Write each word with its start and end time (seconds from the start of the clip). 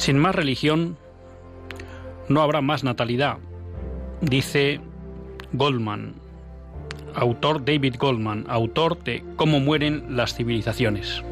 Sin 0.00 0.16
más 0.16 0.34
religión, 0.34 0.96
no 2.26 2.40
habrá 2.40 2.62
más 2.62 2.84
natalidad, 2.84 3.36
dice 4.22 4.80
Goldman, 5.52 6.14
autor 7.14 7.62
David 7.66 7.96
Goldman, 7.98 8.46
autor 8.48 9.04
de 9.04 9.22
Cómo 9.36 9.60
mueren 9.60 10.16
las 10.16 10.34
civilizaciones. 10.34 11.22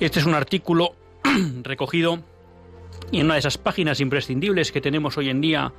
Este 0.00 0.18
es 0.18 0.26
un 0.26 0.34
artículo 0.34 0.96
recogido 1.62 2.18
en 3.12 3.26
una 3.26 3.34
de 3.34 3.40
esas 3.40 3.58
páginas 3.58 4.00
imprescindibles 4.00 4.72
que 4.72 4.80
tenemos 4.80 5.16
hoy 5.16 5.28
en 5.28 5.40
día 5.40 5.72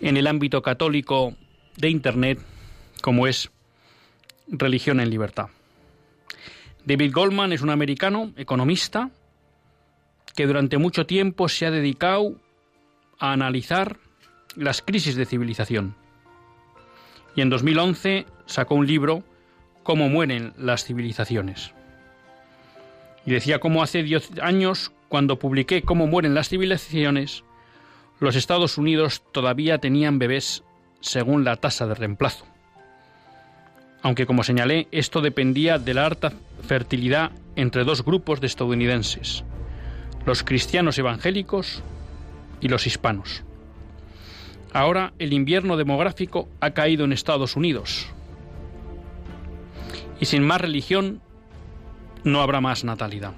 en 0.00 0.16
el 0.16 0.28
ámbito 0.28 0.62
católico 0.62 1.34
de 1.78 1.90
Internet, 1.90 2.38
como 3.00 3.26
es 3.26 3.50
Religión 4.46 5.00
en 5.00 5.10
Libertad. 5.10 5.48
David 6.84 7.12
Goldman 7.12 7.52
es 7.52 7.60
un 7.60 7.70
americano, 7.70 8.32
economista, 8.36 9.10
que 10.34 10.46
durante 10.46 10.78
mucho 10.78 11.06
tiempo 11.06 11.48
se 11.48 11.66
ha 11.66 11.70
dedicado 11.70 12.34
a 13.18 13.32
analizar 13.32 13.98
las 14.56 14.82
crisis 14.82 15.16
de 15.16 15.26
civilización. 15.26 15.94
Y 17.34 17.40
en 17.40 17.50
2011 17.50 18.26
sacó 18.46 18.74
un 18.74 18.86
libro, 18.86 19.24
Cómo 19.82 20.08
mueren 20.08 20.52
las 20.58 20.84
civilizaciones. 20.84 21.72
Y 23.26 23.32
decía 23.32 23.58
cómo 23.58 23.82
hace 23.82 24.04
10 24.04 24.38
años, 24.40 24.92
cuando 25.08 25.38
publiqué 25.38 25.82
Cómo 25.82 26.06
mueren 26.06 26.34
las 26.34 26.48
civilizaciones, 26.48 27.42
los 28.20 28.36
Estados 28.36 28.78
Unidos 28.78 29.22
todavía 29.32 29.78
tenían 29.78 30.20
bebés 30.20 30.62
según 31.00 31.42
la 31.44 31.56
tasa 31.56 31.86
de 31.86 31.94
reemplazo. 31.94 32.46
Aunque 34.02 34.26
como 34.26 34.44
señalé, 34.44 34.88
esto 34.92 35.20
dependía 35.20 35.78
de 35.78 35.94
la 35.94 36.06
alta 36.06 36.32
fertilidad 36.66 37.32
entre 37.56 37.84
dos 37.84 38.04
grupos 38.04 38.40
de 38.40 38.46
estadounidenses, 38.46 39.44
los 40.26 40.42
cristianos 40.42 40.98
evangélicos 40.98 41.82
y 42.60 42.68
los 42.68 42.86
hispanos. 42.86 43.42
Ahora 44.72 45.12
el 45.18 45.32
invierno 45.32 45.76
demográfico 45.76 46.48
ha 46.60 46.70
caído 46.70 47.04
en 47.04 47.12
Estados 47.12 47.56
Unidos. 47.56 48.06
Y 50.20 50.26
sin 50.26 50.42
más 50.44 50.60
religión 50.60 51.20
no 52.24 52.40
habrá 52.40 52.60
más 52.60 52.84
natalidad. 52.84 53.34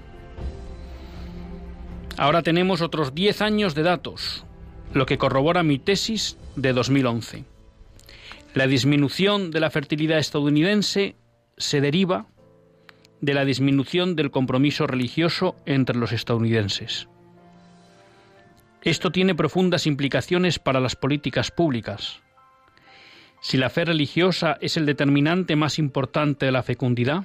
Ahora 2.17 2.43
tenemos 2.43 2.81
otros 2.81 3.15
10 3.15 3.41
años 3.43 3.75
de 3.75 3.83
datos, 3.83 4.45
lo 4.93 5.07
que 5.07 5.19
corrobora 5.19 5.65
mi 5.65 5.79
tesis 5.79 6.37
de 6.55 6.73
2011. 6.73 7.45
La 8.55 8.69
disminución 8.69 9.51
de 9.51 9.59
la 9.59 9.71
fertilidad 9.71 10.19
estadounidense 10.19 11.17
se 11.57 11.81
deriva 11.81 12.27
de 13.25 13.35
la 13.35 13.45
disminución 13.45 14.17
del 14.17 14.31
compromiso 14.31 14.87
religioso 14.87 15.57
entre 15.67 15.97
los 15.97 16.13
estadounidenses. 16.13 17.09
Esto 18.83 19.11
tiene 19.11 19.35
profundas 19.35 19.87
implicaciones 19.87 20.59
para 20.59 20.81
las 20.81 20.95
políticas 20.95 21.51
públicas. 21.51 22.21
Si 23.41 23.57
la 23.57 23.71
fe 23.71 23.85
religiosa 23.85 24.59
es 24.61 24.77
el 24.77 24.87
determinante 24.87 25.57
más 25.57 25.79
importante 25.79 26.47
de 26.47 26.53
la 26.53 26.63
fecundidad, 26.63 27.25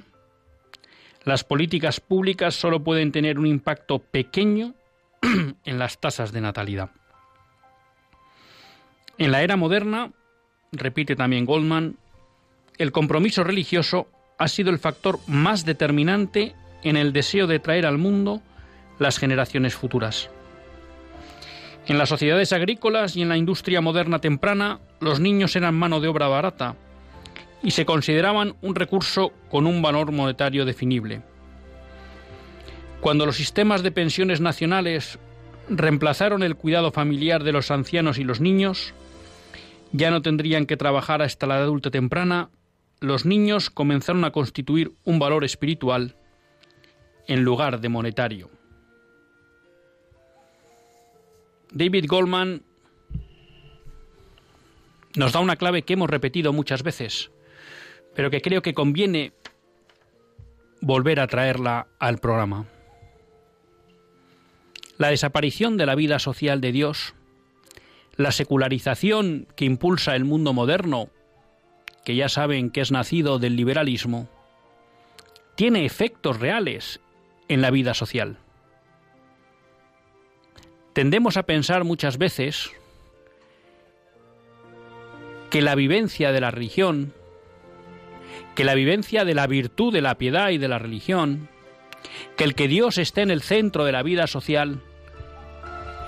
las 1.24 1.44
políticas 1.44 2.00
públicas 2.00 2.54
solo 2.54 2.82
pueden 2.82 3.12
tener 3.12 3.38
un 3.38 3.46
impacto 3.46 3.98
pequeño 3.98 4.74
en 5.64 5.78
las 5.78 6.00
tasas 6.00 6.32
de 6.32 6.40
natalidad. 6.40 6.90
En 9.18 9.32
la 9.32 9.42
era 9.42 9.56
moderna, 9.56 10.12
repite 10.72 11.14
también 11.14 11.44
Goldman, 11.44 11.98
el 12.78 12.90
compromiso 12.90 13.44
religioso 13.44 14.08
ha 14.40 14.48
sido 14.48 14.70
el 14.70 14.78
factor 14.78 15.20
más 15.26 15.66
determinante 15.66 16.54
en 16.82 16.96
el 16.96 17.12
deseo 17.12 17.46
de 17.46 17.58
traer 17.58 17.84
al 17.84 17.98
mundo 17.98 18.40
las 18.98 19.18
generaciones 19.18 19.74
futuras. 19.74 20.30
En 21.86 21.98
las 21.98 22.08
sociedades 22.08 22.54
agrícolas 22.54 23.16
y 23.16 23.22
en 23.22 23.28
la 23.28 23.36
industria 23.36 23.82
moderna 23.82 24.18
temprana, 24.18 24.80
los 24.98 25.20
niños 25.20 25.56
eran 25.56 25.74
mano 25.74 26.00
de 26.00 26.08
obra 26.08 26.26
barata 26.28 26.74
y 27.62 27.72
se 27.72 27.84
consideraban 27.84 28.54
un 28.62 28.74
recurso 28.74 29.34
con 29.50 29.66
un 29.66 29.82
valor 29.82 30.10
monetario 30.10 30.64
definible. 30.64 31.20
Cuando 33.02 33.26
los 33.26 33.36
sistemas 33.36 33.82
de 33.82 33.92
pensiones 33.92 34.40
nacionales 34.40 35.18
reemplazaron 35.68 36.42
el 36.42 36.56
cuidado 36.56 36.92
familiar 36.92 37.44
de 37.44 37.52
los 37.52 37.70
ancianos 37.70 38.16
y 38.16 38.24
los 38.24 38.40
niños, 38.40 38.94
ya 39.92 40.10
no 40.10 40.22
tendrían 40.22 40.64
que 40.64 40.78
trabajar 40.78 41.20
hasta 41.20 41.46
la 41.46 41.56
adulta 41.56 41.90
temprana 41.90 42.48
los 43.00 43.24
niños 43.24 43.70
comenzaron 43.70 44.24
a 44.24 44.30
constituir 44.30 44.92
un 45.04 45.18
valor 45.18 45.44
espiritual 45.44 46.16
en 47.26 47.42
lugar 47.42 47.80
de 47.80 47.88
monetario. 47.88 48.50
David 51.72 52.06
Goldman 52.08 52.62
nos 55.16 55.32
da 55.32 55.40
una 55.40 55.56
clave 55.56 55.82
que 55.82 55.94
hemos 55.94 56.10
repetido 56.10 56.52
muchas 56.52 56.82
veces, 56.82 57.30
pero 58.14 58.30
que 58.30 58.42
creo 58.42 58.62
que 58.62 58.74
conviene 58.74 59.32
volver 60.80 61.20
a 61.20 61.26
traerla 61.26 61.88
al 61.98 62.18
programa. 62.18 62.66
La 64.98 65.08
desaparición 65.08 65.76
de 65.78 65.86
la 65.86 65.94
vida 65.94 66.18
social 66.18 66.60
de 66.60 66.72
Dios, 66.72 67.14
la 68.16 68.32
secularización 68.32 69.46
que 69.56 69.64
impulsa 69.64 70.14
el 70.16 70.24
mundo 70.24 70.52
moderno 70.52 71.08
que 72.04 72.14
ya 72.14 72.28
saben 72.28 72.70
que 72.70 72.80
es 72.80 72.92
nacido 72.92 73.38
del 73.38 73.56
liberalismo, 73.56 74.28
tiene 75.54 75.84
efectos 75.84 76.40
reales 76.40 77.00
en 77.48 77.60
la 77.60 77.70
vida 77.70 77.94
social. 77.94 78.38
Tendemos 80.92 81.36
a 81.36 81.44
pensar 81.44 81.84
muchas 81.84 82.18
veces 82.18 82.70
que 85.50 85.62
la 85.62 85.74
vivencia 85.74 86.32
de 86.32 86.40
la 86.40 86.50
religión, 86.50 87.12
que 88.54 88.64
la 88.64 88.74
vivencia 88.74 89.24
de 89.24 89.34
la 89.34 89.46
virtud 89.46 89.92
de 89.92 90.00
la 90.00 90.16
piedad 90.16 90.50
y 90.50 90.58
de 90.58 90.68
la 90.68 90.78
religión, 90.78 91.48
que 92.36 92.44
el 92.44 92.54
que 92.54 92.68
Dios 92.68 92.98
esté 92.98 93.22
en 93.22 93.30
el 93.30 93.42
centro 93.42 93.84
de 93.84 93.92
la 93.92 94.02
vida 94.02 94.26
social, 94.26 94.80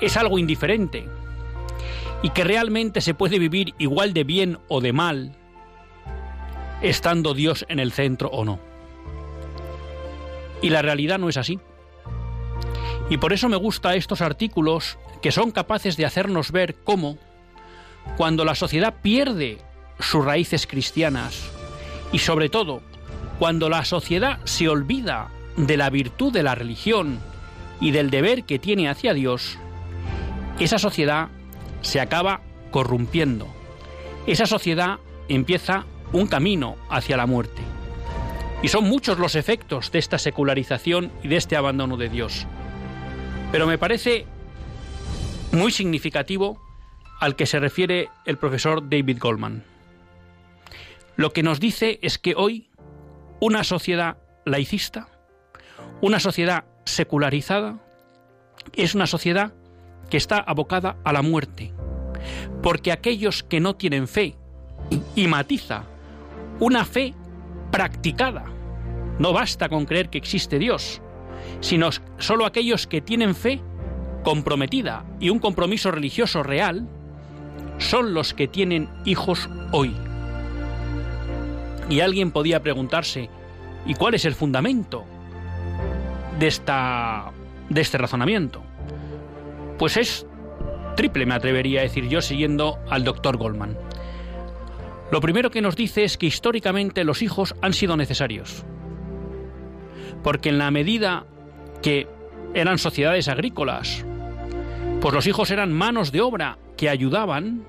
es 0.00 0.16
algo 0.16 0.38
indiferente 0.38 1.08
y 2.22 2.30
que 2.30 2.44
realmente 2.44 3.00
se 3.00 3.14
puede 3.14 3.38
vivir 3.38 3.74
igual 3.78 4.14
de 4.14 4.24
bien 4.24 4.58
o 4.68 4.80
de 4.80 4.92
mal 4.92 5.36
estando 6.82 7.34
Dios 7.34 7.64
en 7.68 7.78
el 7.78 7.92
centro 7.92 8.28
o 8.28 8.44
no. 8.44 8.58
Y 10.60 10.70
la 10.70 10.82
realidad 10.82 11.18
no 11.18 11.28
es 11.28 11.36
así. 11.36 11.58
Y 13.10 13.16
por 13.16 13.32
eso 13.32 13.48
me 13.48 13.56
gustan 13.56 13.94
estos 13.94 14.20
artículos 14.20 14.98
que 15.20 15.32
son 15.32 15.50
capaces 15.50 15.96
de 15.96 16.06
hacernos 16.06 16.52
ver 16.52 16.76
cómo, 16.84 17.18
cuando 18.16 18.44
la 18.44 18.54
sociedad 18.54 18.94
pierde 19.02 19.58
sus 19.98 20.24
raíces 20.24 20.66
cristianas, 20.66 21.50
y 22.12 22.18
sobre 22.18 22.48
todo, 22.48 22.82
cuando 23.38 23.68
la 23.68 23.84
sociedad 23.84 24.40
se 24.44 24.68
olvida 24.68 25.28
de 25.56 25.76
la 25.76 25.90
virtud 25.90 26.32
de 26.32 26.42
la 26.42 26.54
religión 26.54 27.20
y 27.80 27.90
del 27.90 28.10
deber 28.10 28.44
que 28.44 28.58
tiene 28.58 28.88
hacia 28.88 29.14
Dios, 29.14 29.58
esa 30.58 30.78
sociedad 30.78 31.28
se 31.80 32.00
acaba 32.00 32.42
corrompiendo. 32.70 33.46
Esa 34.26 34.46
sociedad 34.46 34.98
empieza 35.28 35.86
un 36.12 36.26
camino 36.26 36.76
hacia 36.90 37.16
la 37.16 37.26
muerte. 37.26 37.62
Y 38.62 38.68
son 38.68 38.84
muchos 38.84 39.18
los 39.18 39.34
efectos 39.34 39.90
de 39.90 39.98
esta 39.98 40.18
secularización 40.18 41.10
y 41.22 41.28
de 41.28 41.36
este 41.36 41.56
abandono 41.56 41.96
de 41.96 42.08
Dios. 42.08 42.46
Pero 43.50 43.66
me 43.66 43.78
parece 43.78 44.26
muy 45.52 45.72
significativo 45.72 46.60
al 47.20 47.36
que 47.36 47.46
se 47.46 47.60
refiere 47.60 48.08
el 48.24 48.38
profesor 48.38 48.88
David 48.88 49.18
Goldman. 49.20 49.64
Lo 51.16 51.32
que 51.32 51.42
nos 51.42 51.60
dice 51.60 51.98
es 52.02 52.18
que 52.18 52.34
hoy 52.36 52.70
una 53.40 53.64
sociedad 53.64 54.16
laicista, 54.44 55.08
una 56.00 56.20
sociedad 56.20 56.64
secularizada, 56.84 57.78
es 58.74 58.94
una 58.94 59.06
sociedad 59.06 59.52
que 60.08 60.16
está 60.16 60.38
abocada 60.38 60.96
a 61.04 61.12
la 61.12 61.22
muerte, 61.22 61.72
porque 62.62 62.92
aquellos 62.92 63.42
que 63.42 63.60
no 63.60 63.74
tienen 63.74 64.08
fe, 64.08 64.36
y 65.14 65.26
matiza, 65.26 65.84
una 66.60 66.84
fe 66.84 67.14
practicada, 67.70 68.44
no 69.18 69.32
basta 69.32 69.68
con 69.68 69.86
creer 69.86 70.08
que 70.10 70.18
existe 70.18 70.58
Dios, 70.58 71.00
sino 71.60 71.90
solo 72.18 72.46
aquellos 72.46 72.86
que 72.86 73.00
tienen 73.00 73.34
fe 73.34 73.60
comprometida 74.22 75.04
y 75.20 75.30
un 75.30 75.38
compromiso 75.38 75.90
religioso 75.90 76.42
real, 76.42 76.86
son 77.78 78.14
los 78.14 78.34
que 78.34 78.48
tienen 78.48 78.88
hijos 79.04 79.48
hoy. 79.72 79.94
Y 81.88 82.00
alguien 82.00 82.30
podía 82.30 82.62
preguntarse, 82.62 83.28
¿y 83.86 83.94
cuál 83.94 84.14
es 84.14 84.24
el 84.24 84.34
fundamento 84.34 85.04
de, 86.38 86.46
esta, 86.46 87.32
de 87.68 87.80
este 87.80 87.98
razonamiento? 87.98 88.62
Pues 89.78 89.96
es 89.96 90.26
triple, 90.96 91.26
me 91.26 91.34
atrevería 91.34 91.80
a 91.80 91.82
decir 91.82 92.08
yo, 92.08 92.22
siguiendo 92.22 92.78
al 92.88 93.04
doctor 93.04 93.36
Goldman. 93.36 93.76
Lo 95.12 95.20
primero 95.20 95.50
que 95.50 95.60
nos 95.60 95.76
dice 95.76 96.04
es 96.04 96.16
que 96.16 96.24
históricamente 96.24 97.04
los 97.04 97.20
hijos 97.20 97.54
han 97.60 97.74
sido 97.74 97.98
necesarios. 97.98 98.64
Porque 100.22 100.48
en 100.48 100.56
la 100.56 100.70
medida 100.70 101.26
que 101.82 102.08
eran 102.54 102.78
sociedades 102.78 103.28
agrícolas, 103.28 104.06
pues 105.02 105.12
los 105.12 105.26
hijos 105.26 105.50
eran 105.50 105.70
manos 105.70 106.12
de 106.12 106.22
obra 106.22 106.56
que 106.78 106.88
ayudaban 106.88 107.66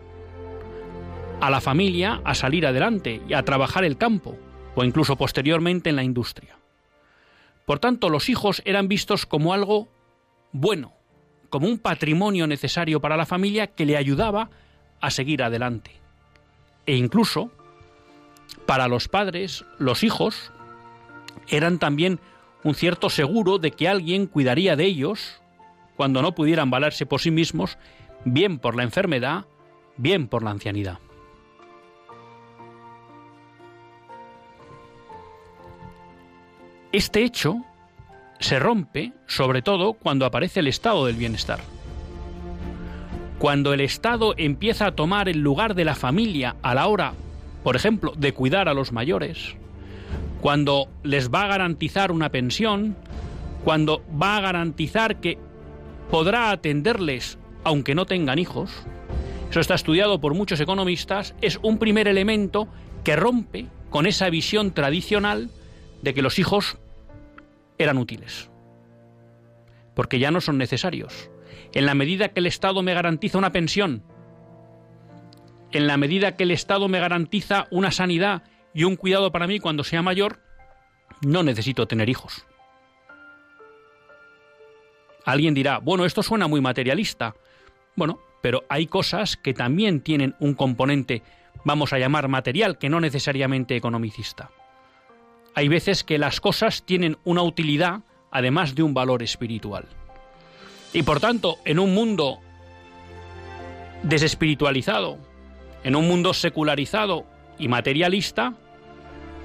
a 1.42 1.50
la 1.50 1.60
familia 1.60 2.22
a 2.24 2.34
salir 2.34 2.66
adelante 2.66 3.22
y 3.28 3.34
a 3.34 3.44
trabajar 3.44 3.84
el 3.84 3.98
campo, 3.98 4.38
o 4.76 4.86
incluso 4.86 5.18
posteriormente 5.18 5.90
en 5.90 5.98
la 5.98 6.04
industria. 6.04 6.58
Por 7.66 7.80
tanto, 7.80 8.08
los 8.08 8.30
hijos 8.30 8.62
eran 8.64 8.88
vistos 8.88 9.26
como 9.26 9.54
algo 9.54 9.90
bueno, 10.54 10.94
como 11.50 11.68
un 11.68 11.78
patrimonio 11.78 12.48
necesario 12.48 13.02
para 13.02 13.18
la 13.18 13.26
familia 13.26 13.68
que 13.68 13.86
le 13.86 13.98
ayudaba 13.98 14.50
a 15.02 15.12
seguir 15.12 15.44
adelante. 15.44 16.03
E 16.86 16.96
incluso, 16.96 17.52
para 18.66 18.88
los 18.88 19.08
padres, 19.08 19.66
los 19.80 20.04
hijos 20.04 20.52
eran 21.48 21.80
también 21.80 22.20
un 22.64 22.76
cierto 22.76 23.10
seguro 23.10 23.58
de 23.58 23.72
que 23.72 23.88
alguien 23.88 24.28
cuidaría 24.28 24.76
de 24.76 24.86
ellos 24.86 25.42
cuando 25.96 26.22
no 26.22 26.34
pudieran 26.34 26.70
valerse 26.70 27.06
por 27.06 27.22
sí 27.22 27.32
mismos, 27.32 27.78
bien 28.26 28.60
por 28.60 28.76
la 28.76 28.84
enfermedad, 28.84 29.46
bien 29.98 30.28
por 30.28 30.44
la 30.44 30.52
ancianidad. 30.52 31.00
Este 36.92 37.24
hecho 37.24 37.64
se 38.40 38.60
rompe 38.60 39.14
sobre 39.26 39.62
todo 39.62 39.94
cuando 39.94 40.26
aparece 40.26 40.60
el 40.60 40.68
estado 40.68 41.06
del 41.06 41.16
bienestar. 41.16 41.60
Cuando 43.44 43.74
el 43.74 43.82
Estado 43.82 44.36
empieza 44.38 44.86
a 44.86 44.92
tomar 44.96 45.28
el 45.28 45.40
lugar 45.40 45.76
de 45.76 45.84
la 45.84 45.96
familia 45.96 46.56
a 46.62 46.74
la 46.74 46.88
hora, 46.88 47.14
por 47.62 47.76
ejemplo, 47.76 48.14
de 48.16 48.32
cuidar 48.34 48.70
a 48.70 48.74
los 48.74 48.94
mayores, 48.94 49.56
cuando 50.40 50.88
les 51.04 51.30
va 51.30 51.44
a 51.44 51.48
garantizar 51.48 52.14
una 52.14 52.30
pensión, 52.30 52.96
cuando 53.66 54.02
va 54.10 54.38
a 54.38 54.40
garantizar 54.40 55.20
que 55.20 55.38
podrá 56.10 56.52
atenderles 56.52 57.38
aunque 57.66 57.96
no 57.96 58.06
tengan 58.06 58.40
hijos, 58.40 58.72
eso 59.50 59.60
está 59.60 59.76
estudiado 59.76 60.22
por 60.22 60.34
muchos 60.36 60.62
economistas, 60.62 61.36
es 61.42 61.60
un 61.62 61.80
primer 61.80 62.08
elemento 62.08 62.70
que 63.04 63.18
rompe 63.18 63.66
con 63.90 64.06
esa 64.06 64.30
visión 64.30 64.72
tradicional 64.72 65.50
de 66.02 66.14
que 66.14 66.22
los 66.22 66.40
hijos 66.40 66.78
eran 67.78 67.98
útiles, 67.98 68.50
porque 69.96 70.20
ya 70.20 70.32
no 70.32 70.40
son 70.40 70.58
necesarios. 70.58 71.30
En 71.74 71.86
la 71.86 71.96
medida 71.96 72.30
que 72.30 72.40
el 72.40 72.46
Estado 72.46 72.82
me 72.84 72.94
garantiza 72.94 73.38
una 73.38 73.52
pensión, 73.52 74.04
en 75.72 75.88
la 75.88 75.98
medida 75.98 76.36
que 76.36 76.44
el 76.44 76.52
Estado 76.52 76.88
me 76.88 77.00
garantiza 77.00 77.68
una 77.72 77.92
sanidad 77.92 78.44
y 78.74 78.84
un 78.84 78.96
cuidado 78.96 79.32
para 79.32 79.48
mí 79.48 79.60
cuando 79.60 79.84
sea 79.84 80.02
mayor, 80.02 80.40
no 81.22 81.42
necesito 81.44 81.88
tener 81.88 82.10
hijos. 82.10 82.46
Alguien 85.26 85.54
dirá, 85.54 85.80
bueno, 85.80 86.06
esto 86.06 86.22
suena 86.22 86.48
muy 86.48 86.62
materialista. 86.62 87.34
Bueno, 87.96 88.20
pero 88.42 88.64
hay 88.70 88.88
cosas 88.88 89.38
que 89.38 89.54
también 89.54 90.02
tienen 90.02 90.36
un 90.40 90.54
componente, 90.54 91.24
vamos 91.64 91.94
a 91.94 91.98
llamar 91.98 92.28
material, 92.28 92.78
que 92.78 92.90
no 92.90 93.00
necesariamente 93.00 93.76
economicista 93.76 94.52
hay 95.56 95.68
veces 95.68 96.04
que 96.04 96.18
las 96.18 96.40
cosas 96.40 96.84
tienen 96.84 97.18
una 97.24 97.44
utilidad 97.44 98.02
además 98.32 98.76
de 98.76 98.84
un 98.84 98.94
valor 98.94 99.22
espiritual. 99.22 99.88
Y 100.94 101.04
por 101.04 101.20
tanto, 101.20 101.58
en 101.66 101.80
un 101.80 101.94
mundo 101.94 102.40
desespiritualizado, 104.04 105.18
en 105.84 105.96
un 105.96 106.08
mundo 106.08 106.34
secularizado 106.34 107.26
y 107.58 107.68
materialista, 107.68 108.54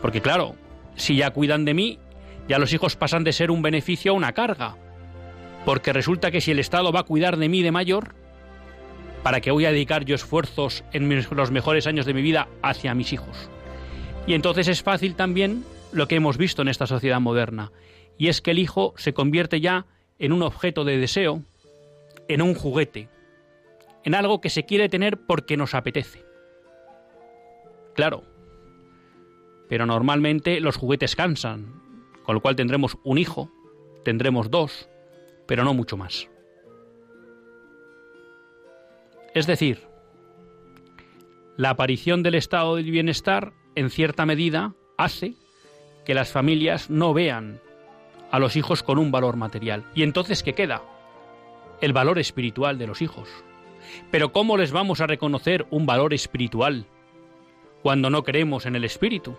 porque 0.03 0.21
claro, 0.21 0.57
si 0.95 1.17
ya 1.17 1.31
cuidan 1.31 1.65
de 1.65 1.75
mí, 1.75 1.99
ya 2.49 2.59
los 2.59 2.73
hijos 2.73 2.97
pasan 2.97 3.25
de 3.25 3.33
ser 3.33 3.51
un 3.51 3.63
beneficio 3.63 4.13
a 4.13 4.15
una 4.15 4.33
carga, 4.33 4.77
porque 5.65 5.93
resulta 5.93 6.31
que 6.31 6.41
si 6.41 6.51
el 6.51 6.59
Estado 6.59 6.93
va 6.93 7.01
a 7.01 7.05
cuidar 7.05 7.37
de 7.37 7.49
mí 7.49 7.63
de 7.63 7.73
mayor, 7.73 8.15
¿para 9.23 9.41
qué 9.41 9.51
voy 9.51 9.65
a 9.65 9.73
dedicar 9.73 10.05
yo 10.05 10.15
esfuerzos 10.15 10.85
en 10.93 11.27
los 11.31 11.51
mejores 11.51 11.87
años 11.87 12.07
de 12.07 12.15
mi 12.15 12.23
vida 12.23 12.49
hacia 12.63 12.95
mis 12.95 13.13
hijos? 13.13 13.51
Y 14.27 14.35
entonces 14.35 14.69
es 14.69 14.83
fácil 14.83 15.15
también 15.15 15.65
lo 15.93 16.09
que 16.09 16.17
hemos 16.17 16.37
visto 16.37 16.63
en 16.63 16.69
esta 16.69 16.87
sociedad 16.87 17.21
moderna, 17.21 17.73
y 18.19 18.29
es 18.29 18.41
que 18.41 18.51
el 18.51 18.59
hijo 18.59 18.95
se 18.97 19.15
convierte 19.15 19.61
ya 19.61 19.87
en 20.19 20.33
un 20.33 20.43
objeto 20.43 20.85
de 20.85 20.99
deseo, 20.99 21.43
en 22.29 22.43
un 22.43 22.55
juguete, 22.55 23.09
en 24.05 24.15
algo 24.15 24.41
que 24.41 24.51
se 24.51 24.65
quiere 24.65 24.89
tener 24.89 25.19
porque 25.27 25.57
nos 25.57 25.75
apetece. 25.75 26.25
Claro, 27.95 28.23
pero 29.69 29.87
normalmente 29.87 30.61
los 30.61 30.77
juguetes 30.77 31.17
cansan, 31.17 31.83
con 32.25 32.35
lo 32.35 32.41
cual 32.41 32.57
tendremos 32.57 32.99
un 33.05 33.19
hijo, 33.19 33.51
tendremos 34.05 34.51
dos, 34.51 34.89
pero 35.47 35.65
no 35.65 35.75
mucho 35.75 35.97
más. 35.97 36.29
Es 39.35 39.47
decir, 39.47 39.87
la 41.57 41.71
aparición 41.71 42.23
del 42.23 42.35
estado 42.35 42.77
del 42.77 42.91
bienestar, 42.91 43.53
en 43.75 43.91
cierta 43.91 44.27
medida, 44.27 44.75
hace 44.97 45.35
que 46.05 46.15
las 46.15 46.31
familias 46.31 46.89
no 46.89 47.13
vean 47.13 47.61
a 48.31 48.39
los 48.39 48.57
hijos 48.57 48.83
con 48.83 48.99
un 48.99 49.11
valor 49.11 49.37
material. 49.37 49.85
¿Y 49.95 50.03
entonces 50.03 50.43
qué 50.43 50.55
queda? 50.55 50.83
El 51.81 51.93
valor 51.93 52.19
espiritual 52.19 52.79
de 52.79 52.87
los 52.87 53.03
hijos. 53.03 53.29
Pero 54.11 54.33
¿cómo 54.33 54.57
les 54.57 54.73
vamos 54.73 55.01
a 55.01 55.07
reconocer 55.07 55.67
un 55.71 55.87
valor 55.87 56.13
espiritual 56.13 56.87
cuando 57.83 58.11
no 58.11 58.25
creemos 58.25 58.67
en 58.67 58.77
el 58.77 58.85
espíritu? 58.85 59.37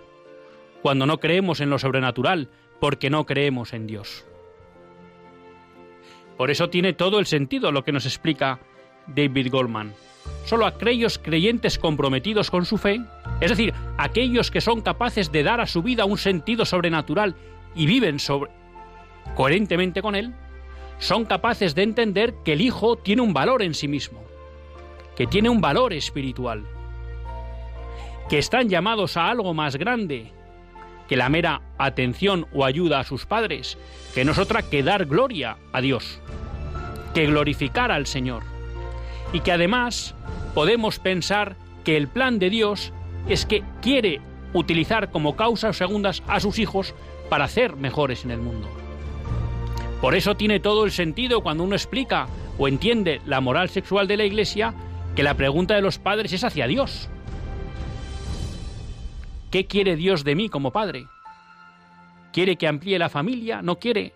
Cuando 0.81 1.05
no 1.05 1.19
creemos 1.19 1.59
en 1.59 1.69
lo 1.69 1.77
sobrenatural, 1.77 2.49
porque 2.79 3.09
no 3.09 3.25
creemos 3.25 3.73
en 3.73 3.85
Dios. 3.85 4.25
Por 6.37 6.49
eso 6.49 6.69
tiene 6.69 6.93
todo 6.93 7.19
el 7.19 7.25
sentido 7.25 7.71
lo 7.71 7.83
que 7.83 7.91
nos 7.91 8.05
explica 8.05 8.59
David 9.07 9.51
Goldman. 9.51 9.93
Solo 10.45 10.65
aquellos 10.65 11.19
creyentes 11.19 11.77
comprometidos 11.77 12.49
con 12.49 12.65
su 12.65 12.77
fe 12.77 13.01
es 13.41 13.49
decir, 13.49 13.73
aquellos 13.97 14.51
que 14.51 14.61
son 14.61 14.81
capaces 14.81 15.31
de 15.31 15.43
dar 15.43 15.61
a 15.61 15.67
su 15.67 15.81
vida 15.81 16.05
un 16.05 16.17
sentido 16.17 16.65
sobrenatural 16.65 17.35
y 17.73 17.85
viven 17.85 18.19
coherentemente 19.35 20.01
con 20.01 20.15
él, 20.15 20.33
son 20.99 21.25
capaces 21.25 21.75
de 21.75 21.83
entender 21.83 22.33
que 22.43 22.53
el 22.53 22.61
Hijo 22.61 22.97
tiene 22.97 23.21
un 23.21 23.33
valor 23.33 23.63
en 23.63 23.73
sí 23.73 23.87
mismo, 23.87 24.21
que 25.15 25.27
tiene 25.27 25.49
un 25.49 25.61
valor 25.61 25.93
espiritual, 25.93 26.65
que 28.29 28.37
están 28.37 28.69
llamados 28.69 29.17
a 29.17 29.29
algo 29.29 29.53
más 29.53 29.77
grande 29.77 30.31
que 31.07 31.17
la 31.17 31.29
mera 31.29 31.61
atención 31.79 32.45
o 32.53 32.63
ayuda 32.63 32.99
a 32.99 33.03
sus 33.03 33.25
padres, 33.25 33.79
que 34.13 34.23
no 34.23 34.31
es 34.31 34.37
otra 34.37 34.61
que 34.61 34.83
dar 34.83 35.05
gloria 35.05 35.57
a 35.73 35.81
Dios, 35.81 36.21
que 37.15 37.25
glorificar 37.25 37.91
al 37.91 38.05
Señor, 38.05 38.43
y 39.33 39.39
que 39.39 39.51
además 39.51 40.13
podemos 40.53 40.99
pensar 40.99 41.55
que 41.83 41.97
el 41.97 42.07
plan 42.07 42.37
de 42.37 42.51
Dios 42.51 42.93
es 43.27 43.47
que 43.47 43.63
quiere 43.81 44.21
utilizar 44.53 45.09
como 45.09 45.35
causas 45.35 45.77
segundas 45.77 46.21
a 46.27 46.39
sus 46.39 46.59
hijos 46.59 46.93
para 47.29 47.45
hacer 47.45 47.75
mejores 47.75 48.23
en 48.23 48.31
el 48.31 48.39
mundo. 48.39 48.69
Por 50.01 50.15
eso 50.15 50.35
tiene 50.35 50.59
todo 50.59 50.85
el 50.85 50.91
sentido 50.91 51.41
cuando 51.41 51.63
uno 51.63 51.75
explica 51.75 52.27
o 52.57 52.67
entiende 52.67 53.21
la 53.25 53.41
moral 53.41 53.69
sexual 53.69 54.07
de 54.07 54.17
la 54.17 54.23
Iglesia 54.23 54.73
que 55.15 55.23
la 55.23 55.33
pregunta 55.33 55.75
de 55.75 55.81
los 55.81 55.99
padres 55.99 56.31
es 56.31 56.43
hacia 56.43 56.67
Dios. 56.67 57.09
¿Qué 59.51 59.65
quiere 59.65 59.95
Dios 59.97 60.23
de 60.23 60.35
mí 60.35 60.47
como 60.47 60.71
padre? 60.71 61.07
¿Quiere 62.31 62.55
que 62.55 62.67
amplíe 62.67 62.99
la 62.99 63.09
familia? 63.09 63.61
No 63.61 63.79
quiere, 63.79 64.13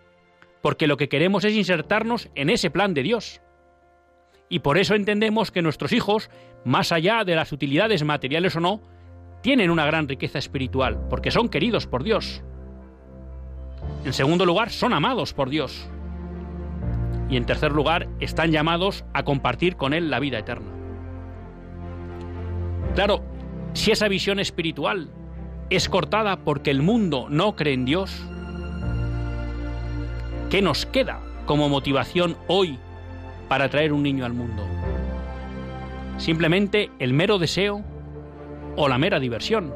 porque 0.61 0.87
lo 0.87 0.95
que 0.95 1.09
queremos 1.09 1.43
es 1.43 1.53
insertarnos 1.53 2.29
en 2.35 2.49
ese 2.49 2.69
plan 2.69 2.93
de 2.93 3.03
Dios. 3.03 3.41
Y 4.47 4.59
por 4.59 4.77
eso 4.77 4.95
entendemos 4.95 5.51
que 5.51 5.61
nuestros 5.61 5.91
hijos, 5.91 6.29
más 6.63 6.91
allá 6.91 7.23
de 7.25 7.35
las 7.35 7.51
utilidades 7.51 8.03
materiales 8.03 8.55
o 8.55 8.59
no, 8.59 8.81
tienen 9.41 9.71
una 9.71 9.85
gran 9.85 10.07
riqueza 10.07 10.39
espiritual, 10.39 11.07
porque 11.09 11.31
son 11.31 11.49
queridos 11.49 11.87
por 11.87 12.03
Dios. 12.03 12.43
En 14.05 14.11
segundo 14.11 14.45
lugar, 14.45 14.69
son 14.69 14.93
amados 14.93 15.33
por 15.33 15.49
Dios. 15.49 15.87
Y 17.29 17.37
en 17.37 17.45
tercer 17.45 17.71
lugar, 17.71 18.09
están 18.19 18.51
llamados 18.51 19.05
a 19.13 19.23
compartir 19.23 19.77
con 19.77 19.93
Él 19.93 20.09
la 20.09 20.19
vida 20.19 20.39
eterna. 20.39 20.71
Claro, 22.95 23.23
si 23.73 23.91
esa 23.91 24.07
visión 24.07 24.39
espiritual 24.39 25.09
es 25.69 25.87
cortada 25.89 26.37
porque 26.43 26.69
el 26.69 26.81
mundo 26.81 27.27
no 27.29 27.55
cree 27.55 27.73
en 27.73 27.85
Dios, 27.85 28.23
¿qué 30.49 30.61
nos 30.61 30.85
queda 30.85 31.21
como 31.45 31.69
motivación 31.69 32.37
hoy 32.47 32.77
para 33.47 33.69
traer 33.69 33.93
un 33.93 34.03
niño 34.03 34.25
al 34.25 34.33
mundo? 34.33 34.63
Simplemente 36.17 36.91
el 36.99 37.13
mero 37.13 37.39
deseo 37.39 37.83
o 38.75 38.87
la 38.87 38.97
mera 38.97 39.19
diversión. 39.19 39.73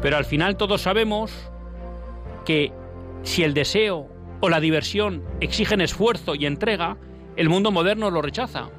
Pero 0.00 0.16
al 0.16 0.24
final 0.24 0.56
todos 0.56 0.82
sabemos 0.82 1.50
que 2.46 2.72
si 3.24 3.42
el 3.42 3.52
deseo 3.52 4.08
o 4.40 4.48
la 4.48 4.60
diversión 4.60 5.22
exigen 5.40 5.82
esfuerzo 5.82 6.34
y 6.34 6.46
entrega, 6.46 6.96
el 7.36 7.50
mundo 7.50 7.70
moderno 7.70 8.10
lo 8.10 8.22
rechaza. 8.22 8.70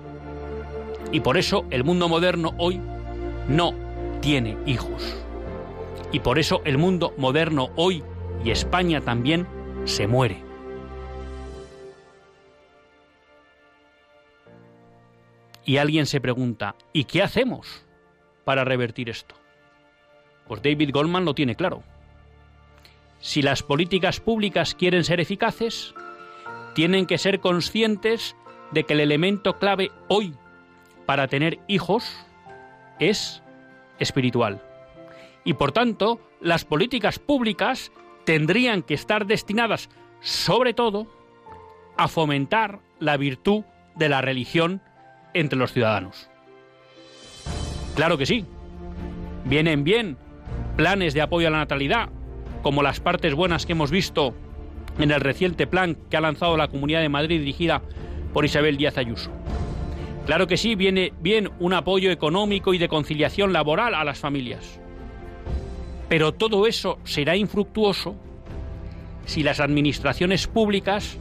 Y 1.11 1.19
por 1.19 1.37
eso 1.37 1.65
el 1.69 1.83
mundo 1.83 2.09
moderno 2.09 2.55
hoy 2.57 2.81
no 3.47 3.73
tiene 4.21 4.57
hijos. 4.65 5.15
Y 6.11 6.21
por 6.21 6.39
eso 6.39 6.61
el 6.65 6.77
mundo 6.77 7.13
moderno 7.17 7.69
hoy, 7.75 8.03
y 8.43 8.51
España 8.51 9.01
también, 9.01 9.45
se 9.83 10.07
muere. 10.07 10.41
Y 15.65 15.77
alguien 15.77 16.05
se 16.05 16.21
pregunta, 16.21 16.75
¿y 16.93 17.03
qué 17.03 17.21
hacemos 17.21 17.85
para 18.45 18.63
revertir 18.63 19.09
esto? 19.09 19.35
Pues 20.47 20.61
David 20.61 20.91
Goldman 20.93 21.25
lo 21.25 21.33
tiene 21.35 21.55
claro. 21.55 21.83
Si 23.19 23.41
las 23.41 23.63
políticas 23.63 24.19
públicas 24.19 24.75
quieren 24.75 25.03
ser 25.03 25.19
eficaces, 25.19 25.93
tienen 26.75 27.05
que 27.05 27.17
ser 27.17 27.39
conscientes 27.39 28.35
de 28.71 28.83
que 28.83 28.93
el 28.93 28.99
elemento 28.99 29.57
clave 29.57 29.91
hoy 30.07 30.33
para 31.05 31.27
tener 31.27 31.59
hijos 31.67 32.25
es 32.99 33.41
espiritual. 33.99 34.61
Y 35.43 35.53
por 35.53 35.71
tanto, 35.71 36.19
las 36.41 36.65
políticas 36.65 37.19
públicas 37.19 37.91
tendrían 38.25 38.83
que 38.83 38.93
estar 38.93 39.25
destinadas 39.25 39.89
sobre 40.19 40.73
todo 40.73 41.07
a 41.95 42.07
fomentar 42.07 42.79
la 42.99 43.17
virtud 43.17 43.63
de 43.95 44.09
la 44.09 44.21
religión 44.21 44.81
entre 45.33 45.57
los 45.57 45.71
ciudadanos. 45.71 46.29
Claro 47.95 48.17
que 48.17 48.25
sí. 48.25 48.45
Vienen 49.45 49.83
bien 49.83 50.17
planes 50.75 51.13
de 51.13 51.21
apoyo 51.21 51.47
a 51.47 51.51
la 51.51 51.59
natalidad, 51.59 52.09
como 52.67 52.83
las 52.83 52.99
partes 52.99 53.33
buenas 53.33 53.65
que 53.65 53.71
hemos 53.71 53.91
visto 53.91 54.33
en 54.99 55.11
el 55.11 55.21
reciente 55.21 55.67
plan 55.67 55.95
que 56.09 56.17
ha 56.17 56.19
lanzado 56.19 56.57
la 56.57 56.67
Comunidad 56.67 56.99
de 56.99 57.07
Madrid 57.07 57.39
dirigida 57.39 57.81
por 58.33 58.43
Isabel 58.43 58.75
Díaz 58.75 58.97
Ayuso. 58.97 59.31
Claro 60.25 60.47
que 60.47 60.57
sí, 60.57 60.75
viene 60.75 61.13
bien 61.21 61.49
un 61.59 61.71
apoyo 61.71 62.11
económico 62.11 62.73
y 62.73 62.77
de 62.77 62.89
conciliación 62.89 63.53
laboral 63.53 63.95
a 63.95 64.03
las 64.03 64.19
familias. 64.19 64.81
Pero 66.09 66.33
todo 66.33 66.67
eso 66.67 66.99
será 67.05 67.37
infructuoso 67.37 68.17
si 69.23 69.43
las 69.43 69.61
administraciones 69.61 70.47
públicas 70.47 71.17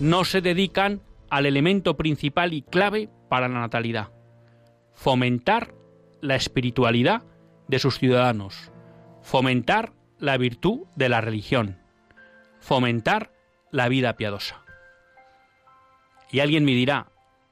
no 0.00 0.24
se 0.24 0.40
dedican 0.40 1.02
al 1.28 1.44
elemento 1.44 1.98
principal 1.98 2.54
y 2.54 2.62
clave 2.62 3.10
para 3.28 3.46
la 3.46 3.60
natalidad, 3.60 4.08
fomentar 4.94 5.74
la 6.22 6.34
espiritualidad 6.34 7.24
de 7.68 7.78
sus 7.78 7.98
ciudadanos, 7.98 8.72
fomentar 9.20 9.92
la 10.18 10.36
virtud 10.36 10.80
de 10.96 11.08
la 11.08 11.20
religión, 11.20 11.78
fomentar 12.60 13.32
la 13.70 13.88
vida 13.88 14.16
piadosa. 14.16 14.62
Y 16.30 16.40
alguien 16.40 16.64
me 16.64 16.72
dirá, 16.72 17.08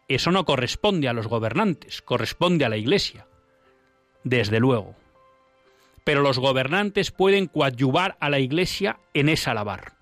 eso 0.08 0.30
no 0.30 0.44
corresponde 0.44 1.08
a 1.08 1.12
los 1.12 1.26
gobernantes, 1.26 2.02
corresponde 2.02 2.64
a 2.64 2.68
la 2.68 2.76
Iglesia. 2.76 3.26
Desde 4.24 4.60
luego. 4.60 4.94
Pero 6.04 6.22
los 6.22 6.38
gobernantes 6.38 7.10
pueden 7.10 7.46
coadyuvar 7.46 8.16
a 8.20 8.30
la 8.30 8.38
Iglesia 8.38 8.98
en 9.14 9.28
esa 9.28 9.54
labor. 9.54 9.92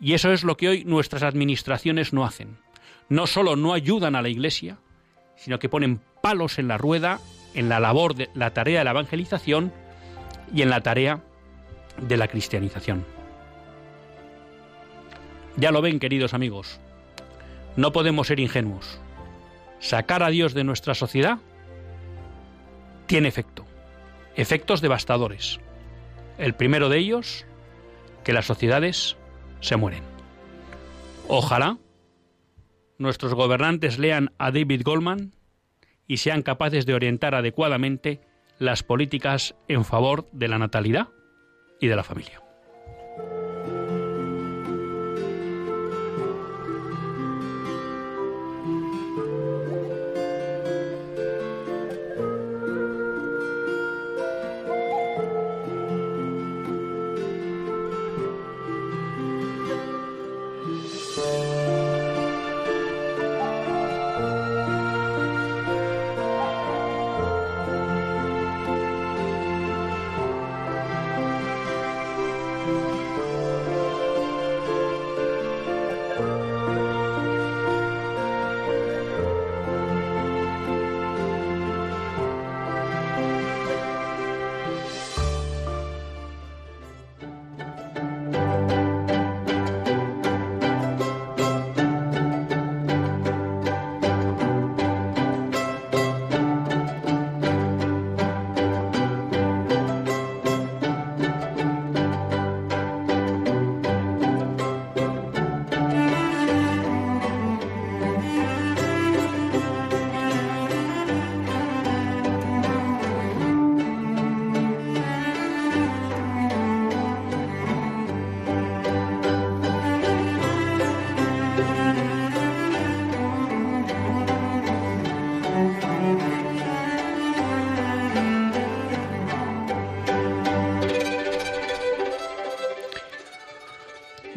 Y 0.00 0.14
eso 0.14 0.32
es 0.32 0.44
lo 0.44 0.56
que 0.56 0.68
hoy 0.68 0.84
nuestras 0.84 1.22
administraciones 1.22 2.12
no 2.12 2.24
hacen. 2.24 2.58
No 3.08 3.26
solo 3.26 3.56
no 3.56 3.72
ayudan 3.72 4.16
a 4.16 4.22
la 4.22 4.28
Iglesia, 4.28 4.78
sino 5.36 5.58
que 5.58 5.68
ponen 5.68 6.00
palos 6.22 6.58
en 6.58 6.68
la 6.68 6.78
rueda 6.78 7.20
en 7.54 7.68
la 7.68 7.80
labor 7.80 8.14
de 8.14 8.28
la 8.34 8.52
tarea 8.52 8.80
de 8.80 8.84
la 8.84 8.90
evangelización 8.90 9.72
y 10.54 10.62
en 10.62 10.70
la 10.70 10.82
tarea 10.82 11.22
de 12.00 12.16
la 12.16 12.28
cristianización. 12.28 13.04
Ya 15.56 15.72
lo 15.72 15.82
ven, 15.82 15.98
queridos 15.98 16.34
amigos, 16.34 16.80
no 17.76 17.92
podemos 17.92 18.28
ser 18.28 18.40
ingenuos. 18.40 19.00
Sacar 19.80 20.22
a 20.22 20.30
Dios 20.30 20.54
de 20.54 20.64
nuestra 20.64 20.94
sociedad 20.94 21.38
tiene 23.06 23.28
efecto, 23.28 23.64
efectos 24.36 24.80
devastadores. 24.80 25.58
El 26.38 26.54
primero 26.54 26.88
de 26.88 26.98
ellos, 26.98 27.46
que 28.22 28.32
las 28.32 28.46
sociedades 28.46 29.16
se 29.60 29.76
mueren. 29.76 30.02
Ojalá 31.26 31.78
nuestros 32.98 33.34
gobernantes 33.34 33.98
lean 33.98 34.32
a 34.38 34.50
David 34.50 34.82
Goldman 34.84 35.32
y 36.06 36.18
sean 36.18 36.42
capaces 36.42 36.86
de 36.86 36.94
orientar 36.94 37.34
adecuadamente 37.34 38.20
las 38.58 38.82
políticas 38.82 39.54
en 39.68 39.84
favor 39.84 40.28
de 40.32 40.48
la 40.48 40.58
natalidad 40.58 41.08
y 41.80 41.88
de 41.88 41.96
la 41.96 42.04
familia. 42.04 42.47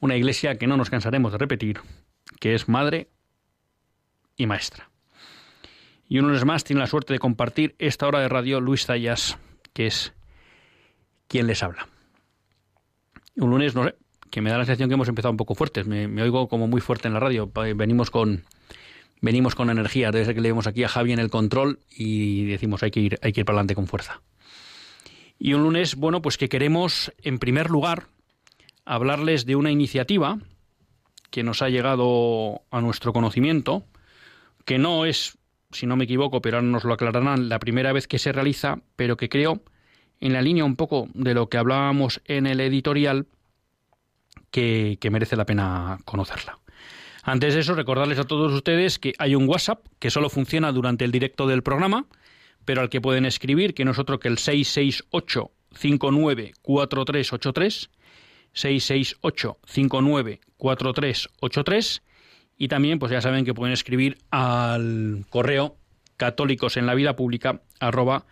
Una 0.00 0.16
Iglesia 0.16 0.56
que 0.56 0.66
no 0.66 0.76
nos 0.76 0.90
cansaremos 0.90 1.32
de 1.32 1.38
repetir, 1.38 1.80
que 2.40 2.54
es 2.54 2.68
madre 2.68 3.08
y 4.36 4.46
maestra. 4.46 4.90
Y 6.08 6.18
un 6.18 6.26
lunes 6.28 6.44
más 6.44 6.64
tiene 6.64 6.80
la 6.80 6.86
suerte 6.86 7.12
de 7.12 7.18
compartir 7.18 7.74
esta 7.78 8.06
hora 8.06 8.20
de 8.20 8.28
radio 8.28 8.60
Luis 8.60 8.86
Zayas, 8.86 9.38
que 9.72 9.86
es 9.86 10.12
quien 11.28 11.46
les 11.46 11.62
habla. 11.62 11.88
Un 13.36 13.50
lunes, 13.50 13.74
no 13.74 13.84
sé, 13.84 13.96
que 14.30 14.40
me 14.40 14.50
da 14.50 14.58
la 14.58 14.64
sensación 14.64 14.88
que 14.88 14.94
hemos 14.94 15.08
empezado 15.08 15.32
un 15.32 15.36
poco 15.36 15.54
fuertes. 15.54 15.86
Me, 15.86 16.06
oigo 16.22 16.48
como 16.48 16.68
muy 16.68 16.80
fuerte 16.80 17.08
en 17.08 17.14
la 17.14 17.20
radio. 17.20 17.50
Venimos 17.74 18.10
con 18.10 18.44
venimos 19.20 19.54
con 19.54 19.70
energía. 19.70 20.12
Ser 20.12 20.34
que 20.34 20.40
le 20.40 20.48
vemos 20.48 20.66
aquí 20.66 20.84
a 20.84 20.88
Javi 20.88 21.12
en 21.12 21.18
el 21.18 21.30
control 21.30 21.80
y 21.90 22.44
decimos 22.44 22.82
hay 22.82 22.90
que 22.90 23.00
ir, 23.00 23.18
hay 23.22 23.32
que 23.32 23.40
ir 23.40 23.44
para 23.44 23.56
adelante 23.56 23.74
con 23.74 23.86
fuerza. 23.86 24.22
Y 25.38 25.54
un 25.54 25.62
lunes, 25.62 25.96
bueno, 25.96 26.22
pues 26.22 26.38
que 26.38 26.48
queremos, 26.48 27.12
en 27.22 27.38
primer 27.38 27.70
lugar, 27.70 28.06
hablarles 28.86 29.44
de 29.44 29.56
una 29.56 29.70
iniciativa 29.70 30.38
que 31.30 31.42
nos 31.42 31.60
ha 31.60 31.68
llegado 31.68 32.62
a 32.70 32.80
nuestro 32.80 33.12
conocimiento, 33.12 33.84
que 34.64 34.78
no 34.78 35.04
es, 35.04 35.36
si 35.72 35.84
no 35.86 35.96
me 35.96 36.04
equivoco, 36.04 36.40
pero 36.40 36.56
ahora 36.56 36.68
nos 36.68 36.84
lo 36.84 36.94
aclararán, 36.94 37.50
la 37.50 37.58
primera 37.58 37.92
vez 37.92 38.06
que 38.06 38.18
se 38.18 38.32
realiza, 38.32 38.78
pero 38.94 39.18
que 39.18 39.28
creo, 39.28 39.60
en 40.20 40.32
la 40.32 40.40
línea 40.40 40.64
un 40.64 40.76
poco 40.76 41.08
de 41.12 41.34
lo 41.34 41.48
que 41.48 41.58
hablábamos 41.58 42.22
en 42.24 42.46
el 42.46 42.60
editorial, 42.60 43.26
que, 44.50 44.96
que 45.00 45.10
merece 45.10 45.36
la 45.36 45.44
pena 45.44 45.98
conocerla. 46.04 46.58
Antes 47.22 47.54
de 47.54 47.60
eso, 47.60 47.74
recordarles 47.74 48.18
a 48.20 48.24
todos 48.24 48.52
ustedes 48.52 49.00
que 49.00 49.14
hay 49.18 49.34
un 49.34 49.48
WhatsApp 49.48 49.84
que 49.98 50.10
solo 50.10 50.30
funciona 50.30 50.70
durante 50.70 51.04
el 51.04 51.10
directo 51.10 51.48
del 51.48 51.64
programa, 51.64 52.06
pero 52.64 52.80
al 52.80 52.88
que 52.88 53.00
pueden 53.00 53.26
escribir, 53.26 53.74
que 53.74 53.84
nosotros 53.84 54.20
que 54.20 54.28
el 54.28 54.38
668 54.38 55.50
594383 55.72 57.90
668 58.56 59.58
594383 59.64 62.02
y 62.58 62.68
también 62.68 62.98
pues 62.98 63.12
ya 63.12 63.20
saben 63.20 63.44
que 63.44 63.52
pueden 63.54 63.74
escribir 63.74 64.16
al 64.30 65.26
correo 65.28 65.76
católicos 66.16 66.78
en 66.78 66.86
la 66.86 66.94
vida 66.94 67.14
pública 67.14 67.60
arroba 67.80 68.24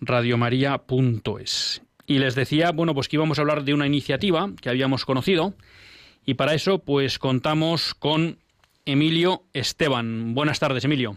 radiomaria.es. 0.00 1.82
Y 2.06 2.18
les 2.18 2.34
decía, 2.34 2.72
bueno, 2.72 2.92
pues 2.94 3.08
que 3.08 3.16
íbamos 3.16 3.38
a 3.38 3.42
hablar 3.42 3.64
de 3.64 3.72
una 3.72 3.86
iniciativa 3.86 4.50
que 4.60 4.68
habíamos 4.68 5.06
conocido 5.06 5.54
y 6.26 6.34
para 6.34 6.52
eso 6.54 6.80
pues 6.80 7.18
contamos 7.18 7.94
con 7.94 8.36
Emilio 8.84 9.44
Esteban. 9.54 10.34
Buenas 10.34 10.60
tardes, 10.60 10.84
Emilio. 10.84 11.16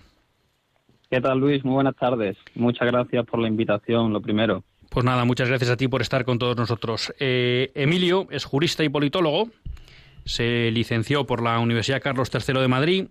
¿Qué 1.10 1.20
tal, 1.20 1.40
Luis? 1.40 1.66
Muy 1.66 1.74
buenas 1.74 1.96
tardes. 1.96 2.38
Muchas 2.56 2.88
gracias 2.88 3.26
por 3.26 3.40
la 3.40 3.48
invitación, 3.48 4.14
lo 4.14 4.22
primero. 4.22 4.64
Pues 4.96 5.04
nada, 5.04 5.26
muchas 5.26 5.50
gracias 5.50 5.70
a 5.70 5.76
ti 5.76 5.90
por 5.90 6.02
estar 6.02 6.24
con 6.24 6.40
todos 6.40 6.56
nosotros. 6.56 7.14
Eh, 7.20 7.70
Emilio 7.76 8.30
es 8.32 8.46
jurista 8.46 8.82
y 8.82 8.88
politólogo, 8.88 9.50
se 10.24 10.72
licenció 10.72 11.28
por 11.28 11.44
la 11.44 11.60
Universidad 11.60 12.02
Carlos 12.02 12.32
III 12.34 12.62
de 12.62 12.68
Madrid, 12.70 13.08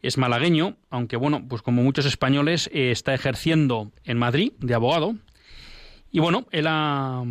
es 0.00 0.16
malagueño, 0.16 0.78
aunque 0.88 1.16
bueno, 1.16 1.44
pues 1.46 1.60
como 1.60 1.82
muchos 1.82 2.06
españoles 2.06 2.70
eh, 2.72 2.90
está 2.90 3.12
ejerciendo 3.12 3.92
en 4.04 4.16
Madrid 4.16 4.52
de 4.60 4.72
abogado. 4.72 5.14
Y 6.10 6.20
bueno, 6.20 6.46
él 6.52 6.64
ha, 6.66 7.22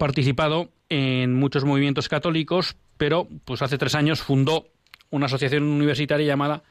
participado 0.00 0.72
en 0.88 1.34
muchos 1.34 1.64
movimientos 1.64 2.08
católicos, 2.08 2.74
pero 2.96 3.28
pues 3.44 3.62
hace 3.62 3.78
tres 3.78 3.94
años 3.94 4.22
fundó 4.22 4.66
una 5.10 5.26
asociación 5.26 5.62
universitaria 5.62 6.26
llamada 6.26 6.64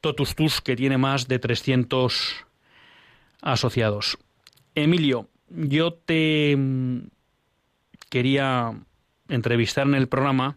Totus 0.00 0.36
Tus, 0.36 0.60
que 0.60 0.76
tiene 0.76 0.98
más 0.98 1.26
de 1.26 1.40
300 1.40 2.46
asociados. 3.42 4.18
Emilio, 4.76 5.28
yo 5.48 5.94
te 5.94 6.54
mm, 6.54 7.08
quería 8.10 8.74
entrevistar 9.28 9.86
en 9.86 9.94
el 9.94 10.06
programa 10.06 10.54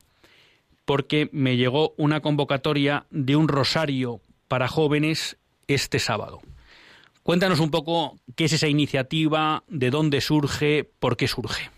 porque 0.83 1.29
me 1.31 1.55
llegó 1.55 1.93
una 1.97 2.19
convocatoria 2.19 3.05
de 3.11 3.37
un 3.37 3.47
rosario 3.47 4.19
para 4.49 4.67
jóvenes 4.67 5.39
este 5.67 5.99
sábado. 5.99 6.41
Cuéntanos 7.23 7.61
un 7.61 7.71
poco 7.71 8.15
qué 8.35 8.45
es 8.45 8.53
esa 8.53 8.67
iniciativa, 8.67 9.63
de 9.69 9.89
dónde 9.89 10.19
surge, 10.19 10.89
por 10.99 11.15
qué 11.15 11.27
surge. 11.27 11.69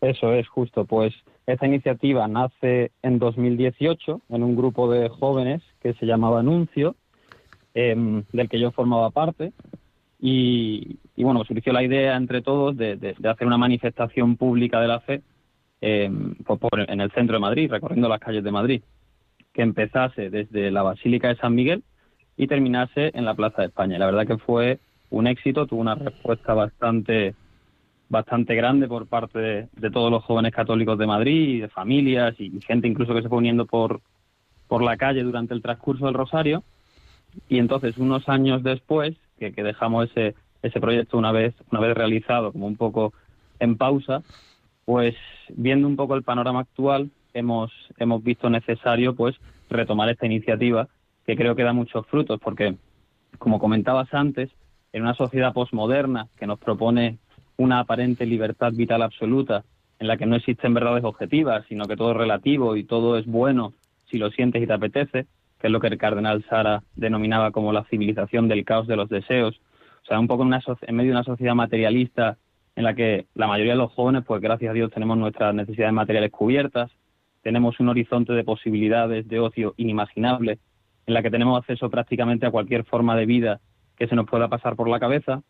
Eso 0.00 0.32
es 0.32 0.46
justo, 0.48 0.84
pues 0.84 1.12
esta 1.46 1.66
iniciativa 1.66 2.28
nace 2.28 2.92
en 3.02 3.18
2018 3.18 4.20
en 4.28 4.42
un 4.44 4.54
grupo 4.54 4.88
de 4.88 5.08
jóvenes 5.08 5.62
que 5.82 5.94
se 5.94 6.06
llamaba 6.06 6.40
Anuncio, 6.40 6.94
em, 7.74 8.22
del 8.32 8.48
que 8.48 8.60
yo 8.60 8.70
formaba 8.70 9.10
parte, 9.10 9.52
y, 10.22 10.98
bueno, 11.16 11.44
surgió 11.44 11.72
la 11.72 11.82
idea 11.82 12.16
entre 12.16 12.42
todos 12.42 12.76
de, 12.76 13.14
hacer 13.24 13.46
una 13.46 13.56
manifestación 13.56 14.36
pública 14.36 14.80
de 14.80 14.88
la 14.88 15.00
fe 15.00 15.22
em, 15.80 16.34
en 16.88 17.00
el 17.00 17.10
centro 17.12 17.36
de 17.36 17.40
Madrid, 17.40 17.70
recorriendo 17.70 18.08
las 18.08 18.20
calles 18.20 18.44
de 18.44 18.52
Madrid, 18.52 18.82
que 19.52 19.62
empezase 19.62 20.28
desde 20.28 20.70
la 20.70 20.82
Basílica 20.82 21.28
de 21.28 21.36
San 21.36 21.54
Miguel 21.54 21.82
y 22.36 22.46
terminase 22.46 23.10
en 23.14 23.24
la 23.24 23.34
Plaza 23.34 23.62
de 23.62 23.68
España. 23.68 23.98
la 23.98 24.06
verdad 24.06 24.26
que 24.26 24.38
fue 24.38 24.78
un 25.10 25.26
éxito, 25.26 25.66
tuvo 25.66 25.80
una 25.80 25.94
respuesta 25.94 26.54
bastante 26.54 27.34
bastante 28.10 28.56
grande 28.56 28.88
por 28.88 29.06
parte 29.06 29.38
de, 29.38 29.90
todos 29.92 30.10
los 30.10 30.24
jóvenes 30.24 30.52
católicos 30.52 30.98
de 30.98 31.06
Madrid, 31.06 31.62
de 31.62 31.68
familias 31.68 32.34
y 32.40 32.60
gente 32.60 32.88
incluso 32.88 33.14
que 33.14 33.22
se 33.22 33.28
fue 33.28 33.38
uniendo 33.38 33.66
por, 33.66 34.00
por 34.66 34.82
la 34.82 34.96
calle 34.96 35.22
durante 35.22 35.54
el 35.54 35.62
transcurso 35.62 36.06
del 36.06 36.14
Rosario. 36.14 36.64
Y 37.48 37.58
entonces, 37.58 37.96
unos 37.98 38.28
años 38.28 38.64
después, 38.64 39.16
que, 39.48 39.62
dejamos 39.62 40.10
ese, 40.10 40.34
ese 40.62 40.80
proyecto 40.80 41.16
una 41.16 41.32
vez, 41.32 41.54
una 41.72 41.80
vez 41.80 41.96
realizado, 41.96 42.52
como 42.52 42.66
un 42.66 42.76
poco 42.76 43.14
en 43.58 43.76
pausa, 43.76 44.22
pues 44.84 45.14
viendo 45.48 45.88
un 45.88 45.96
poco 45.96 46.14
el 46.14 46.22
panorama 46.22 46.60
actual, 46.60 47.10
hemos, 47.32 47.72
hemos 47.98 48.22
visto 48.22 48.50
necesario 48.50 49.14
pues 49.14 49.36
retomar 49.70 50.08
esta 50.10 50.26
iniciativa 50.26 50.88
que 51.26 51.36
creo 51.36 51.54
que 51.54 51.62
da 51.62 51.72
muchos 51.72 52.06
frutos, 52.06 52.40
porque, 52.42 52.76
como 53.38 53.58
comentabas 53.58 54.12
antes, 54.12 54.50
en 54.92 55.02
una 55.02 55.14
sociedad 55.14 55.52
posmoderna 55.52 56.28
que 56.38 56.46
nos 56.46 56.58
propone 56.58 57.18
una 57.56 57.80
aparente 57.80 58.26
libertad 58.26 58.72
vital 58.72 59.02
absoluta 59.02 59.64
en 59.98 60.08
la 60.08 60.16
que 60.16 60.26
no 60.26 60.36
existen 60.36 60.74
verdades 60.74 61.04
objetivas, 61.04 61.64
sino 61.68 61.84
que 61.84 61.96
todo 61.96 62.12
es 62.12 62.16
relativo 62.16 62.74
y 62.74 62.84
todo 62.84 63.18
es 63.18 63.26
bueno 63.26 63.74
si 64.10 64.18
lo 64.18 64.30
sientes 64.30 64.62
y 64.62 64.66
te 64.66 64.72
apetece, 64.72 65.26
que 65.60 65.66
es 65.66 65.72
lo 65.72 65.80
que 65.80 65.88
el 65.88 65.98
cardenal 65.98 66.44
Sara 66.48 66.82
denominaba 66.96 67.50
como 67.50 67.72
la 67.72 67.84
civilización 67.84 68.48
del 68.48 68.64
caos 68.64 68.86
de 68.86 68.96
los 68.96 69.08
deseos. 69.08 69.60
O 70.02 70.06
sea, 70.06 70.18
un 70.18 70.26
poco 70.26 70.42
en, 70.42 70.48
medio 70.48 71.10
de 71.10 71.16
una 71.16 71.24
sociedad 71.24 71.54
materialista 71.54 72.38
en 72.76 72.84
la 72.84 72.94
que 72.94 73.26
la 73.34 73.46
mayoría 73.46 73.72
de 73.72 73.78
los 73.78 73.92
jóvenes, 73.92 74.24
pues 74.26 74.40
gracias 74.40 74.70
a 74.70 74.74
Dios 74.74 74.90
tenemos 74.90 75.18
nuestras 75.18 75.54
necesidades 75.54 75.92
materiales 75.92 76.30
cubiertas, 76.30 76.90
tenemos 77.42 77.78
un 77.78 77.90
horizonte 77.90 78.32
de 78.32 78.42
posibilidades 78.42 79.28
de 79.28 79.40
ocio 79.40 79.74
inimaginable, 79.76 80.58
en 81.06 81.14
la 81.14 81.22
que 81.22 81.30
tenemos 81.30 81.58
acceso 81.58 81.90
prácticamente 81.90 82.46
a 82.46 82.50
cualquier 82.50 82.84
forma 82.84 83.16
de 83.16 83.26
vida 83.26 83.60
que 83.96 84.08
se 84.08 84.16
nos 84.16 84.26
pueda 84.26 84.48
pasar 84.48 84.76
por 84.76 84.88
la 84.88 85.00
cabeza, 85.00 85.42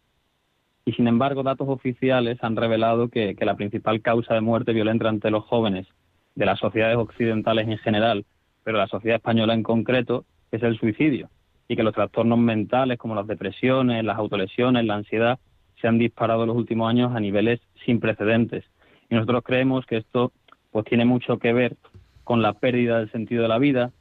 y 0.85 0.92
sin 0.92 1.07
embargo 1.07 1.42
datos 1.42 1.68
oficiales 1.68 2.38
han 2.42 2.57
revelado 2.57 3.09
que, 3.09 3.37
la 3.40 3.55
principal 3.55 4.01
causa 4.03 4.35
de 4.35 4.40
muerte 4.40 4.73
violenta 4.73 5.09
ante 5.09 5.31
los 5.31 5.44
jóvenes 5.44 5.87
de 6.35 6.46
las 6.46 6.59
sociedades 6.59 6.96
occidentales 6.96 7.68
en 7.68 7.79
general, 7.79 8.25
pero 8.64 8.79
la 8.79 8.87
sociedad 8.87 9.16
española 9.16 9.55
en 9.55 9.62
concreto, 9.62 10.25
es 10.51 10.62
el 10.62 10.79
suicidio 10.79 11.29
y 11.68 11.77
que 11.77 11.83
los 11.83 11.94
trastornos 11.94 12.38
mentales 12.38 12.99
como 12.99 13.14
las 13.14 13.27
depresiones, 13.27 14.05
las 14.05 14.18
autolesiones, 14.18 14.85
la 14.85 14.96
ansiedad 14.96 15.38
se 15.81 15.87
han 15.87 15.99
disparado 15.99 16.42
en 16.42 16.49
los 16.49 16.57
últimos 16.57 16.90
años 16.90 17.14
a 17.14 17.20
niveles 17.20 17.61
sin 17.85 18.01
precedentes. 18.01 18.64
Y 19.09 19.14
nosotros 19.14 19.44
creemos 19.44 19.87
que 19.87 19.99
esto 19.99 20.33
pues 20.73 20.85
tiene 20.87 21.05
mucho 21.05 21.38
que 21.38 21.53
ver 21.53 21.77
con 22.25 22.42
la 22.42 22.55
pérdida 22.55 22.99
del 22.99 23.11
sentido 23.11 23.42
de 23.42 23.49
la 23.49 23.59
vida, 23.59 23.92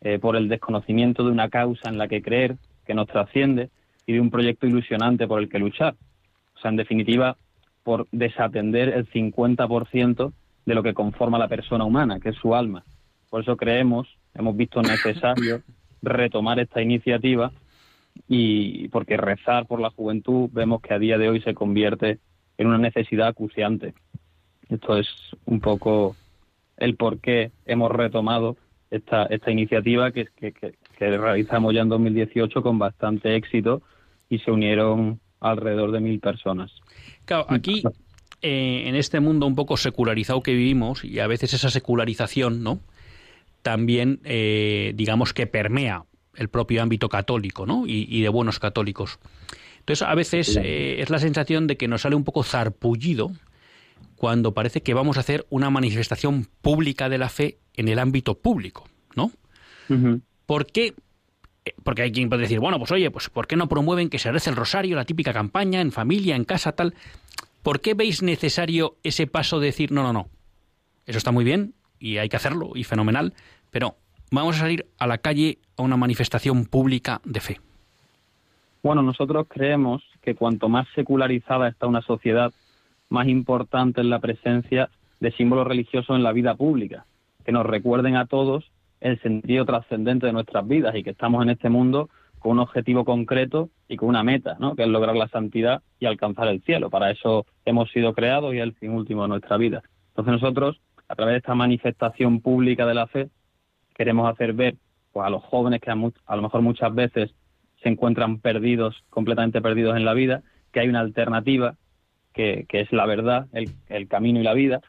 eh, 0.00 0.18
por 0.18 0.36
el 0.36 0.48
desconocimiento 0.48 1.24
de 1.24 1.30
una 1.30 1.48
causa 1.48 1.88
en 1.88 1.98
la 1.98 2.08
que 2.08 2.22
creer, 2.22 2.56
que 2.86 2.94
nos 2.94 3.06
trasciende, 3.06 3.70
y 4.06 4.14
de 4.14 4.20
un 4.20 4.30
proyecto 4.30 4.66
ilusionante 4.66 5.26
por 5.26 5.40
el 5.40 5.48
que 5.48 5.58
luchar. 5.58 5.94
O 6.56 6.60
sea, 6.60 6.70
en 6.70 6.76
definitiva, 6.76 7.36
por 7.82 8.06
desatender 8.10 8.88
el 8.88 9.08
50% 9.10 10.32
de 10.64 10.74
lo 10.74 10.82
que 10.82 10.94
conforma 10.94 11.38
la 11.38 11.48
persona 11.48 11.84
humana, 11.84 12.20
que 12.20 12.30
es 12.30 12.36
su 12.36 12.54
alma. 12.54 12.84
Por 13.30 13.42
eso 13.42 13.56
creemos, 13.56 14.08
hemos 14.34 14.56
visto 14.56 14.82
necesario 14.82 15.62
retomar 16.02 16.58
esta 16.60 16.80
iniciativa 16.80 17.52
y 18.26 18.88
porque 18.88 19.16
rezar 19.16 19.66
por 19.66 19.80
la 19.80 19.90
juventud 19.90 20.48
vemos 20.52 20.80
que 20.80 20.94
a 20.94 20.98
día 20.98 21.18
de 21.18 21.28
hoy 21.28 21.40
se 21.40 21.54
convierte 21.54 22.18
en 22.56 22.66
una 22.66 22.78
necesidad 22.78 23.28
acuciante. 23.28 23.94
Esto 24.68 24.98
es 24.98 25.08
un 25.46 25.60
poco 25.60 26.16
el 26.76 26.96
por 26.96 27.20
qué 27.20 27.50
hemos 27.66 27.90
retomado 27.90 28.56
esta, 28.90 29.24
esta 29.24 29.50
iniciativa 29.50 30.12
que, 30.12 30.28
que, 30.36 30.52
que, 30.52 30.72
realizamos 30.98 31.74
ya 31.74 31.82
en 31.82 31.88
2018 31.88 32.62
con 32.62 32.78
bastante 32.78 33.36
éxito 33.36 33.82
y 34.28 34.38
se 34.38 34.50
unieron 34.50 35.20
alrededor 35.40 35.92
de 35.92 36.00
mil 36.00 36.20
personas. 36.20 36.72
Claro, 37.24 37.46
aquí 37.48 37.82
eh, 38.42 38.84
en 38.86 38.94
este 38.94 39.20
mundo 39.20 39.46
un 39.46 39.54
poco 39.54 39.76
secularizado 39.76 40.42
que 40.42 40.54
vivimos 40.54 41.04
y 41.04 41.18
a 41.20 41.26
veces 41.26 41.54
esa 41.54 41.70
secularización, 41.70 42.62
¿no? 42.62 42.80
También, 43.62 44.20
eh, 44.24 44.92
digamos 44.94 45.32
que 45.32 45.46
permea 45.46 46.04
el 46.38 46.48
propio 46.48 46.82
ámbito 46.82 47.08
católico, 47.08 47.66
¿no? 47.66 47.84
Y, 47.86 48.20
de 48.20 48.28
buenos 48.28 48.58
católicos. 48.58 49.18
Entonces, 49.80 50.06
a 50.06 50.14
veces 50.14 50.56
eh, 50.56 51.00
es 51.00 51.10
la 51.10 51.18
sensación 51.18 51.66
de 51.66 51.76
que 51.76 51.88
nos 51.88 52.02
sale 52.02 52.14
un 52.14 52.24
poco 52.24 52.44
zarpullido 52.44 53.32
cuando 54.16 54.54
parece 54.54 54.82
que 54.82 54.94
vamos 54.94 55.16
a 55.16 55.20
hacer 55.20 55.46
una 55.50 55.70
manifestación 55.70 56.46
pública 56.60 57.08
de 57.08 57.18
la 57.18 57.28
fe 57.28 57.58
en 57.74 57.88
el 57.88 57.98
ámbito 57.98 58.38
público, 58.38 58.88
¿no? 59.14 59.32
¿Por 60.46 60.66
qué? 60.66 60.94
Eh, 61.64 61.74
porque 61.82 62.02
hay 62.02 62.12
quien 62.12 62.28
puede 62.28 62.42
decir, 62.42 62.60
bueno, 62.60 62.78
pues 62.78 62.90
oye, 62.92 63.10
pues 63.10 63.30
¿por 63.30 63.46
qué 63.46 63.56
no 63.56 63.68
promueven 63.68 64.10
que 64.10 64.18
se 64.18 64.30
rece 64.30 64.50
el 64.50 64.56
rosario, 64.56 64.96
la 64.96 65.04
típica 65.04 65.32
campaña, 65.32 65.80
en 65.80 65.92
familia, 65.92 66.36
en 66.36 66.44
casa, 66.44 66.72
tal? 66.72 66.94
¿Por 67.62 67.80
qué 67.80 67.94
veis 67.94 68.22
necesario 68.22 68.98
ese 69.02 69.26
paso 69.26 69.60
de 69.60 69.66
decir, 69.66 69.92
no, 69.92 70.02
no, 70.02 70.12
no, 70.12 70.28
eso 71.06 71.18
está 71.18 71.32
muy 71.32 71.44
bien 71.44 71.74
y 71.98 72.18
hay 72.18 72.28
que 72.28 72.36
hacerlo 72.36 72.72
y 72.74 72.84
fenomenal, 72.84 73.34
pero 73.70 73.96
vamos 74.30 74.56
a 74.56 74.60
salir 74.60 74.86
a 74.98 75.06
la 75.06 75.18
calle 75.18 75.58
a 75.76 75.82
una 75.82 75.96
manifestación 75.96 76.66
pública 76.66 77.20
de 77.24 77.40
fe? 77.40 77.60
Bueno, 78.82 79.02
nosotros 79.02 79.46
creemos 79.48 80.02
que 80.22 80.34
cuanto 80.34 80.68
más 80.68 80.86
secularizada 80.94 81.68
está 81.68 81.86
una 81.86 82.02
sociedad, 82.02 82.52
más 83.08 83.26
importante 83.26 84.00
es 84.00 84.06
la 84.06 84.20
presencia 84.20 84.90
de 85.20 85.32
símbolos 85.32 85.66
religiosos 85.66 86.16
en 86.16 86.22
la 86.22 86.32
vida 86.32 86.54
pública, 86.54 87.06
que 87.44 87.52
nos 87.52 87.66
recuerden 87.66 88.16
a 88.16 88.26
todos 88.26 88.70
el 89.00 89.20
sentido 89.20 89.64
trascendente 89.64 90.26
de 90.26 90.32
nuestras 90.32 90.66
vidas 90.66 90.94
y 90.96 91.02
que 91.02 91.10
estamos 91.10 91.42
en 91.42 91.50
este 91.50 91.68
mundo 91.68 92.08
con 92.38 92.52
un 92.52 92.58
objetivo 92.60 93.04
concreto 93.04 93.68
y 93.88 93.96
con 93.96 94.08
una 94.08 94.22
meta, 94.22 94.56
¿no? 94.60 94.76
que 94.76 94.82
es 94.82 94.88
lograr 94.88 95.16
la 95.16 95.28
santidad 95.28 95.82
y 95.98 96.06
alcanzar 96.06 96.48
el 96.48 96.62
cielo. 96.62 96.90
Para 96.90 97.10
eso 97.10 97.46
hemos 97.64 97.90
sido 97.90 98.14
creados 98.14 98.54
y 98.54 98.58
es 98.58 98.62
el 98.62 98.74
fin 98.74 98.90
último 98.90 99.22
de 99.22 99.28
nuestra 99.28 99.56
vida. 99.56 99.82
Entonces 100.10 100.40
nosotros, 100.40 100.80
a 101.08 101.14
través 101.14 101.34
de 101.34 101.38
esta 101.38 101.54
manifestación 101.54 102.40
pública 102.40 102.86
de 102.86 102.94
la 102.94 103.06
fe, 103.06 103.30
queremos 103.94 104.30
hacer 104.30 104.52
ver 104.52 104.76
pues, 105.12 105.26
a 105.26 105.30
los 105.30 105.42
jóvenes 105.42 105.80
que 105.80 105.90
a, 105.90 105.94
lo 105.94 106.42
mejor 106.42 106.62
muchas 106.62 106.94
veces 106.94 107.34
se 107.82 107.88
encuentran 107.88 108.40
perdidos, 108.40 109.02
completamente 109.10 109.60
perdidos 109.60 109.96
en 109.96 110.04
la 110.04 110.14
vida, 110.14 110.42
que 110.72 110.80
hay 110.80 110.88
una 110.88 111.00
alternativa 111.00 111.76
que, 112.32 112.66
es 112.68 112.92
la 112.92 113.04
verdad, 113.04 113.48
el, 113.52 114.06
camino 114.06 114.38
y 114.38 114.44
la 114.44 114.54
vida, 114.54 114.80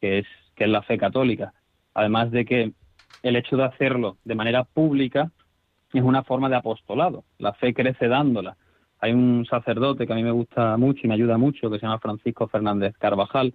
que 0.00 0.18
es, 0.18 0.26
que 0.56 0.64
es 0.64 0.70
la 0.70 0.82
fe 0.82 0.98
católica. 0.98 1.52
Además 1.94 2.32
de 2.32 2.44
que 2.44 2.72
el 3.22 3.36
hecho 3.36 3.56
de 3.56 3.64
hacerlo 3.64 4.16
de 4.24 4.34
manera 4.34 4.64
pública 4.64 5.30
es 5.92 6.02
una 6.02 6.24
forma 6.24 6.48
de 6.48 6.56
apostolado. 6.56 7.24
La 7.38 7.52
fe 7.52 7.72
crece 7.72 8.08
dándola. 8.08 8.56
Hay 9.00 9.12
un 9.12 9.46
sacerdote 9.48 10.06
que 10.06 10.12
a 10.12 10.16
mí 10.16 10.24
me 10.24 10.32
gusta 10.32 10.76
mucho 10.76 11.02
y 11.04 11.08
me 11.08 11.14
ayuda 11.14 11.38
mucho, 11.38 11.70
que 11.70 11.78
se 11.78 11.86
llama 11.86 12.00
Francisco 12.00 12.48
Fernández 12.48 12.96
Carvajal, 12.98 13.54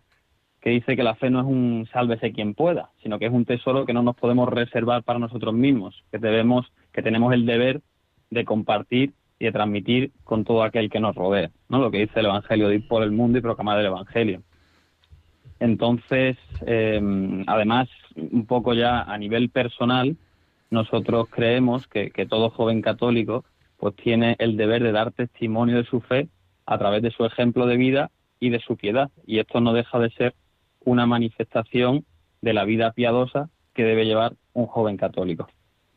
que 0.63 0.69
dice 0.69 0.95
que 0.95 1.03
la 1.03 1.15
fe 1.15 1.29
no 1.29 1.41
es 1.41 1.45
un 1.45 1.89
sálvese 1.91 2.31
quien 2.31 2.53
pueda, 2.53 2.89
sino 3.01 3.19
que 3.19 3.25
es 3.25 3.33
un 3.33 3.43
tesoro 3.43 3.85
que 3.85 3.91
no 3.91 4.01
nos 4.01 4.15
podemos 4.15 4.47
reservar 4.47 5.03
para 5.03 5.19
nosotros 5.19 5.53
mismos, 5.53 6.05
que 6.09 6.19
debemos, 6.19 6.71
que 6.93 7.01
tenemos 7.01 7.33
el 7.33 7.45
deber 7.45 7.81
de 8.29 8.45
compartir 8.45 9.11
y 9.39 9.45
de 9.45 9.51
transmitir 9.51 10.11
con 10.23 10.45
todo 10.45 10.63
aquel 10.63 10.89
que 10.89 11.01
nos 11.01 11.15
rodea, 11.15 11.51
¿no? 11.67 11.79
Lo 11.79 11.91
que 11.91 11.99
dice 11.99 12.21
el 12.21 12.27
Evangelio, 12.27 12.69
de 12.69 12.75
ir 12.75 12.87
por 12.87 13.03
el 13.03 13.11
mundo 13.11 13.37
y 13.37 13.41
proclamar 13.41 13.77
el 13.77 13.87
Evangelio. 13.87 14.41
Entonces, 15.59 16.37
em, 16.65 17.43
además, 17.45 17.89
un 18.15 18.45
poco 18.45 18.73
ya 18.73 19.01
a 19.01 19.17
nivel 19.17 19.49
personal, 19.49 20.15
nosotros 20.71 21.27
creemos 21.29 21.87
que, 21.87 22.09
que, 22.11 22.25
todo 22.25 22.49
joven 22.51 22.81
católico 22.81 23.43
pues 23.75 23.97
tiene 23.97 24.37
el 24.39 24.55
deber 24.55 24.81
de 24.81 24.93
dar 24.93 25.11
testimonio 25.11 25.75
de 25.75 25.83
su 25.83 25.99
fe 25.99 26.29
a 26.65 26.77
través 26.77 27.01
de 27.01 27.11
su 27.11 27.25
ejemplo 27.25 27.65
de 27.65 27.75
vida 27.75 28.11
y 28.39 28.49
de 28.49 28.61
su 28.61 28.77
piedad. 28.77 29.11
Y 29.27 29.39
esto 29.39 29.59
no 29.59 29.73
deja 29.73 29.99
de 29.99 30.09
ser 30.11 30.33
una 30.85 31.05
manifestación 31.05 32.05
de 32.41 32.53
la 32.53 32.65
vida 32.65 32.91
piadosa 32.91 33.49
que 33.73 33.83
debe 33.83 34.05
llevar 34.05 34.33
un 34.53 34.67
joven 34.67 34.97
católico. 34.97 35.47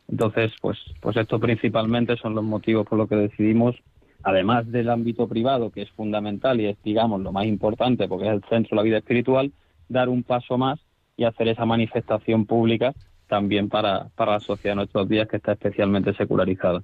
Entonces, 0.09 0.53
pues, 0.61 0.79
pues 1.01 1.16
esto 1.16 1.40
principalmente 1.40 2.16
son 2.16 2.35
los 2.35 2.44
motivos 2.44 2.87
por 2.87 2.99
los 2.99 3.09
que 3.09 3.16
decidimos, 3.16 3.75
además 4.22 4.70
del 4.70 4.88
ámbito 4.88 5.27
privado, 5.27 5.70
que 5.70 5.83
es 5.83 5.90
fundamental 5.90 6.61
y 6.61 6.66
es, 6.66 6.83
digamos, 6.83 7.20
lo 7.20 7.33
más 7.33 7.46
importante 7.46 8.09
porque 8.09 8.27
es 8.29 8.35
el 8.35 8.44
centro 8.49 8.70
de 8.70 8.77
la 8.77 8.83
vida 8.83 8.99
espiritual, 8.99 9.53
dar 9.88 10.09
un 10.09 10.22
paso 10.22 10.57
más 10.59 10.79
y 11.16 11.25
hacer 11.25 11.49
esa 11.49 11.64
manifestación 11.64 12.46
pública 12.46 12.94
también 13.29 13.68
para, 13.68 14.09
para 14.14 14.33
la 14.33 14.40
sociedad 14.40 14.72
de 14.72 14.77
nuestros 14.77 15.09
días 15.09 15.29
que 15.29 15.38
está 15.38 15.53
especialmente 15.53 16.14
secularizada. 16.14 16.83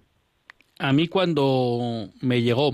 A 0.79 0.93
mí 0.93 1.07
cuando 1.07 2.09
me 2.21 2.43
llegó, 2.43 2.73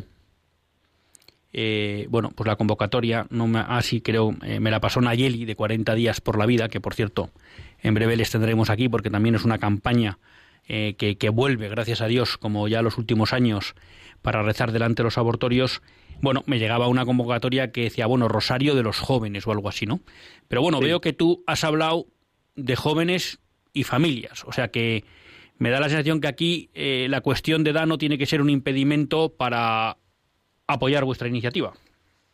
eh, 1.53 2.07
bueno, 2.11 2.31
pues 2.35 2.47
la 2.47 2.57
convocatoria, 2.57 3.27
no 3.31 3.47
me, 3.47 3.61
así 3.61 3.99
ah, 3.99 4.01
creo, 4.05 4.35
eh, 4.43 4.61
me 4.61 4.71
la 4.71 4.81
pasó 4.81 5.01
Nayeli 5.01 5.45
de 5.45 5.57
40 5.57 5.95
días 5.95 6.21
por 6.21 6.39
la 6.39 6.47
vida, 6.47 6.69
que 6.69 6.81
por 6.81 6.95
cierto, 6.95 7.31
en 7.81 7.95
breve 7.95 8.17
les 8.17 8.31
tendremos 8.31 8.71
aquí 8.71 8.89
porque 8.89 9.11
también 9.11 9.35
es 9.35 9.45
una 9.45 9.59
campaña 9.59 10.19
eh, 10.69 10.97
que, 10.97 11.29
vuelve, 11.31 11.71
gracias 11.71 12.03
a 12.03 12.07
Dios, 12.07 12.37
como 12.37 12.69
ya 12.69 12.83
los 12.83 12.99
últimos 12.99 13.33
años, 13.33 13.75
para 14.21 14.43
rezar 14.43 14.73
delante 14.73 15.03
de 15.03 15.05
los 15.05 15.17
abortorios, 15.17 15.81
bueno, 16.21 16.43
me 16.47 16.59
llegaba 16.59 16.89
una 16.89 17.07
convocatoria 17.07 17.73
que 17.73 17.85
decía, 17.85 18.07
bueno, 18.07 18.29
Rosario 18.29 18.75
de 18.75 18.83
los 18.83 18.99
jóvenes 18.99 19.47
o 19.47 19.53
algo 19.53 19.71
así, 19.71 19.87
¿no? 19.87 20.01
Pero 20.49 20.61
bueno, 20.61 20.81
veo 20.81 21.01
que 21.01 21.15
tú 21.15 21.43
has 21.47 21.65
hablado 21.65 22.07
de 22.57 22.77
jóvenes 22.77 23.39
y 23.73 23.85
familias, 23.85 24.45
o 24.45 24.53
sea 24.53 24.69
que 24.69 25.05
me 25.57 25.71
da 25.71 25.81
la 25.81 25.89
sensación 25.89 26.21
que 26.21 26.29
aquí 26.29 26.71
eh, 26.75 27.07
la 27.09 27.21
cuestión 27.21 27.65
de 27.65 27.71
edad 27.71 27.87
no 27.87 27.97
tiene 27.97 28.19
que 28.19 28.27
ser 28.27 28.43
un 28.43 28.51
impedimento 28.51 29.35
para 29.37 29.97
apoyar 30.69 31.05
vuestra 31.05 31.27
iniciativa. 31.27 31.73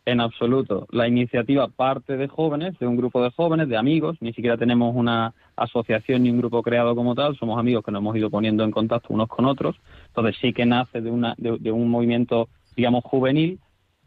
En 0.05 0.21
absoluto. 0.21 0.85
La 0.91 1.07
iniciativa 1.07 1.67
parte 1.67 2.15
de 2.15 2.27
jóvenes, 2.27 2.77
de 2.77 2.85
un 2.85 2.95
grupo 2.95 3.23
de 3.23 3.31
jóvenes, 3.31 3.67
de 3.67 3.75
amigos. 3.75 4.17
Ni 4.19 4.33
siquiera 4.33 4.55
tenemos 4.55 4.95
una 4.95 5.33
asociación 5.55 6.21
ni 6.21 6.29
un 6.29 6.37
grupo 6.37 6.61
creado 6.61 6.95
como 6.95 7.15
tal. 7.15 7.35
Somos 7.37 7.57
amigos 7.57 7.83
que 7.83 7.91
nos 7.91 8.01
hemos 8.01 8.15
ido 8.15 8.29
poniendo 8.29 8.63
en 8.63 8.69
contacto 8.69 9.11
unos 9.11 9.27
con 9.27 9.45
otros. 9.45 9.75
Entonces 10.07 10.35
sí 10.39 10.53
que 10.53 10.67
nace 10.67 11.01
de, 11.01 11.09
una, 11.09 11.33
de, 11.37 11.71
un 11.71 11.89
movimiento, 11.89 12.49
digamos, 12.75 13.03
juvenil. 13.03 13.59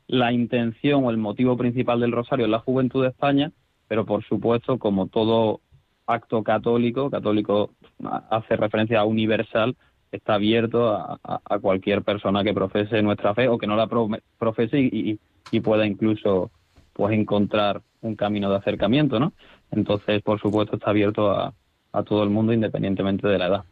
La 0.06 0.32
intención 0.32 1.04
o 1.04 1.10
el 1.10 1.16
motivo 1.16 1.56
principal 1.56 1.98
del 1.98 2.12
Rosario 2.12 2.44
es 2.44 2.50
la 2.50 2.60
juventud 2.60 3.02
de 3.02 3.08
España, 3.08 3.50
pero 3.88 4.06
por 4.06 4.24
supuesto, 4.24 4.78
como 4.78 5.08
todo 5.08 5.60
acto 6.06 6.42
católico, 6.44 7.10
católico 7.10 7.72
hace 8.30 8.56
referencia 8.56 9.00
a 9.00 9.04
universal, 9.04 9.76
está 10.10 10.34
abierto 10.34 10.90
a, 10.94 11.58
cualquier 11.60 12.02
persona 12.02 12.44
que 12.44 12.54
profese 12.54 13.02
nuestra 13.02 13.34
fe 13.34 13.48
o 13.48 13.58
que 13.58 13.66
no 13.66 13.76
la 13.76 13.88
profese 14.38 14.80
y, 14.80 15.18
y 15.50 15.60
pueda 15.60 15.86
incluso 15.86 16.50
pues 16.92 17.12
encontrar 17.14 17.82
un 18.00 18.16
camino 18.16 18.50
de 18.50 18.56
acercamiento, 18.56 19.18
¿no? 19.20 19.32
Entonces, 19.70 20.22
por 20.22 20.40
supuesto, 20.40 20.76
está 20.76 20.90
abierto 20.90 21.30
a, 21.30 21.54
a 21.92 22.02
todo 22.02 22.22
el 22.22 22.30
mundo 22.30 22.52
independientemente 22.52 23.28
de 23.28 23.38
la 23.38 23.46
edad. 23.46 23.64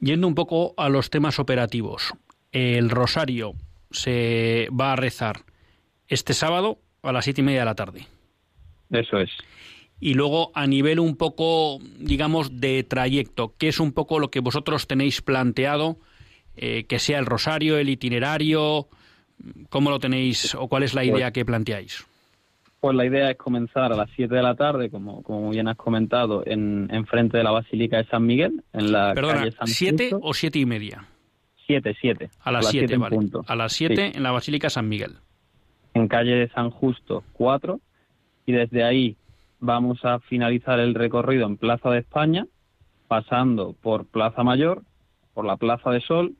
Yendo 0.00 0.26
un 0.26 0.34
poco 0.34 0.74
a 0.76 0.88
los 0.88 1.10
temas 1.10 1.38
operativos, 1.38 2.12
el 2.52 2.90
rosario 2.90 3.54
se 3.90 4.68
va 4.78 4.92
a 4.92 4.96
rezar 4.96 5.36
este 6.08 6.34
sábado 6.34 6.78
a 7.02 7.12
las 7.12 7.24
siete 7.24 7.40
y 7.40 7.44
media 7.44 7.60
de 7.60 7.64
la 7.64 7.74
tarde. 7.74 8.06
Eso 8.90 9.18
es. 9.18 9.30
Y 9.98 10.14
luego 10.14 10.52
a 10.54 10.66
nivel 10.66 11.00
un 11.00 11.16
poco, 11.16 11.78
digamos, 11.98 12.60
de 12.60 12.82
trayecto, 12.84 13.54
¿qué 13.58 13.68
es 13.68 13.80
un 13.80 13.92
poco 13.92 14.18
lo 14.18 14.30
que 14.30 14.40
vosotros 14.40 14.86
tenéis 14.86 15.22
planteado? 15.22 15.98
Eh, 16.56 16.84
que 16.84 16.98
sea 16.98 17.18
el 17.18 17.26
rosario, 17.26 17.78
el 17.78 17.88
itinerario, 17.88 18.88
¿Cómo 19.68 19.90
lo 19.90 19.98
tenéis 19.98 20.54
o 20.54 20.68
cuál 20.68 20.82
es 20.82 20.94
la 20.94 21.04
idea 21.04 21.26
pues 21.26 21.32
que 21.32 21.44
planteáis? 21.44 22.06
Pues 22.80 22.96
la 22.96 23.06
idea 23.06 23.30
es 23.30 23.36
comenzar 23.36 23.92
a 23.92 23.96
las 23.96 24.08
7 24.14 24.34
de 24.34 24.42
la 24.42 24.54
tarde, 24.54 24.90
como, 24.90 25.22
como 25.22 25.50
bien 25.50 25.68
has 25.68 25.76
comentado, 25.76 26.42
en, 26.46 26.88
en 26.92 27.06
frente 27.06 27.38
de 27.38 27.44
la 27.44 27.50
Basílica 27.50 27.98
de 27.98 28.04
San 28.04 28.24
Miguel, 28.24 28.62
en 28.72 28.92
la 28.92 29.12
Perdona, 29.14 29.38
calle 29.38 29.52
San 29.52 29.66
¿siete 29.66 30.10
o 30.20 30.34
siete 30.34 30.58
y 30.58 30.66
media? 30.66 31.04
Siete, 31.66 31.96
siete. 32.00 32.30
A 32.40 32.52
las 32.52 32.68
7, 32.68 32.96
vale. 32.96 33.18
A 33.46 33.56
las 33.56 33.72
7 33.72 34.12
en 34.14 34.22
la 34.22 34.30
Basílica 34.30 34.70
San 34.70 34.88
Miguel. 34.88 35.16
En 35.94 36.06
calle 36.06 36.34
de 36.34 36.48
San 36.50 36.70
Justo 36.70 37.24
4 37.32 37.80
y 38.46 38.52
desde 38.52 38.84
ahí 38.84 39.16
vamos 39.60 40.04
a 40.04 40.20
finalizar 40.20 40.80
el 40.80 40.94
recorrido 40.94 41.46
en 41.46 41.56
Plaza 41.56 41.90
de 41.90 41.98
España, 41.98 42.46
pasando 43.08 43.74
por 43.80 44.06
Plaza 44.06 44.42
Mayor, 44.42 44.82
por 45.34 45.44
la 45.44 45.56
Plaza 45.56 45.90
de 45.90 46.00
Sol, 46.00 46.34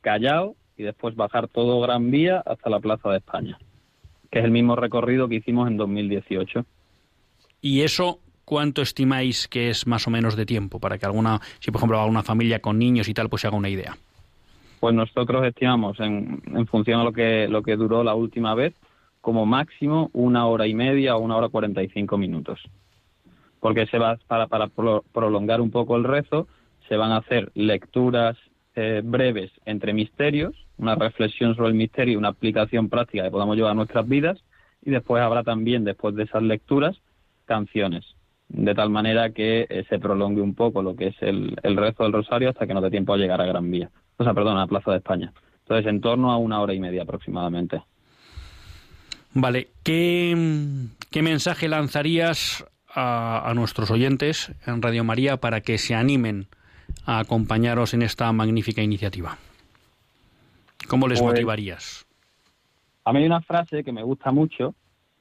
Callao 0.00 0.56
y 0.76 0.82
después 0.82 1.14
bajar 1.14 1.48
todo 1.48 1.80
Gran 1.80 2.10
Vía 2.10 2.42
hasta 2.44 2.70
la 2.70 2.80
Plaza 2.80 3.10
de 3.10 3.18
España, 3.18 3.58
que 4.30 4.38
es 4.38 4.44
el 4.44 4.50
mismo 4.50 4.76
recorrido 4.76 5.28
que 5.28 5.36
hicimos 5.36 5.68
en 5.68 5.76
2018. 5.76 6.64
¿Y 7.60 7.82
eso 7.82 8.20
cuánto 8.44 8.82
estimáis 8.82 9.46
que 9.46 9.70
es 9.70 9.86
más 9.86 10.06
o 10.06 10.10
menos 10.10 10.36
de 10.36 10.46
tiempo 10.46 10.80
para 10.80 10.98
que 10.98 11.06
alguna, 11.06 11.40
si 11.60 11.70
por 11.70 11.78
ejemplo 11.78 12.00
alguna 12.00 12.22
familia 12.22 12.60
con 12.60 12.78
niños 12.78 13.08
y 13.08 13.14
tal, 13.14 13.28
pues 13.28 13.42
se 13.42 13.48
haga 13.48 13.56
una 13.56 13.68
idea? 13.68 13.96
Pues 14.80 14.94
nosotros 14.94 15.46
estimamos, 15.46 16.00
en, 16.00 16.42
en 16.46 16.66
función 16.66 17.00
a 17.00 17.04
lo 17.04 17.12
que, 17.12 17.46
lo 17.48 17.62
que 17.62 17.76
duró 17.76 18.02
la 18.02 18.14
última 18.14 18.54
vez, 18.54 18.74
como 19.20 19.46
máximo 19.46 20.10
una 20.12 20.46
hora 20.46 20.66
y 20.66 20.74
media 20.74 21.16
o 21.16 21.20
una 21.20 21.36
hora 21.36 21.48
cuarenta 21.48 21.82
y 21.82 21.88
cinco 21.88 22.16
minutos. 22.18 22.60
porque 23.60 23.86
se 23.86 23.98
va 23.98 24.18
para, 24.26 24.48
para 24.48 24.68
prolongar 25.12 25.60
un 25.60 25.70
poco 25.70 25.96
el 25.96 26.04
rezo, 26.04 26.48
se 26.88 26.96
van 26.96 27.12
a 27.12 27.18
hacer 27.18 27.52
lecturas 27.54 28.36
eh, 28.74 29.02
breves 29.04 29.50
entre 29.66 29.92
misterios, 29.92 30.54
una 30.78 30.94
reflexión 30.94 31.54
sobre 31.54 31.68
el 31.68 31.74
misterio 31.74 32.14
y 32.14 32.16
una 32.16 32.28
aplicación 32.28 32.88
práctica 32.88 33.22
que 33.22 33.30
podamos 33.30 33.56
llevar 33.56 33.72
a 33.72 33.74
nuestras 33.74 34.08
vidas, 34.08 34.42
y 34.82 34.90
después 34.90 35.22
habrá 35.22 35.42
también, 35.42 35.84
después 35.84 36.14
de 36.14 36.24
esas 36.24 36.42
lecturas, 36.42 36.96
canciones, 37.44 38.04
de 38.48 38.74
tal 38.74 38.88
manera 38.88 39.30
que 39.30 39.66
eh, 39.68 39.84
se 39.88 39.98
prolongue 39.98 40.40
un 40.40 40.54
poco 40.54 40.82
lo 40.82 40.96
que 40.96 41.08
es 41.08 41.16
el, 41.20 41.56
el 41.62 41.76
rezo 41.76 42.04
del 42.04 42.12
rosario 42.12 42.48
hasta 42.48 42.66
que 42.66 42.74
no 42.74 42.80
dé 42.80 42.90
tiempo 42.90 43.12
a 43.12 43.18
llegar 43.18 43.40
a 43.40 43.46
Gran 43.46 43.70
Vía, 43.70 43.90
o 44.16 44.24
sea, 44.24 44.32
perdón, 44.32 44.56
a 44.58 44.66
Plaza 44.66 44.92
de 44.92 44.98
España. 44.98 45.32
Entonces, 45.60 45.86
en 45.86 46.00
torno 46.00 46.32
a 46.32 46.38
una 46.38 46.60
hora 46.60 46.74
y 46.74 46.80
media 46.80 47.02
aproximadamente. 47.02 47.82
Vale, 49.32 49.68
¿qué, 49.84 50.36
qué 51.10 51.22
mensaje 51.22 51.68
lanzarías 51.68 52.66
a, 52.88 53.48
a, 53.48 53.54
nuestros 53.54 53.90
oyentes 53.90 54.52
en 54.66 54.82
Radio 54.82 55.04
María 55.04 55.36
para 55.36 55.60
que 55.60 55.78
se 55.78 55.94
animen 55.94 56.46
a 57.06 57.20
acompañaros 57.20 57.94
en 57.94 58.02
esta 58.02 58.32
magnífica 58.32 58.82
iniciativa? 58.82 59.38
¿Cómo 60.88 61.06
les 61.06 61.20
pues, 61.20 61.32
motivarías? 61.32 62.06
A 63.04 63.12
mí 63.12 63.20
hay 63.20 63.26
una 63.26 63.40
frase 63.40 63.84
que 63.84 63.92
me 63.92 64.02
gusta 64.02 64.32
mucho 64.32 64.74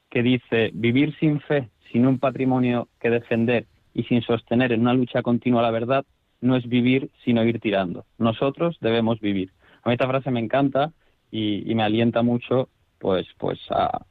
que 0.10 0.24
dice, 0.24 0.72
vivir 0.74 1.16
sin 1.20 1.40
fe, 1.42 1.70
sin 1.92 2.08
un 2.08 2.18
patrimonio 2.18 2.88
que 3.00 3.12
defender 3.12 3.68
y 3.94 4.04
sin 4.04 4.24
sostener 4.24 4.72
en 4.72 4.82
una 4.82 4.94
lucha 4.96 5.22
continua 5.22 5.62
la 5.62 5.72
verdad, 5.72 6.06
no 6.42 6.56
es 6.56 6.68
vivir, 6.68 7.12
sino 7.24 7.44
ir 7.44 7.60
tirando. 7.60 8.06
Nosotros 8.18 8.78
debemos 8.82 9.20
vivir. 9.20 9.52
A 9.84 9.90
mí 9.90 9.94
esta 9.94 10.08
frase 10.08 10.32
me 10.32 10.40
encanta 10.40 10.92
y, 11.30 11.70
y 11.70 11.76
me 11.76 11.84
alienta 11.84 12.24
mucho 12.24 12.70
pues, 13.00 13.28
pues 13.38 13.60
a, 13.72 14.06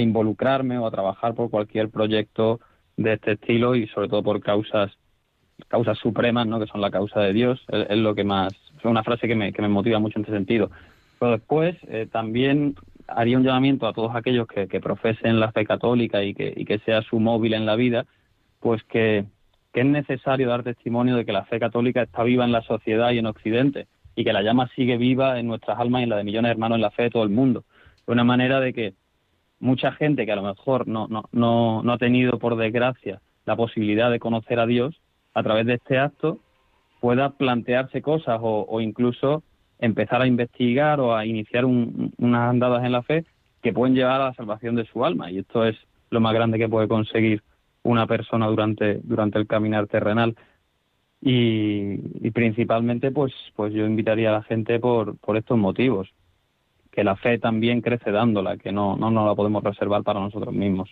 involucrarme 0.00 0.78
o 0.78 0.86
a 0.86 0.90
trabajar 0.90 1.34
por 1.34 1.50
cualquier 1.50 1.90
proyecto 1.90 2.60
de 2.96 3.14
este 3.14 3.32
estilo 3.32 3.74
y 3.74 3.88
sobre 3.88 4.08
todo 4.08 4.22
por 4.22 4.40
causas 4.40 4.92
causas 5.68 5.98
supremas, 5.98 6.46
¿no? 6.46 6.58
que 6.58 6.66
son 6.66 6.80
la 6.80 6.90
causa 6.90 7.20
de 7.20 7.34
Dios, 7.34 7.62
es, 7.68 7.98
lo 7.98 8.14
que 8.14 8.24
más, 8.24 8.52
es 8.78 8.84
una 8.84 9.02
frase 9.04 9.28
que 9.28 9.34
me, 9.34 9.52
que 9.52 9.60
me 9.60 9.68
motiva 9.68 9.98
mucho 9.98 10.18
en 10.18 10.24
ese 10.24 10.32
sentido. 10.32 10.70
Pero 11.18 11.32
después 11.32 11.76
eh, 11.88 12.08
también 12.10 12.76
haría 13.06 13.36
un 13.36 13.44
llamamiento 13.44 13.86
a 13.86 13.92
todos 13.92 14.16
aquellos 14.16 14.46
que, 14.46 14.68
que 14.68 14.80
profesen 14.80 15.38
la 15.38 15.52
fe 15.52 15.66
católica 15.66 16.22
y 16.22 16.32
que, 16.32 16.54
y 16.56 16.64
que 16.64 16.78
sea 16.78 17.02
su 17.02 17.20
móvil 17.20 17.52
en 17.52 17.66
la 17.66 17.76
vida, 17.76 18.06
pues 18.58 18.82
que, 18.84 19.26
que 19.72 19.80
es 19.80 19.86
necesario 19.86 20.48
dar 20.48 20.62
testimonio 20.62 21.16
de 21.16 21.24
que 21.24 21.32
la 21.32 21.44
fe 21.44 21.60
católica 21.60 22.02
está 22.02 22.22
viva 22.22 22.44
en 22.44 22.52
la 22.52 22.62
sociedad 22.62 23.10
y 23.10 23.18
en 23.18 23.26
Occidente 23.26 23.86
y 24.16 24.24
que 24.24 24.32
la 24.32 24.42
llama 24.42 24.68
sigue 24.74 24.96
viva 24.96 25.38
en 25.38 25.46
nuestras 25.46 25.78
almas 25.78 26.00
y 26.00 26.04
en 26.04 26.10
la 26.10 26.16
de 26.16 26.24
millones 26.24 26.48
de 26.48 26.52
hermanos 26.52 26.76
en 26.76 26.82
la 26.82 26.90
fe 26.90 27.04
de 27.04 27.10
todo 27.10 27.22
el 27.22 27.30
mundo. 27.30 27.64
Una 28.10 28.24
manera 28.24 28.58
de 28.58 28.72
que 28.72 28.94
mucha 29.60 29.92
gente 29.92 30.26
que 30.26 30.32
a 30.32 30.36
lo 30.36 30.42
mejor 30.42 30.88
no, 30.88 31.06
no, 31.06 31.26
no, 31.30 31.84
no 31.84 31.92
ha 31.92 31.98
tenido, 31.98 32.40
por 32.40 32.56
desgracia, 32.56 33.20
la 33.44 33.54
posibilidad 33.54 34.10
de 34.10 34.18
conocer 34.18 34.58
a 34.58 34.66
Dios, 34.66 35.00
a 35.32 35.44
través 35.44 35.64
de 35.64 35.74
este 35.74 35.96
acto 35.96 36.40
pueda 36.98 37.30
plantearse 37.30 38.02
cosas 38.02 38.40
o, 38.42 38.80
incluso 38.80 39.44
empezar 39.78 40.20
a 40.22 40.26
investigar 40.26 40.98
o 40.98 41.14
a 41.14 41.24
iniciar 41.24 41.64
unas 41.64 42.50
andadas 42.50 42.84
en 42.84 42.90
la 42.90 43.02
fe 43.02 43.24
que 43.62 43.72
pueden 43.72 43.94
llevar 43.94 44.20
a 44.20 44.24
la 44.24 44.34
salvación 44.34 44.74
de 44.74 44.86
su 44.86 45.04
alma. 45.04 45.30
Y 45.30 45.38
esto 45.38 45.64
es 45.64 45.76
lo 46.10 46.20
más 46.20 46.34
grande 46.34 46.58
que 46.58 46.68
puede 46.68 46.88
conseguir 46.88 47.44
una 47.84 48.08
persona 48.08 48.48
durante, 48.48 49.00
durante 49.04 49.38
el 49.38 49.46
caminar 49.46 49.86
terrenal. 49.86 50.34
Y, 51.22 52.00
y, 52.26 52.30
principalmente, 52.32 53.12
pues, 53.12 53.32
pues 53.54 53.72
yo 53.72 53.86
invitaría 53.86 54.30
a 54.30 54.38
la 54.38 54.42
gente 54.42 54.80
por, 54.80 55.16
por 55.18 55.36
estos 55.36 55.56
motivos 55.56 56.10
que 56.90 57.04
la 57.04 57.16
fe 57.16 57.38
también 57.38 57.80
crece 57.80 58.10
dándola, 58.10 58.56
que 58.56 58.72
no, 58.72 58.96
no 58.96 59.10
nos 59.10 59.26
la 59.26 59.34
podemos 59.34 59.62
reservar 59.62 60.02
para 60.02 60.20
nosotros 60.20 60.54
mismos. 60.54 60.90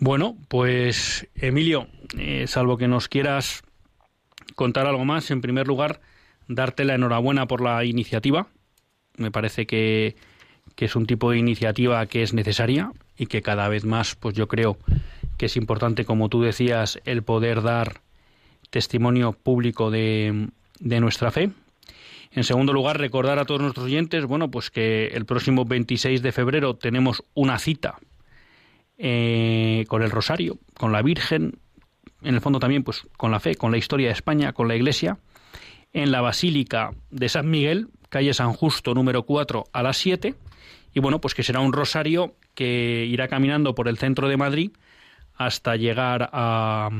Bueno, 0.00 0.36
pues 0.48 1.28
Emilio, 1.34 1.88
eh, 2.16 2.46
salvo 2.46 2.76
que 2.76 2.86
nos 2.86 3.08
quieras 3.08 3.62
contar 4.54 4.86
algo 4.86 5.04
más, 5.04 5.30
en 5.30 5.40
primer 5.40 5.66
lugar, 5.66 6.00
darte 6.46 6.84
la 6.84 6.94
enhorabuena 6.94 7.46
por 7.46 7.60
la 7.60 7.84
iniciativa. 7.84 8.46
Me 9.16 9.30
parece 9.32 9.66
que, 9.66 10.14
que 10.76 10.84
es 10.84 10.94
un 10.94 11.06
tipo 11.06 11.30
de 11.30 11.38
iniciativa 11.38 12.06
que 12.06 12.22
es 12.22 12.32
necesaria 12.32 12.92
y 13.16 13.26
que 13.26 13.42
cada 13.42 13.68
vez 13.68 13.84
más, 13.84 14.14
pues 14.14 14.34
yo 14.34 14.46
creo 14.46 14.78
que 15.36 15.46
es 15.46 15.56
importante, 15.56 16.04
como 16.04 16.28
tú 16.28 16.42
decías, 16.42 17.00
el 17.04 17.22
poder 17.22 17.62
dar 17.62 18.00
testimonio 18.70 19.32
público 19.32 19.90
de, 19.90 20.48
de 20.78 21.00
nuestra 21.00 21.30
fe, 21.30 21.50
en 22.30 22.44
segundo 22.44 22.72
lugar, 22.72 22.98
recordar 22.98 23.38
a 23.38 23.44
todos 23.44 23.60
nuestros 23.60 23.86
oyentes, 23.86 24.26
bueno, 24.26 24.50
pues 24.50 24.70
que 24.70 25.08
el 25.08 25.24
próximo 25.24 25.64
26 25.64 26.22
de 26.22 26.32
febrero 26.32 26.76
tenemos 26.76 27.24
una 27.34 27.58
cita 27.58 27.98
eh, 28.98 29.84
con 29.88 30.02
el 30.02 30.10
Rosario, 30.10 30.58
con 30.74 30.92
la 30.92 31.02
Virgen, 31.02 31.58
en 32.22 32.34
el 32.34 32.40
fondo 32.40 32.58
también, 32.58 32.82
pues 32.82 33.06
con 33.16 33.30
la 33.30 33.40
fe, 33.40 33.54
con 33.54 33.70
la 33.70 33.78
historia 33.78 34.08
de 34.08 34.12
España, 34.12 34.52
con 34.52 34.68
la 34.68 34.76
Iglesia, 34.76 35.18
en 35.92 36.10
la 36.10 36.20
Basílica 36.20 36.90
de 37.10 37.28
San 37.28 37.48
Miguel, 37.48 37.88
calle 38.08 38.34
San 38.34 38.52
Justo 38.52 38.94
número 38.94 39.24
4 39.24 39.64
a 39.72 39.82
las 39.82 39.96
7, 39.96 40.34
y 40.94 41.00
bueno, 41.00 41.20
pues 41.20 41.34
que 41.34 41.42
será 41.42 41.60
un 41.60 41.72
rosario 41.72 42.34
que 42.54 43.06
irá 43.06 43.28
caminando 43.28 43.74
por 43.74 43.88
el 43.88 43.98
centro 43.98 44.28
de 44.28 44.36
Madrid 44.36 44.72
hasta 45.34 45.76
llegar 45.76 46.28
a, 46.32 46.90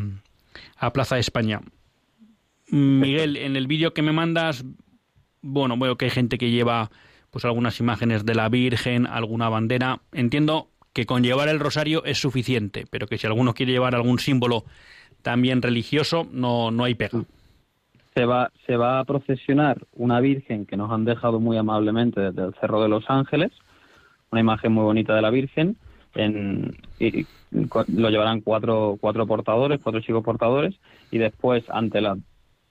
a 0.77 0.93
Plaza 0.93 1.17
de 1.17 1.21
España. 1.21 1.61
Miguel, 2.71 3.37
en 3.37 3.57
el 3.57 3.67
vídeo 3.67 3.95
que 3.95 4.03
me 4.03 4.13
mandas 4.13 4.65
bueno, 5.43 5.77
veo 5.79 5.97
que 5.97 6.07
hay 6.07 6.11
gente 6.11 6.39
que 6.39 6.51
lleva 6.51 6.91
pues 7.31 7.45
algunas 7.45 7.79
imágenes 7.81 8.25
de 8.25 8.35
la 8.35 8.49
Virgen, 8.49 9.07
alguna 9.07 9.49
bandera. 9.49 10.01
Entiendo 10.13 10.69
que 10.93 11.07
con 11.07 11.23
llevar 11.23 11.49
el 11.49 11.61
rosario 11.61 12.05
es 12.05 12.19
suficiente, 12.19 12.87
pero 12.91 13.07
que 13.07 13.19
si 13.19 13.27
alguno 13.27 13.55
quiere 13.55 13.73
llevar 13.73 13.95
algún 13.95 14.19
símbolo 14.19 14.65
también 15.23 15.63
religioso, 15.63 16.27
no, 16.33 16.71
no 16.71 16.85
hay 16.85 16.95
pega. 16.95 17.23
Se 18.15 18.25
va, 18.25 18.51
se 18.67 18.77
va 18.77 18.99
a 18.99 19.05
procesionar 19.05 19.87
una 19.93 20.21
Virgen 20.21 20.67
que 20.67 20.77
nos 20.77 20.91
han 20.91 21.05
dejado 21.05 21.39
muy 21.39 21.57
amablemente 21.57 22.21
desde 22.21 22.45
el 22.45 22.55
Cerro 22.61 22.83
de 22.83 22.89
los 22.89 23.05
Ángeles, 23.09 23.53
una 24.31 24.41
imagen 24.41 24.73
muy 24.73 24.83
bonita 24.83 25.15
de 25.15 25.23
la 25.23 25.31
Virgen, 25.31 25.77
en, 26.15 26.77
y 26.99 27.27
lo 27.51 28.11
llevarán 28.11 28.41
cuatro, 28.41 28.97
cuatro 29.01 29.27
portadores, 29.27 29.81
cuatro 29.83 30.01
chicos 30.01 30.25
portadores, 30.25 30.75
y 31.11 31.19
después, 31.19 31.63
ante 31.69 32.01
la 32.01 32.19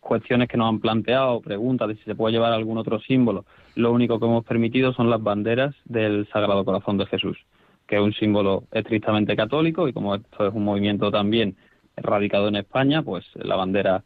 cuestiones 0.08 0.48
que 0.48 0.58
nos 0.58 0.70
han 0.70 0.80
planteado, 0.80 1.42
preguntas 1.42 1.90
de 1.90 1.96
si 1.96 2.04
se 2.04 2.16
puede 2.16 2.34
llevar 2.34 2.54
algún 2.54 2.78
otro 2.78 3.00
símbolo. 3.00 3.46
Lo 3.76 3.92
único 3.92 4.20
que 4.20 4.26
hemos 4.26 4.46
permitido 4.46 4.94
son 4.94 5.10
las 5.10 5.22
banderas 5.22 5.76
del 5.86 6.28
Sagrado 6.30 6.64
Corazón 6.64 6.98
de 6.98 7.06
Jesús, 7.06 7.38
que 7.86 7.98
es 7.98 8.02
un 8.02 8.14
símbolo 8.14 8.64
estrictamente 8.72 9.36
católico 9.36 9.88
y 9.88 9.94
como 9.94 10.16
esto 10.16 10.48
es 10.48 10.54
un 10.54 10.64
movimiento 10.64 11.12
también 11.12 11.58
radicado 11.98 12.48
en 12.48 12.56
España, 12.56 13.04
pues 13.04 13.26
la 13.36 13.58
bandera 13.58 14.04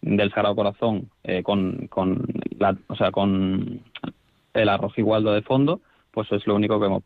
del 0.00 0.30
Sagrado 0.30 0.56
Corazón 0.56 1.10
eh, 1.22 1.42
con, 1.42 1.88
el 4.54 4.68
arroz 4.68 4.98
igualdo 4.98 5.32
de 5.32 5.42
fondo, 5.42 5.80
pues 6.12 6.32
es 6.32 6.46
lo 6.46 6.54
único 6.54 6.80
que 6.80 6.86
hemos 6.86 7.02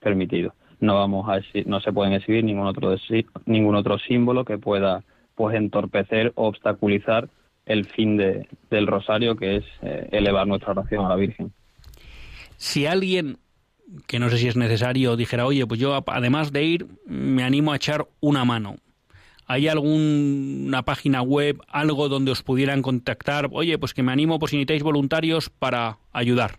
permitido. 0.00 0.54
No 0.80 0.94
vamos 0.94 1.28
a 1.28 1.40
no 1.66 1.80
se 1.80 1.92
pueden 1.92 2.14
exhibir 2.14 2.44
ningún 2.44 2.66
otro 2.66 2.96
ningún 3.44 3.74
otro 3.74 3.98
símbolo 3.98 4.46
que 4.46 4.56
pueda 4.56 5.04
pues 5.34 5.54
entorpecer 5.54 6.32
o 6.36 6.48
obstaculizar 6.48 7.28
el 7.70 7.84
fin 7.84 8.16
de, 8.16 8.48
del 8.68 8.88
rosario, 8.88 9.36
que 9.36 9.56
es 9.56 9.64
eh, 9.82 10.08
elevar 10.10 10.46
nuestra 10.46 10.72
oración 10.72 11.06
a 11.06 11.10
la 11.10 11.14
Virgen. 11.14 11.52
Si 12.56 12.84
alguien, 12.84 13.38
que 14.08 14.18
no 14.18 14.28
sé 14.28 14.38
si 14.38 14.48
es 14.48 14.56
necesario, 14.56 15.16
dijera, 15.16 15.46
oye, 15.46 15.64
pues 15.66 15.78
yo 15.78 16.02
además 16.06 16.52
de 16.52 16.64
ir, 16.64 16.86
me 17.06 17.44
animo 17.44 17.72
a 17.72 17.76
echar 17.76 18.08
una 18.18 18.44
mano. 18.44 18.78
¿Hay 19.46 19.68
alguna 19.68 20.82
página 20.82 21.22
web, 21.22 21.60
algo 21.68 22.08
donde 22.08 22.32
os 22.32 22.42
pudieran 22.42 22.82
contactar? 22.82 23.48
Oye, 23.52 23.78
pues 23.78 23.94
que 23.94 24.02
me 24.02 24.10
animo, 24.12 24.40
pues 24.40 24.50
si 24.50 24.56
necesitáis 24.56 24.82
voluntarios 24.82 25.48
para 25.48 25.98
ayudar. 26.12 26.58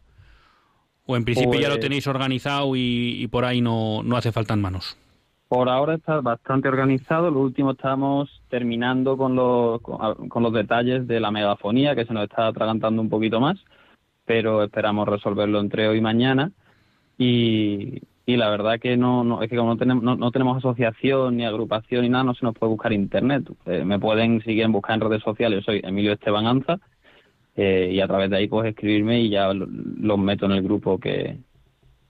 O 1.06 1.18
en 1.18 1.26
principio 1.26 1.60
ya 1.60 1.68
lo 1.68 1.76
pues 1.76 1.82
tenéis 1.82 2.08
organizado 2.08 2.72
y, 2.76 3.28
por 3.28 3.44
ahí 3.44 3.60
no, 3.60 4.02
no 4.04 4.16
hace 4.16 4.32
falta 4.32 4.54
en 4.54 4.62
manos. 4.62 4.98
Por 5.52 5.68
ahora 5.68 5.96
está 5.96 6.22
bastante 6.22 6.70
organizado. 6.70 7.30
Lo 7.30 7.42
último 7.42 7.72
estamos 7.72 8.42
terminando 8.50 9.18
con 9.18 9.36
los, 9.36 9.82
con, 9.82 10.44
los 10.44 10.54
detalles 10.54 11.06
de 11.08 11.20
la 11.20 11.30
megafonía, 11.30 11.94
que 11.94 12.06
se 12.06 12.14
nos 12.14 12.24
está 12.24 12.48
atragantando 12.48 13.02
un 13.02 13.10
poquito 13.10 13.42
más, 13.42 13.58
pero 14.24 14.64
esperamos 14.64 15.10
resolverlo 15.10 15.60
entre 15.60 15.90
hoy 15.90 15.98
y 15.98 16.02
mañana. 16.02 16.54
Y, 17.18 18.02
y 18.26 18.38
la 18.38 18.50
verdad 18.50 18.80
que 18.80 18.96
no, 18.96 19.26
no 19.26 19.42
es 19.42 19.50
que 19.50 19.58
como 19.58 19.72
no 19.72 19.78
tenemos, 19.78 20.02
no, 20.02 20.32
tenemos 20.32 20.56
asociación 20.56 21.36
ni 21.36 21.44
agrupación 21.44 22.04
ni 22.04 22.10
nada, 22.10 22.24
no 22.24 22.34
se 22.34 22.46
nos 22.46 22.56
puede 22.56 22.72
buscar 22.72 22.94
internet. 22.94 23.44
Eh, 23.66 23.84
me 23.84 24.00
pueden, 24.00 24.42
si 24.44 24.64
buscar 24.68 24.96
en 24.96 25.02
redes 25.02 25.22
sociales, 25.22 25.60
yo 25.60 25.66
soy 25.66 25.82
Emilio 25.84 26.14
Esteban 26.14 26.48
Anza, 26.48 26.80
eh, 27.58 27.90
y 27.92 28.00
a 28.00 28.08
través 28.08 28.30
de 28.30 28.38
ahí 28.38 28.48
pues 28.48 28.70
escribirme 28.70 29.20
y 29.20 29.30
ya 29.30 29.52
los 29.54 30.18
meto 30.18 30.46
en 30.46 30.54
el 30.54 30.64
grupo 30.64 30.98
que 30.98 31.40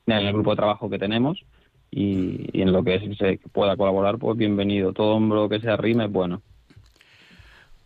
en 0.05 0.13
el 0.13 0.31
grupo 0.31 0.51
de 0.51 0.57
trabajo 0.57 0.91
que 0.91 0.99
tenemos 0.99 1.43
y, 1.91 2.61
en 2.61 2.71
lo 2.71 2.83
que 2.83 2.99
se 3.17 3.39
pueda 3.51 3.75
colaborar, 3.75 4.17
pues 4.17 4.37
bienvenido. 4.37 4.93
Todo 4.93 5.15
hombro 5.15 5.49
que 5.49 5.59
se 5.59 5.69
arrime 5.69 6.05
es 6.05 6.11
bueno. 6.11 6.41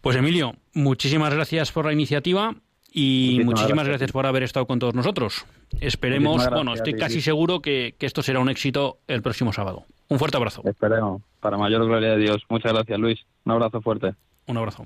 Pues 0.02 0.16
Emilio, 0.16 0.54
muchísimas 0.74 1.34
gracias 1.34 1.72
por 1.72 1.86
la 1.86 1.94
iniciativa 1.94 2.54
y 2.94 3.42
muchísimas, 3.44 3.88
gracias. 3.88 4.12
por 4.12 4.28
haber 4.28 4.44
estado 4.44 4.68
con 4.68 4.78
todos 4.78 4.94
nosotros. 4.94 5.46
Esperemos, 5.82 6.48
bueno, 6.50 6.76
estoy 6.76 6.94
casi 6.94 7.20
seguro 7.20 7.60
que, 7.62 7.96
que 7.98 8.06
esto 8.06 8.22
será 8.22 8.40
un 8.40 8.50
éxito 8.50 9.00
el 9.08 9.24
próximo 9.24 9.52
sábado. 9.52 9.84
Un 10.08 10.20
fuerte 10.20 10.38
abrazo. 10.38 10.62
Esperemos, 10.66 11.24
para 11.40 11.58
mayor 11.58 11.86
gloria 11.86 12.12
de 12.12 12.18
Dios. 12.18 12.44
Muchas 12.50 12.72
gracias, 12.72 13.00
Luis. 13.00 13.26
Un 13.44 13.54
abrazo 13.54 13.82
fuerte. 13.82 14.14
Un 14.46 14.58
abrazo. 14.58 14.86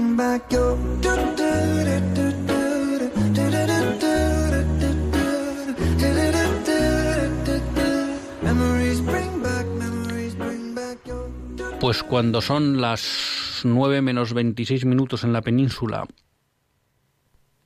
Pues 11.81 12.03
cuando 12.03 12.41
son 12.41 12.79
las 12.79 13.61
9 13.65 14.01
menos 14.01 14.33
26 14.33 14.85
minutos 14.85 15.25
en 15.25 15.33
la 15.33 15.41
península, 15.41 16.05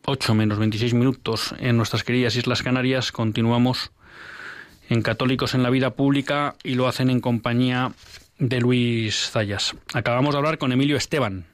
8 0.05 0.33
menos 0.33 0.57
26 0.57 0.95
minutos 0.95 1.53
en 1.59 1.77
nuestras 1.77 2.03
queridas 2.03 2.35
Islas 2.35 2.63
Canarias, 2.63 3.11
continuamos 3.11 3.91
en 4.89 5.03
Católicos 5.03 5.53
en 5.53 5.61
la 5.61 5.69
Vida 5.69 5.91
Pública 5.91 6.55
y 6.63 6.73
lo 6.73 6.87
hacen 6.87 7.11
en 7.11 7.19
compañía 7.19 7.91
de 8.39 8.59
Luis 8.59 9.29
Zayas. 9.29 9.75
Acabamos 9.93 10.33
de 10.33 10.39
hablar 10.39 10.57
con 10.57 10.71
Emilio 10.71 10.97
Esteban. 10.97 11.45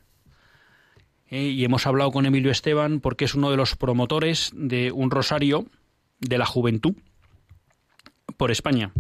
Eh, 1.32 1.44
y 1.44 1.64
hemos 1.64 1.88
hablado 1.88 2.12
con 2.12 2.26
Emilio 2.26 2.52
Esteban 2.52 3.00
porque 3.00 3.26
es 3.26 3.34
uno 3.34 3.50
de 3.50 3.58
los 3.58 3.76
promotores 3.76 4.52
de 4.54 4.92
un 4.92 5.10
rosario 5.10 5.66
de 6.20 6.38
la 6.38 6.46
juventud 6.46 6.94
por 8.38 8.52
España. 8.52 8.92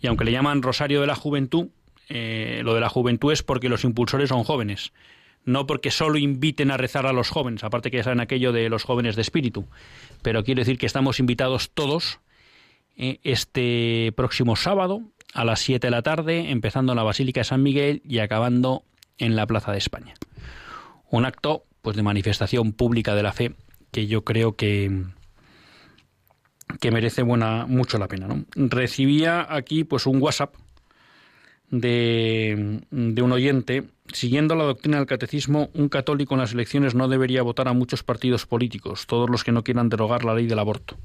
Y 0.00 0.08
aunque 0.08 0.24
le 0.24 0.32
llaman 0.32 0.62
Rosario 0.62 1.00
de 1.00 1.06
la 1.06 1.14
Juventud, 1.14 1.68
eh, 2.08 2.62
lo 2.64 2.74
de 2.74 2.80
la 2.80 2.88
juventud 2.88 3.32
es 3.32 3.42
porque 3.42 3.68
los 3.68 3.84
impulsores 3.84 4.30
son 4.30 4.42
jóvenes, 4.42 4.92
no 5.44 5.66
porque 5.66 5.90
solo 5.90 6.18
inviten 6.18 6.70
a 6.70 6.76
rezar 6.76 7.06
a 7.06 7.12
los 7.12 7.28
jóvenes, 7.28 7.62
aparte 7.62 7.90
que 7.90 7.98
ya 7.98 8.04
saben 8.04 8.20
aquello 8.20 8.52
de 8.52 8.68
los 8.68 8.82
jóvenes 8.82 9.14
de 9.14 9.22
espíritu. 9.22 9.66
Pero 10.22 10.42
quiero 10.42 10.60
decir 10.60 10.78
que 10.78 10.86
estamos 10.86 11.20
invitados 11.20 11.70
todos 11.70 12.18
eh, 12.96 13.20
este 13.22 14.12
próximo 14.16 14.56
sábado 14.56 15.02
a 15.34 15.44
las 15.44 15.60
7 15.60 15.86
de 15.86 15.90
la 15.90 16.02
tarde, 16.02 16.50
empezando 16.50 16.92
en 16.92 16.96
la 16.96 17.04
Basílica 17.04 17.40
de 17.40 17.44
San 17.44 17.62
Miguel 17.62 18.02
y 18.04 18.18
acabando 18.18 18.82
en 19.18 19.36
la 19.36 19.46
Plaza 19.46 19.72
de 19.72 19.78
España. 19.78 20.14
Un 21.12 21.24
acto 21.24 21.64
pues 21.80 21.96
de 21.96 22.02
manifestación 22.02 22.72
pública 22.72 23.14
de 23.14 23.22
la 23.22 23.32
fe 23.32 23.54
que 23.92 24.08
yo 24.08 24.24
creo 24.24 24.56
que 24.56 25.04
que 26.80 26.90
merece 26.90 27.22
buena 27.22 27.66
mucho 27.66 27.98
la 27.98 28.08
pena, 28.08 28.26
¿no? 28.26 28.44
Recibía 28.56 29.46
aquí 29.48 29.84
pues 29.84 30.06
un 30.06 30.20
WhatsApp 30.20 30.56
de, 31.70 32.80
de 32.90 33.22
un 33.22 33.32
oyente 33.32 33.84
Siguiendo 34.12 34.54
la 34.54 34.64
doctrina 34.64 34.98
del 34.98 35.06
catecismo, 35.06 35.70
un 35.72 35.88
católico 35.88 36.34
en 36.34 36.40
las 36.40 36.52
elecciones 36.52 36.94
no 36.94 37.08
debería 37.08 37.42
votar 37.42 37.68
a 37.68 37.72
muchos 37.72 38.02
partidos 38.02 38.46
políticos, 38.46 39.06
todos 39.06 39.30
los 39.30 39.42
que 39.42 39.52
no 39.52 39.64
quieran 39.64 39.88
derogar 39.88 40.24
la 40.24 40.34
ley 40.34 40.46
del 40.46 40.58
aborto. 40.58 40.98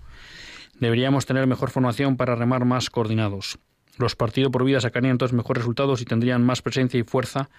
Deberíamos 0.80 1.26
tener 1.26 1.48
mejor 1.48 1.70
formación 1.70 2.18
para 2.18 2.36
remar 2.36 2.66
más 2.66 2.90
coordinados. 2.90 3.60
Los 3.98 4.16
partidos 4.16 4.52
por 4.52 4.66
vida 4.66 4.82
sacarían 4.82 5.12
entonces 5.12 5.36
mejores 5.36 5.64
resultados 5.64 6.02
y 6.02 6.06
tendrían 6.06 6.46
más 6.46 6.62
presencia 6.62 7.00
y 7.00 7.04
fuerza 7.04 7.50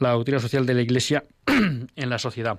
la 0.00 0.10
doctrina 0.10 0.40
social 0.40 0.66
de 0.66 0.74
la 0.74 0.82
Iglesia 0.82 1.24
en 1.46 2.10
la 2.10 2.18
sociedad. 2.18 2.58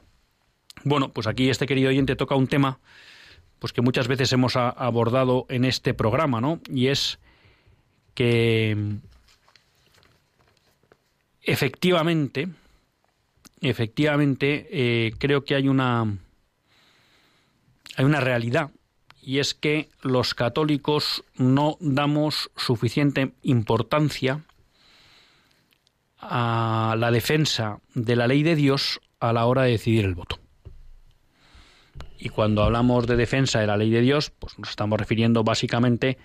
Bueno, 0.84 1.12
pues 1.12 1.28
aquí 1.28 1.50
este 1.50 1.66
querido 1.66 1.90
oyente 1.90 2.16
toca 2.16 2.36
un 2.36 2.48
tema 2.48 2.80
pues 3.60 3.74
que 3.74 3.82
muchas 3.82 4.08
veces 4.08 4.34
hemos 4.34 4.56
abordado 4.56 5.46
en 5.50 5.66
este 5.66 5.94
programa, 5.94 6.42
¿no? 6.42 6.60
Y 6.68 6.88
es 6.88 7.20
que 8.16 8.76
efectivamente, 11.44 12.48
efectivamente, 13.62 14.68
eh, 14.72 15.14
creo 15.20 15.46
que 15.46 15.54
hay 15.54 15.68
una 15.68 16.18
hay 17.98 18.06
una 18.06 18.20
realidad 18.20 18.72
y 19.22 19.38
es 19.40 19.54
que 19.54 19.90
los 20.02 20.34
católicos 20.34 21.24
no 21.36 21.78
damos 21.80 22.50
suficiente 22.56 23.34
importancia 23.44 24.44
a 26.22 26.96
la 26.98 27.12
defensa 27.12 27.80
de 27.96 28.16
la 28.16 28.28
ley 28.28 28.44
de 28.44 28.56
Dios 28.56 29.02
a 29.20 29.34
la 29.34 29.46
hora 29.46 29.64
de 29.64 29.72
decidir 29.72 30.06
el 30.06 30.16
voto. 30.16 30.40
Y 32.18 32.30
cuando 32.30 32.64
hablamos 32.64 33.08
de 33.08 33.16
defensa 33.16 33.60
de 33.60 33.68
la 33.68 33.78
ley 33.78 33.90
de 33.90 34.02
Dios, 34.02 34.30
pues 34.30 34.58
nos 34.60 34.70
estamos 34.70 35.00
refiriendo 35.00 35.44
básicamente 35.44 36.18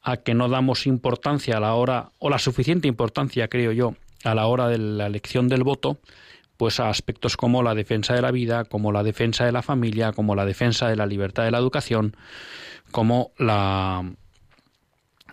a 0.00 0.16
que 0.16 0.34
no 0.34 0.48
damos 0.48 0.86
importancia 0.86 1.58
a 1.58 1.60
la 1.60 1.74
hora, 1.74 2.12
o 2.18 2.30
la 2.30 2.38
suficiente 2.38 2.88
importancia, 2.88 3.48
creo 3.48 3.72
yo, 3.72 3.94
a 4.24 4.34
la 4.34 4.46
hora 4.46 4.68
de 4.68 4.78
la 4.78 5.06
elección 5.06 5.48
del 5.48 5.64
voto, 5.64 5.98
pues 6.56 6.80
a 6.80 6.88
aspectos 6.88 7.36
como 7.36 7.62
la 7.62 7.74
defensa 7.74 8.14
de 8.14 8.22
la 8.22 8.30
vida, 8.30 8.64
como 8.64 8.90
la 8.90 9.02
defensa 9.02 9.44
de 9.44 9.52
la 9.52 9.62
familia, 9.62 10.12
como 10.12 10.34
la 10.34 10.46
defensa 10.46 10.88
de 10.88 10.96
la 10.96 11.06
libertad 11.06 11.44
de 11.44 11.50
la 11.50 11.58
educación, 11.58 12.16
como 12.90 13.32
la 13.38 14.10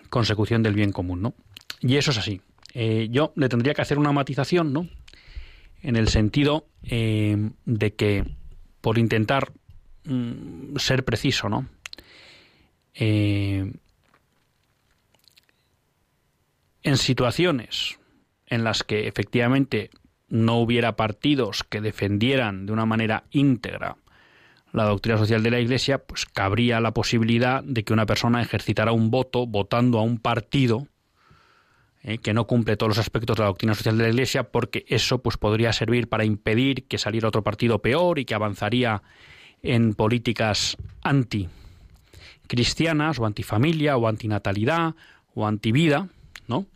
consecución 0.10 0.62
del 0.62 0.74
bien 0.74 0.92
común, 0.92 1.22
¿no? 1.22 1.34
y 1.82 1.98
eso 1.98 2.12
es 2.12 2.18
así. 2.18 2.42
Eh, 2.78 3.08
yo 3.10 3.32
le 3.38 3.48
tendría 3.48 3.74
que 3.74 3.82
hacer 3.82 3.98
una 3.98 4.12
matización, 4.12 4.74
¿no? 4.74 4.90
En 5.82 5.96
el 5.96 6.10
sentido 6.10 6.68
eh, 6.84 7.52
de 7.64 7.94
que, 7.94 8.26
por 8.82 8.98
intentar 8.98 9.54
mm, 10.04 10.76
ser 10.76 11.06
preciso, 11.06 11.48
¿no? 11.48 11.70
Eh, 12.94 13.72
en 16.84 16.98
situaciones 16.98 17.98
en 18.46 18.66
las 18.66 18.84
que 18.84 19.08
efectivamente 19.08 19.90
no 20.28 20.60
hubiera 20.60 20.98
partidos 20.98 21.64
que 21.64 21.80
defendieran 21.80 22.66
de 22.66 22.74
una 22.74 22.86
manera 22.86 23.24
íntegra 23.32 23.96
la 24.74 24.84
doctrina 24.84 25.18
social 25.18 25.42
de 25.44 25.52
la 25.52 25.62
Iglesia, 25.62 26.00
pues 26.00 26.26
cabría 26.26 26.82
la 26.82 26.94
posibilidad 26.94 27.64
de 27.64 27.86
que 27.86 27.94
una 27.94 28.06
persona 28.06 28.42
ejercitara 28.42 28.92
un 28.92 29.12
voto 29.12 29.48
votando 29.48 29.98
a 30.00 30.02
un 30.02 30.18
partido 30.18 30.90
eh, 32.08 32.20
que 32.20 32.36
no 32.36 32.46
cumple 32.46 32.78
todos 32.78 32.92
los 32.92 33.00
aspectos 33.00 33.36
de 33.36 33.42
la 33.42 33.48
doctrina 33.48 33.74
social 33.74 33.98
de 33.98 34.04
la 34.04 34.10
Iglesia, 34.10 34.44
porque 34.44 34.86
eso 34.88 35.24
pues 35.24 35.38
podría 35.38 35.74
servir 35.74 36.08
para 36.08 36.24
impedir 36.24 36.84
que 36.84 37.00
saliera 37.00 37.28
otro 37.28 37.44
partido 37.44 37.80
peor 37.80 38.20
y 38.20 38.26
que 38.26 38.36
avanzaría 38.36 39.02
en 39.64 39.96
políticas 39.96 40.78
anti 41.02 41.50
cristianas 42.46 43.18
o 43.18 43.26
antifamilia 43.26 43.98
o 43.98 44.08
antinatalidad 44.08 44.94
o 45.34 45.48
antivida, 45.48 46.08
¿no? 46.48 46.68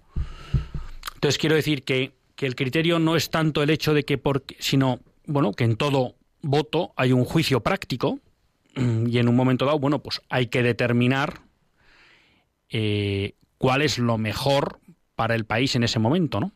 Entonces 1.13 1.37
quiero 1.37 1.55
decir 1.55 1.83
que, 1.83 2.13
que 2.35 2.47
el 2.47 2.55
criterio 2.55 2.97
no 2.97 3.15
es 3.15 3.29
tanto 3.29 3.61
el 3.61 3.69
hecho 3.69 3.93
de 3.93 4.05
que 4.05 4.17
porque, 4.17 4.55
sino 4.57 4.99
bueno, 5.27 5.53
que 5.53 5.63
en 5.63 5.75
todo 5.75 6.15
voto 6.41 6.91
hay 6.95 7.11
un 7.11 7.23
juicio 7.23 7.59
práctico 7.59 8.19
y 8.75 9.19
en 9.19 9.29
un 9.29 9.35
momento 9.35 9.65
dado, 9.65 9.77
bueno, 9.77 9.99
pues 9.99 10.21
hay 10.27 10.47
que 10.47 10.63
determinar 10.63 11.41
eh, 12.69 13.35
cuál 13.59 13.83
es 13.83 13.99
lo 13.99 14.17
mejor 14.17 14.79
para 15.19 15.35
el 15.35 15.43
país 15.43 15.75
en 15.75 15.83
ese 15.83 15.99
momento, 15.99 16.39
¿no? 16.39 16.53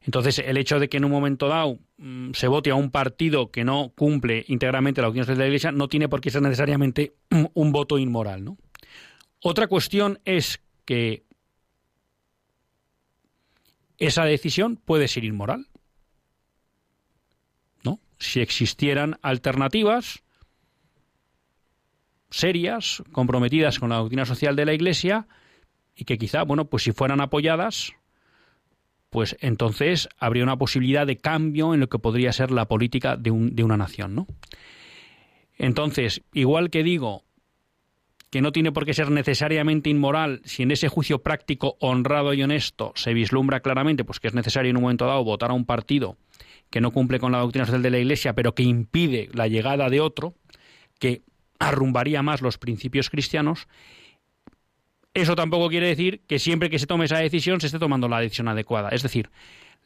Entonces, 0.00 0.40
el 0.40 0.56
hecho 0.56 0.80
de 0.80 0.88
que 0.88 0.96
en 0.96 1.04
un 1.04 1.12
momento 1.12 1.46
dado 1.46 1.78
mm, 1.98 2.32
se 2.32 2.48
vote 2.48 2.70
a 2.70 2.74
un 2.74 2.90
partido 2.90 3.52
que 3.52 3.62
no 3.62 3.92
cumple 3.94 4.44
íntegramente 4.48 5.00
la 5.00 5.06
opinión 5.06 5.28
de 5.28 5.36
la 5.36 5.46
Iglesia 5.46 5.70
no 5.70 5.86
tiene 5.86 6.08
por 6.08 6.20
qué 6.20 6.32
ser 6.32 6.42
necesariamente 6.42 7.14
un 7.54 7.70
voto 7.70 7.98
inmoral, 7.98 8.42
¿no? 8.42 8.56
Otra 9.40 9.68
cuestión 9.68 10.18
es 10.24 10.60
que 10.84 11.22
esa 13.98 14.24
decisión 14.24 14.74
puede 14.74 15.06
ser 15.06 15.22
inmoral 15.22 15.68
si 18.18 18.40
existieran 18.40 19.20
alternativas 19.22 20.24
serias, 22.30 23.04
comprometidas 23.12 23.78
con 23.78 23.90
la 23.90 23.98
doctrina 23.98 24.24
social 24.24 24.56
de 24.56 24.64
la 24.64 24.72
Iglesia 24.72 25.28
y 25.94 26.04
que 26.04 26.18
quizá, 26.18 26.42
bueno, 26.42 26.66
pues 26.66 26.84
si 26.84 26.92
fueran 26.92 27.20
apoyadas, 27.20 27.92
pues 29.10 29.36
entonces 29.40 30.08
habría 30.18 30.42
una 30.42 30.56
posibilidad 30.56 31.06
de 31.06 31.18
cambio 31.18 31.74
en 31.74 31.80
lo 31.80 31.88
que 31.88 31.98
podría 31.98 32.32
ser 32.32 32.50
la 32.50 32.66
política 32.66 33.16
de, 33.16 33.30
de 33.30 33.64
una 33.64 33.76
nación, 33.76 34.14
¿no? 34.14 34.26
Entonces, 35.58 36.22
igual 36.32 36.70
que 36.70 36.82
digo 36.82 37.24
que 38.30 38.40
no 38.40 38.50
tiene 38.50 38.72
por 38.72 38.86
qué 38.86 38.94
ser 38.94 39.10
necesariamente 39.10 39.90
inmoral 39.90 40.40
si 40.44 40.62
en 40.62 40.70
ese 40.70 40.88
juicio 40.88 41.22
práctico 41.22 41.76
honrado 41.80 42.32
y 42.32 42.42
honesto 42.42 42.92
se 42.96 43.12
vislumbra 43.12 43.60
claramente 43.60 44.04
pues 44.04 44.20
que 44.20 44.28
es 44.28 44.34
necesario 44.34 44.70
en 44.70 44.78
un 44.78 44.84
momento 44.84 45.04
dado 45.04 45.22
votar 45.22 45.50
a 45.50 45.54
un 45.54 45.66
partido 45.66 46.16
que 46.70 46.80
no 46.80 46.90
cumple 46.90 47.20
con 47.20 47.32
la 47.32 47.38
doctrina 47.40 47.66
social 47.66 47.82
de 47.82 47.90
la 47.90 47.98
Iglesia, 47.98 48.32
pero 48.32 48.54
que 48.54 48.62
impide 48.62 49.28
la 49.34 49.46
llegada 49.46 49.90
de 49.90 50.00
otro, 50.00 50.34
que 50.98 51.22
arrumbaría 51.58 52.22
más 52.22 52.40
los 52.40 52.56
principios 52.56 53.10
cristianos, 53.10 53.68
eso 55.14 55.36
tampoco 55.36 55.68
quiere 55.68 55.88
decir 55.88 56.22
que 56.26 56.38
siempre 56.38 56.70
que 56.70 56.78
se 56.78 56.86
tome 56.86 57.04
esa 57.04 57.18
decisión 57.18 57.60
se 57.60 57.66
esté 57.66 57.78
tomando 57.78 58.08
la 58.08 58.20
decisión 58.20 58.48
adecuada. 58.48 58.88
Es 58.90 59.02
decir, 59.02 59.30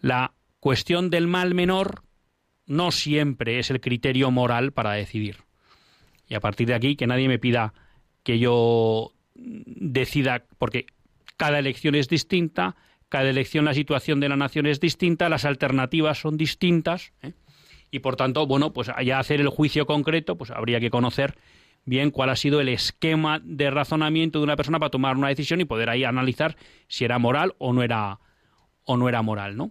la 0.00 0.32
cuestión 0.60 1.10
del 1.10 1.26
mal 1.26 1.54
menor 1.54 2.02
no 2.66 2.90
siempre 2.90 3.58
es 3.58 3.70
el 3.70 3.80
criterio 3.80 4.30
moral 4.30 4.72
para 4.72 4.92
decidir. 4.92 5.38
Y 6.28 6.34
a 6.34 6.40
partir 6.40 6.68
de 6.68 6.74
aquí, 6.74 6.96
que 6.96 7.06
nadie 7.06 7.28
me 7.28 7.38
pida 7.38 7.72
que 8.22 8.38
yo 8.38 9.12
decida, 9.34 10.44
porque 10.58 10.86
cada 11.36 11.58
elección 11.58 11.94
es 11.94 12.08
distinta, 12.08 12.76
cada 13.08 13.30
elección 13.30 13.64
la 13.64 13.74
situación 13.74 14.18
de 14.20 14.28
la 14.28 14.36
nación 14.36 14.66
es 14.66 14.80
distinta, 14.80 15.28
las 15.28 15.44
alternativas 15.44 16.18
son 16.18 16.36
distintas 16.36 17.12
¿eh? 17.22 17.32
y 17.90 18.00
por 18.00 18.16
tanto, 18.16 18.46
bueno, 18.46 18.72
pues 18.72 18.88
allá 18.88 19.18
hacer 19.18 19.40
el 19.40 19.48
juicio 19.48 19.86
concreto, 19.86 20.36
pues 20.36 20.50
habría 20.50 20.80
que 20.80 20.90
conocer 20.90 21.36
bien 21.86 22.10
cuál 22.10 22.30
ha 22.30 22.36
sido 22.36 22.60
el 22.60 22.68
esquema 22.68 23.40
de 23.42 23.70
razonamiento 23.70 24.40
de 24.40 24.44
una 24.44 24.56
persona 24.56 24.78
para 24.78 24.90
tomar 24.90 25.16
una 25.16 25.28
decisión 25.28 25.60
y 25.60 25.64
poder 25.64 25.88
ahí 25.88 26.04
analizar 26.04 26.56
si 26.88 27.04
era 27.04 27.18
moral 27.18 27.54
o 27.58 27.72
no 27.72 27.82
era 27.82 28.18
o 28.84 28.96
no 28.96 29.08
era 29.08 29.22
moral, 29.22 29.56
¿no? 29.56 29.70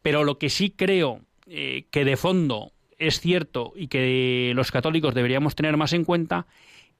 Pero 0.00 0.24
lo 0.24 0.38
que 0.38 0.48
sí 0.48 0.70
creo 0.70 1.20
eh, 1.46 1.86
que 1.90 2.04
de 2.04 2.16
fondo 2.16 2.72
es 2.98 3.20
cierto 3.20 3.72
y 3.76 3.88
que 3.88 4.52
los 4.54 4.70
católicos 4.70 5.14
deberíamos 5.14 5.54
tener 5.54 5.76
más 5.76 5.92
en 5.92 6.04
cuenta 6.04 6.46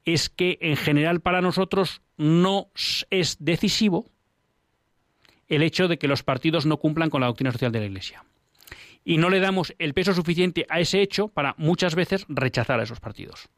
es 0.04 0.28
que 0.28 0.58
en 0.60 0.76
general 0.76 1.20
para 1.20 1.40
nosotros 1.40 2.02
no 2.16 2.68
es 3.10 3.36
decisivo 3.40 4.10
el 5.48 5.62
hecho 5.62 5.88
de 5.88 5.98
que 5.98 6.08
los 6.08 6.22
partidos 6.22 6.66
no 6.66 6.76
cumplan 6.76 7.10
con 7.10 7.20
la 7.20 7.28
doctrina 7.28 7.52
social 7.52 7.72
de 7.72 7.80
la 7.80 7.86
Iglesia. 7.86 8.24
Y 9.04 9.18
no 9.18 9.30
le 9.30 9.38
damos 9.38 9.74
el 9.78 9.94
peso 9.94 10.12
suficiente 10.12 10.66
a 10.68 10.80
ese 10.80 11.00
hecho 11.00 11.28
para 11.28 11.54
muchas 11.58 11.94
veces 11.94 12.26
rechazar 12.28 12.80
a 12.80 12.82
esos 12.82 12.98
partidos. 12.98 13.48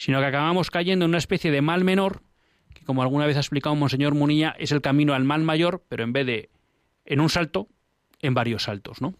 Sino 0.00 0.18
que 0.18 0.24
acabamos 0.24 0.70
cayendo 0.70 1.04
en 1.04 1.10
una 1.10 1.18
especie 1.18 1.50
de 1.50 1.60
mal 1.60 1.84
menor, 1.84 2.22
que 2.72 2.86
como 2.86 3.02
alguna 3.02 3.26
vez 3.26 3.36
ha 3.36 3.40
explicado 3.40 3.74
Monseñor 3.74 4.14
Munilla, 4.14 4.56
es 4.58 4.72
el 4.72 4.80
camino 4.80 5.12
al 5.12 5.24
mal 5.24 5.42
mayor, 5.42 5.84
pero 5.90 6.04
en 6.04 6.14
vez 6.14 6.24
de 6.24 6.48
en 7.04 7.20
un 7.20 7.28
salto, 7.28 7.68
en 8.22 8.32
varios 8.32 8.62
saltos, 8.62 9.02
¿no? 9.02 9.12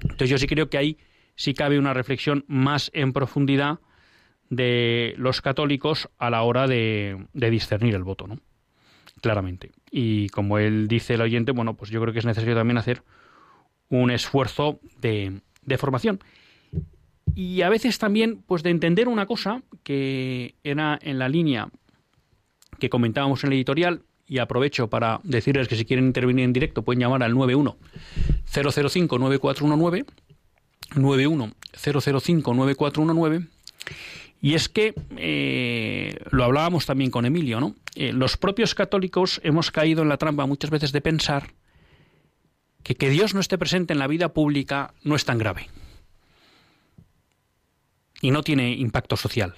Entonces 0.00 0.28
yo 0.28 0.38
sí 0.38 0.48
creo 0.48 0.68
que 0.68 0.76
ahí 0.76 0.98
sí 1.36 1.54
cabe 1.54 1.78
una 1.78 1.94
reflexión 1.94 2.44
más 2.48 2.90
en 2.94 3.12
profundidad 3.12 3.78
de 4.50 5.14
los 5.18 5.40
católicos 5.40 6.10
a 6.18 6.30
la 6.30 6.42
hora 6.42 6.66
de, 6.66 7.24
discernir 7.32 7.94
el 7.94 8.02
voto, 8.02 8.26
¿no? 8.26 8.40
claramente. 9.20 9.70
Y 9.92 10.30
como 10.30 10.58
él 10.58 10.88
dice 10.88 11.14
el 11.14 11.20
oyente, 11.20 11.52
bueno, 11.52 11.74
pues 11.74 11.92
yo 11.92 12.00
creo 12.00 12.12
que 12.12 12.18
es 12.18 12.26
necesario 12.26 12.56
también 12.56 12.76
hacer 12.76 13.04
un 13.88 14.10
esfuerzo 14.10 14.80
de 15.00 15.42
formación. 15.78 16.18
Y 17.34 17.62
a 17.62 17.68
veces 17.68 17.98
también, 17.98 18.42
pues 18.46 18.62
de 18.62 18.70
entender 18.70 19.08
una 19.08 19.26
cosa 19.26 19.62
que 19.82 20.54
era 20.64 20.98
en 21.02 21.18
la 21.18 21.28
línea 21.28 21.68
que 22.78 22.90
comentábamos 22.90 23.44
en 23.44 23.52
el 23.52 23.56
editorial, 23.56 24.02
y 24.32 24.38
aprovecho 24.38 24.88
para 24.88 25.20
decirles 25.24 25.68
que 25.68 25.76
si 25.76 25.84
quieren 25.84 26.06
intervenir 26.06 26.44
en 26.44 26.54
directo 26.54 26.82
pueden 26.82 27.00
llamar 27.00 27.22
al 27.22 27.34
91 27.34 27.76
005 28.46 29.18
9419 29.18 30.06
91 30.96 31.52
005 31.74 32.54
9419 32.54 33.46
y 34.40 34.54
es 34.54 34.68
que, 34.68 34.94
eh, 35.18 36.16
lo 36.30 36.42
hablábamos 36.42 36.84
también 36.84 37.12
con 37.12 37.26
Emilio, 37.26 37.60
¿no? 37.60 37.76
Eh, 37.94 38.12
los 38.12 38.36
propios 38.36 38.74
católicos 38.74 39.40
hemos 39.44 39.70
caído 39.70 40.02
en 40.02 40.08
la 40.08 40.16
trampa 40.16 40.46
muchas 40.46 40.70
veces 40.70 40.90
de 40.90 41.00
pensar 41.00 41.52
que 42.82 42.96
que 42.96 43.10
Dios 43.10 43.34
no 43.34 43.40
esté 43.40 43.56
presente 43.56 43.92
en 43.92 44.00
la 44.00 44.08
vida 44.08 44.32
pública 44.32 44.94
no 45.04 45.14
es 45.14 45.24
tan 45.24 45.38
grave. 45.38 45.68
Y 48.22 48.30
no 48.30 48.42
tiene 48.42 48.70
impacto 48.70 49.18
social. 49.18 49.56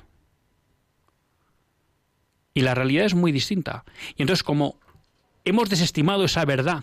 Y 2.52 2.62
la 2.62 2.74
realidad 2.74 3.06
es 3.06 3.14
muy 3.14 3.30
distinta. 3.30 3.84
Y 4.16 4.22
entonces, 4.22 4.42
como 4.42 4.80
hemos 5.44 5.68
desestimado 5.68 6.24
esa 6.24 6.44
verdad 6.44 6.82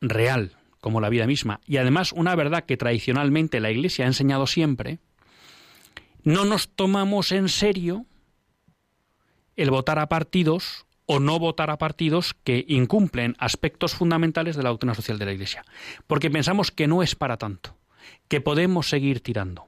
real, 0.00 0.56
como 0.80 1.00
la 1.00 1.08
vida 1.08 1.26
misma, 1.26 1.60
y 1.66 1.76
además 1.76 2.12
una 2.12 2.34
verdad 2.34 2.64
que 2.64 2.76
tradicionalmente 2.76 3.60
la 3.60 3.70
Iglesia 3.70 4.04
ha 4.04 4.08
enseñado 4.08 4.46
siempre, 4.46 4.98
no 6.22 6.44
nos 6.44 6.68
tomamos 6.68 7.30
en 7.32 7.48
serio 7.48 8.06
el 9.56 9.70
votar 9.70 9.98
a 9.98 10.08
partidos 10.08 10.86
o 11.06 11.20
no 11.20 11.38
votar 11.38 11.70
a 11.70 11.78
partidos 11.78 12.34
que 12.44 12.64
incumplen 12.68 13.36
aspectos 13.38 13.94
fundamentales 13.94 14.56
de 14.56 14.62
la 14.62 14.70
doctrina 14.70 14.94
social 14.94 15.18
de 15.18 15.24
la 15.24 15.32
Iglesia. 15.32 15.64
Porque 16.06 16.30
pensamos 16.30 16.70
que 16.70 16.88
no 16.88 17.02
es 17.02 17.14
para 17.14 17.36
tanto, 17.36 17.76
que 18.28 18.40
podemos 18.40 18.88
seguir 18.88 19.20
tirando, 19.20 19.65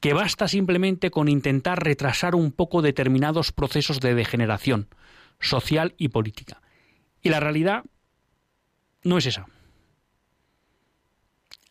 que 0.00 0.12
basta 0.12 0.48
simplemente 0.48 1.10
con 1.10 1.28
intentar 1.28 1.82
retrasar 1.82 2.34
un 2.34 2.52
poco 2.52 2.82
determinados 2.82 3.52
procesos 3.52 4.00
de 4.00 4.14
degeneración 4.14 4.88
social 5.40 5.94
y 5.98 6.08
política. 6.08 6.60
Y 7.22 7.28
la 7.30 7.40
realidad 7.40 7.84
no 9.02 9.18
es 9.18 9.26
esa. 9.26 9.46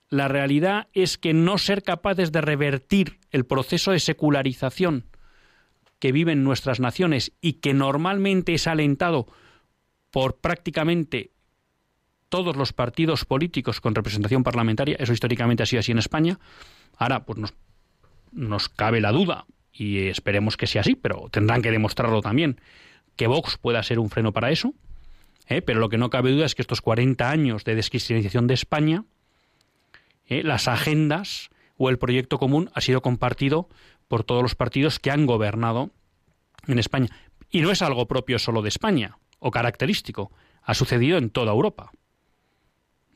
La 0.10 0.28
realidad 0.28 0.88
es 0.94 1.18
que 1.18 1.34
no 1.34 1.58
ser 1.58 1.84
capaces 1.84 2.32
de 2.32 2.42
revertir 2.42 3.20
el 3.32 3.46
proceso 3.46 3.92
de 3.92 4.00
secularización 4.00 5.06
que 6.00 6.12
viven 6.12 6.44
nuestras 6.44 6.80
naciones 6.80 7.34
y 7.42 7.54
que 7.54 7.74
normalmente 7.74 8.54
es 8.54 8.68
alentado 8.68 9.28
por 10.12 10.38
prácticamente 10.38 11.32
todos 12.30 12.56
los 12.56 12.74
partidos 12.74 13.26
políticos 13.26 13.82
con 13.82 13.96
representación 13.96 14.44
parlamentaria, 14.44 14.98
eso 15.00 15.14
históricamente 15.14 15.64
ha 15.64 15.66
sido 15.66 15.80
así 15.80 15.92
en 15.92 16.00
España, 16.00 16.40
ahora 16.98 17.26
pues 17.26 17.40
nos, 17.40 17.54
nos 18.32 18.70
cabe 18.70 19.02
la 19.02 19.12
duda, 19.12 19.46
y 19.72 20.08
esperemos 20.08 20.58
que 20.58 20.68
sea 20.68 20.82
así, 20.82 20.96
pero 20.96 21.30
tendrán 21.32 21.62
que 21.62 21.72
demostrarlo 21.72 22.22
también, 22.22 22.60
que 23.16 23.28
Vox 23.28 23.58
pueda 23.58 23.84
ser 23.84 24.00
un 24.00 24.10
freno 24.10 24.34
para 24.34 24.52
eso, 24.52 24.74
¿eh? 25.48 25.62
pero 25.62 25.80
lo 25.80 25.90
que 25.90 25.98
no 25.98 26.10
cabe 26.10 26.32
duda 26.32 26.46
es 26.46 26.56
que 26.56 26.62
estos 26.62 26.82
40 26.82 27.30
años 27.30 27.64
de 27.64 27.76
descristianización 27.76 28.48
de 28.48 28.54
España, 28.54 29.06
¿eh? 30.28 30.44
las 30.44 30.68
agendas 30.68 31.50
o 31.78 31.90
el 31.90 32.00
proyecto 32.00 32.38
común 32.40 32.70
ha 32.74 32.82
sido 32.82 33.02
compartido 33.02 33.70
por 34.08 34.24
todos 34.24 34.42
los 34.42 34.56
partidos 34.56 35.00
que 35.00 35.12
han 35.12 35.26
gobernado 35.26 35.92
en 36.68 36.80
España. 36.80 37.10
Y 37.50 37.62
no 37.62 37.72
es 37.72 37.82
algo 37.82 38.08
propio 38.08 38.40
solo 38.40 38.62
de 38.62 38.70
España 38.70 39.18
o 39.40 39.52
característico, 39.52 40.32
ha 40.64 40.74
sucedido 40.74 41.18
en 41.18 41.30
toda 41.30 41.52
Europa. 41.52 41.92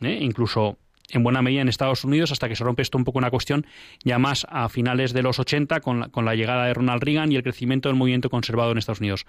¿eh? 0.02 0.20
Incluso 0.22 0.78
en 1.12 1.24
buena 1.24 1.42
medida 1.42 1.62
en 1.62 1.70
Estados 1.70 2.04
Unidos, 2.04 2.32
hasta 2.32 2.50
que 2.50 2.56
se 2.56 2.64
rompe 2.64 2.82
esto 2.82 2.98
un 2.98 3.04
poco 3.04 3.20
una 3.20 3.30
cuestión 3.30 3.66
ya 4.04 4.20
más 4.20 4.46
a 4.50 4.70
finales 4.70 5.14
de 5.14 5.22
los 5.22 5.40
80 5.40 5.80
con 5.82 6.00
la, 6.02 6.10
con 6.10 6.26
la 6.26 6.36
llegada 6.36 6.66
de 6.66 6.74
Ronald 6.74 7.04
Reagan 7.04 7.32
y 7.32 7.36
el 7.36 7.44
crecimiento 7.44 7.90
del 7.90 7.98
movimiento 7.98 8.30
conservador 8.30 8.74
en 8.74 8.78
Estados 8.80 9.00
Unidos. 9.00 9.26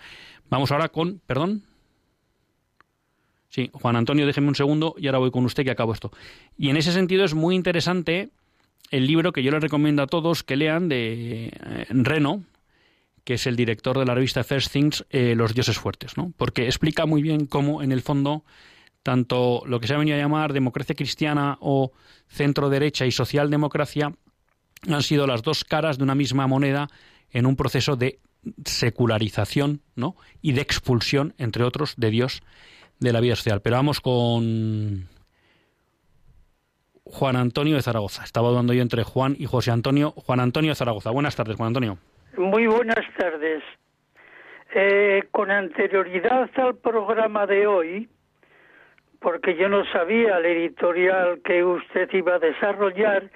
Vamos 0.48 0.72
ahora 0.72 0.88
con, 0.88 1.20
perdón. 1.26 1.62
Sí, 3.48 3.70
Juan 3.72 3.96
Antonio, 3.96 4.26
déjeme 4.26 4.48
un 4.48 4.54
segundo 4.54 4.94
y 4.96 5.06
ahora 5.06 5.18
voy 5.18 5.30
con 5.30 5.44
usted 5.44 5.64
que 5.64 5.70
acabo 5.70 5.92
esto. 5.92 6.10
Y 6.56 6.70
en 6.70 6.78
ese 6.78 6.90
sentido 6.90 7.24
es 7.24 7.34
muy 7.34 7.54
interesante 7.54 8.30
el 8.90 9.06
libro 9.06 9.32
que 9.32 9.42
yo 9.42 9.50
les 9.50 9.62
recomiendo 9.62 10.02
a 10.02 10.06
todos 10.06 10.42
que 10.42 10.56
lean 10.56 10.88
de 10.88 11.48
eh, 11.48 11.86
Reno, 11.90 12.44
que 13.24 13.34
es 13.34 13.46
el 13.46 13.56
director 13.56 13.98
de 13.98 14.04
la 14.04 14.14
revista 14.14 14.44
First 14.44 14.72
Things, 14.72 15.04
eh, 15.10 15.34
Los 15.34 15.54
dioses 15.54 15.78
fuertes, 15.78 16.16
¿no? 16.16 16.32
Porque 16.36 16.66
explica 16.66 17.06
muy 17.06 17.22
bien 17.22 17.46
cómo, 17.46 17.82
en 17.82 17.92
el 17.92 18.02
fondo, 18.02 18.44
tanto 19.02 19.62
lo 19.66 19.80
que 19.80 19.86
se 19.86 19.94
ha 19.94 19.98
venido 19.98 20.16
a 20.16 20.20
llamar 20.20 20.52
democracia 20.52 20.94
cristiana 20.94 21.58
o 21.60 21.92
centro 22.28 22.70
derecha 22.70 23.06
y 23.06 23.12
socialdemocracia 23.12 24.12
han 24.88 25.02
sido 25.02 25.26
las 25.26 25.42
dos 25.42 25.64
caras 25.64 25.98
de 25.98 26.04
una 26.04 26.14
misma 26.14 26.46
moneda 26.46 26.88
en 27.30 27.46
un 27.46 27.56
proceso 27.56 27.96
de 27.96 28.18
secularización, 28.64 29.80
¿no? 29.94 30.16
Y 30.40 30.52
de 30.52 30.62
expulsión, 30.62 31.34
entre 31.38 31.64
otros, 31.64 31.94
de 31.96 32.10
Dios 32.10 32.42
de 32.98 33.12
la 33.12 33.20
vida 33.20 33.36
social. 33.36 33.60
Pero 33.62 33.76
vamos 33.76 34.00
con 34.00 35.08
Juan 37.04 37.36
Antonio 37.36 37.76
de 37.76 37.82
Zaragoza. 37.82 38.24
Estaba 38.24 38.48
hablando 38.48 38.72
yo 38.72 38.82
entre 38.82 39.04
Juan 39.04 39.36
y 39.38 39.46
José 39.46 39.70
Antonio. 39.70 40.12
Juan 40.12 40.40
Antonio 40.40 40.70
de 40.70 40.74
Zaragoza. 40.74 41.10
Buenas 41.10 41.36
tardes, 41.36 41.56
Juan 41.56 41.68
Antonio. 41.68 41.98
Muy 42.36 42.66
buenas 42.66 43.04
tardes. 43.18 43.62
Eh, 44.74 45.24
con 45.30 45.50
anterioridad 45.50 46.48
al 46.56 46.76
programa 46.76 47.46
de 47.46 47.66
hoy, 47.66 48.08
porque 49.22 49.54
yo 49.56 49.68
no 49.68 49.84
sabía 49.86 50.38
el 50.38 50.46
editorial 50.46 51.40
que 51.44 51.64
usted 51.64 52.10
iba 52.12 52.34
a 52.34 52.38
desarrollar, 52.38 53.30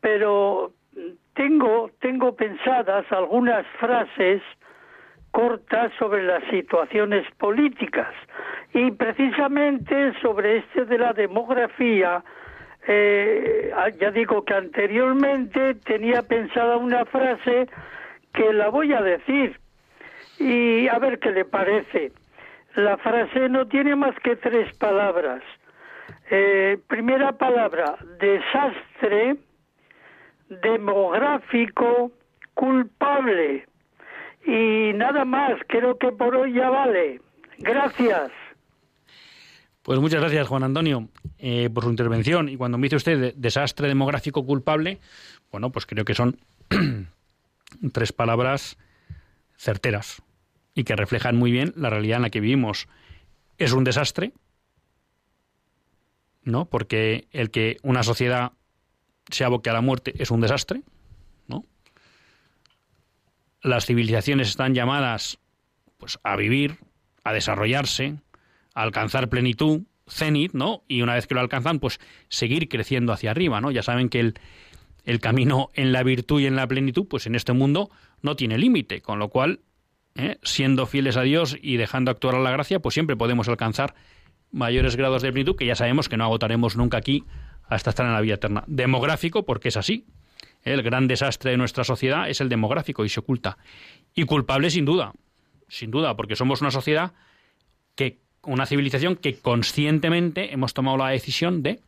pero 0.00 0.72
tengo, 1.34 1.90
tengo 2.00 2.36
pensadas 2.36 3.10
algunas 3.10 3.66
frases 3.80 4.42
cortas 5.30 5.90
sobre 5.98 6.22
las 6.22 6.44
situaciones 6.50 7.26
políticas 7.38 8.14
y 8.74 8.90
precisamente 8.90 10.12
sobre 10.20 10.58
este 10.58 10.84
de 10.84 10.98
la 10.98 11.14
demografía 11.14 12.22
eh, 12.86 13.72
ya 13.98 14.10
digo 14.10 14.44
que 14.44 14.54
anteriormente 14.54 15.74
tenía 15.76 16.22
pensada 16.22 16.76
una 16.76 17.04
frase 17.06 17.68
que 18.34 18.52
la 18.52 18.68
voy 18.68 18.92
a 18.92 19.00
decir 19.00 19.58
y 20.38 20.88
a 20.88 20.98
ver 20.98 21.18
qué 21.18 21.30
le 21.30 21.44
parece. 21.44 22.12
La 22.74 22.96
frase 22.96 23.48
no 23.48 23.66
tiene 23.66 23.94
más 23.96 24.14
que 24.22 24.36
tres 24.36 24.74
palabras. 24.76 25.42
Eh, 26.30 26.78
primera 26.88 27.32
palabra, 27.32 27.96
desastre, 28.18 29.36
demográfico, 30.48 32.12
culpable. 32.54 33.66
Y 34.46 34.92
nada 34.94 35.24
más, 35.24 35.58
creo 35.68 35.98
que 35.98 36.12
por 36.12 36.34
hoy 36.34 36.54
ya 36.54 36.70
vale. 36.70 37.20
Gracias. 37.58 38.32
Pues 39.82 39.98
muchas 39.98 40.20
gracias, 40.20 40.48
Juan 40.48 40.62
Antonio, 40.62 41.08
eh, 41.38 41.68
por 41.68 41.84
su 41.84 41.90
intervención. 41.90 42.48
Y 42.48 42.56
cuando 42.56 42.78
me 42.78 42.86
dice 42.86 42.96
usted 42.96 43.34
desastre 43.36 43.88
demográfico 43.88 44.46
culpable, 44.46 44.98
bueno, 45.50 45.70
pues 45.70 45.84
creo 45.84 46.04
que 46.04 46.14
son 46.14 46.38
tres 47.92 48.12
palabras 48.12 48.78
certeras 49.56 50.22
y 50.74 50.84
que 50.84 50.96
reflejan 50.96 51.36
muy 51.36 51.50
bien 51.50 51.72
la 51.76 51.90
realidad 51.90 52.16
en 52.16 52.22
la 52.22 52.30
que 52.30 52.40
vivimos. 52.40 52.88
Es 53.58 53.72
un 53.72 53.84
desastre, 53.84 54.32
¿no? 56.42 56.66
Porque 56.66 57.28
el 57.30 57.50
que 57.50 57.78
una 57.82 58.02
sociedad 58.02 58.52
se 59.30 59.44
aboque 59.44 59.70
a 59.70 59.74
la 59.74 59.80
muerte 59.80 60.14
es 60.18 60.30
un 60.30 60.40
desastre, 60.40 60.82
¿no? 61.46 61.64
Las 63.62 63.86
civilizaciones 63.86 64.48
están 64.48 64.74
llamadas 64.74 65.38
pues 65.98 66.18
a 66.24 66.34
vivir, 66.36 66.78
a 67.22 67.32
desarrollarse, 67.32 68.16
a 68.74 68.82
alcanzar 68.82 69.28
plenitud, 69.28 69.82
cenit, 70.08 70.52
¿no? 70.52 70.82
Y 70.88 71.02
una 71.02 71.14
vez 71.14 71.26
que 71.26 71.34
lo 71.34 71.40
alcanzan, 71.40 71.78
pues 71.78 72.00
seguir 72.28 72.68
creciendo 72.68 73.12
hacia 73.12 73.30
arriba, 73.30 73.60
¿no? 73.60 73.70
Ya 73.70 73.82
saben 73.82 74.08
que 74.08 74.20
el, 74.20 74.34
el 75.04 75.20
camino 75.20 75.70
en 75.74 75.92
la 75.92 76.02
virtud 76.02 76.40
y 76.40 76.46
en 76.46 76.56
la 76.56 76.66
plenitud, 76.66 77.06
pues 77.08 77.26
en 77.26 77.34
este 77.34 77.52
mundo 77.52 77.90
no 78.20 78.36
tiene 78.36 78.58
límite, 78.58 79.00
con 79.00 79.18
lo 79.18 79.28
cual, 79.28 79.60
¿eh? 80.14 80.38
siendo 80.42 80.86
fieles 80.86 81.16
a 81.16 81.22
Dios 81.22 81.56
y 81.60 81.76
dejando 81.76 82.10
actuar 82.10 82.34
a 82.34 82.40
la 82.40 82.50
gracia, 82.50 82.80
pues 82.80 82.94
siempre 82.94 83.16
podemos 83.16 83.48
alcanzar 83.48 83.94
mayores 84.50 84.96
grados 84.96 85.22
de 85.22 85.32
plenitud 85.32 85.56
que 85.56 85.66
ya 85.66 85.74
sabemos 85.74 86.08
que 86.08 86.16
no 86.16 86.24
agotaremos 86.24 86.76
nunca 86.76 86.98
aquí 86.98 87.24
hasta 87.66 87.90
estar 87.90 88.06
en 88.06 88.12
la 88.12 88.20
vida 88.20 88.34
eterna. 88.34 88.64
Demográfico, 88.66 89.44
porque 89.44 89.68
es 89.68 89.76
así. 89.76 90.06
El 90.62 90.82
gran 90.82 91.08
desastre 91.08 91.52
de 91.52 91.56
nuestra 91.56 91.84
sociedad 91.84 92.28
es 92.28 92.40
el 92.40 92.48
demográfico 92.48 93.04
y 93.04 93.08
se 93.08 93.20
oculta. 93.20 93.58
Y 94.14 94.24
culpable 94.24 94.70
sin 94.70 94.84
duda, 94.84 95.12
sin 95.68 95.90
duda, 95.90 96.16
porque 96.16 96.36
somos 96.36 96.60
una 96.60 96.70
sociedad 96.70 97.12
que, 97.94 98.20
una 98.42 98.66
civilización 98.66 99.16
que 99.16 99.38
conscientemente 99.38 100.52
hemos 100.52 100.74
tomado 100.74 100.98
la 100.98 101.08
decisión 101.08 101.62
de 101.62 101.80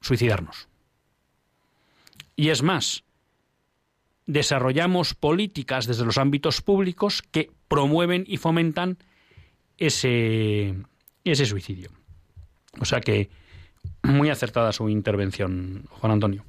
suicidarnos. 0.00 0.68
Y 2.36 2.50
es 2.50 2.62
más, 2.62 3.04
desarrollamos 4.26 5.14
políticas 5.14 5.86
desde 5.86 6.04
los 6.04 6.18
ámbitos 6.18 6.60
públicos 6.60 7.22
que 7.30 7.50
promueven 7.68 8.24
y 8.26 8.36
fomentan 8.38 8.98
ese, 9.78 10.74
ese 11.24 11.46
suicidio. 11.46 11.90
O 12.80 12.84
sea 12.84 13.00
que 13.00 13.28
muy 14.02 14.30
acertada 14.30 14.72
su 14.72 14.88
intervención, 14.88 15.84
Juan 15.88 16.12
Antonio. 16.12 16.44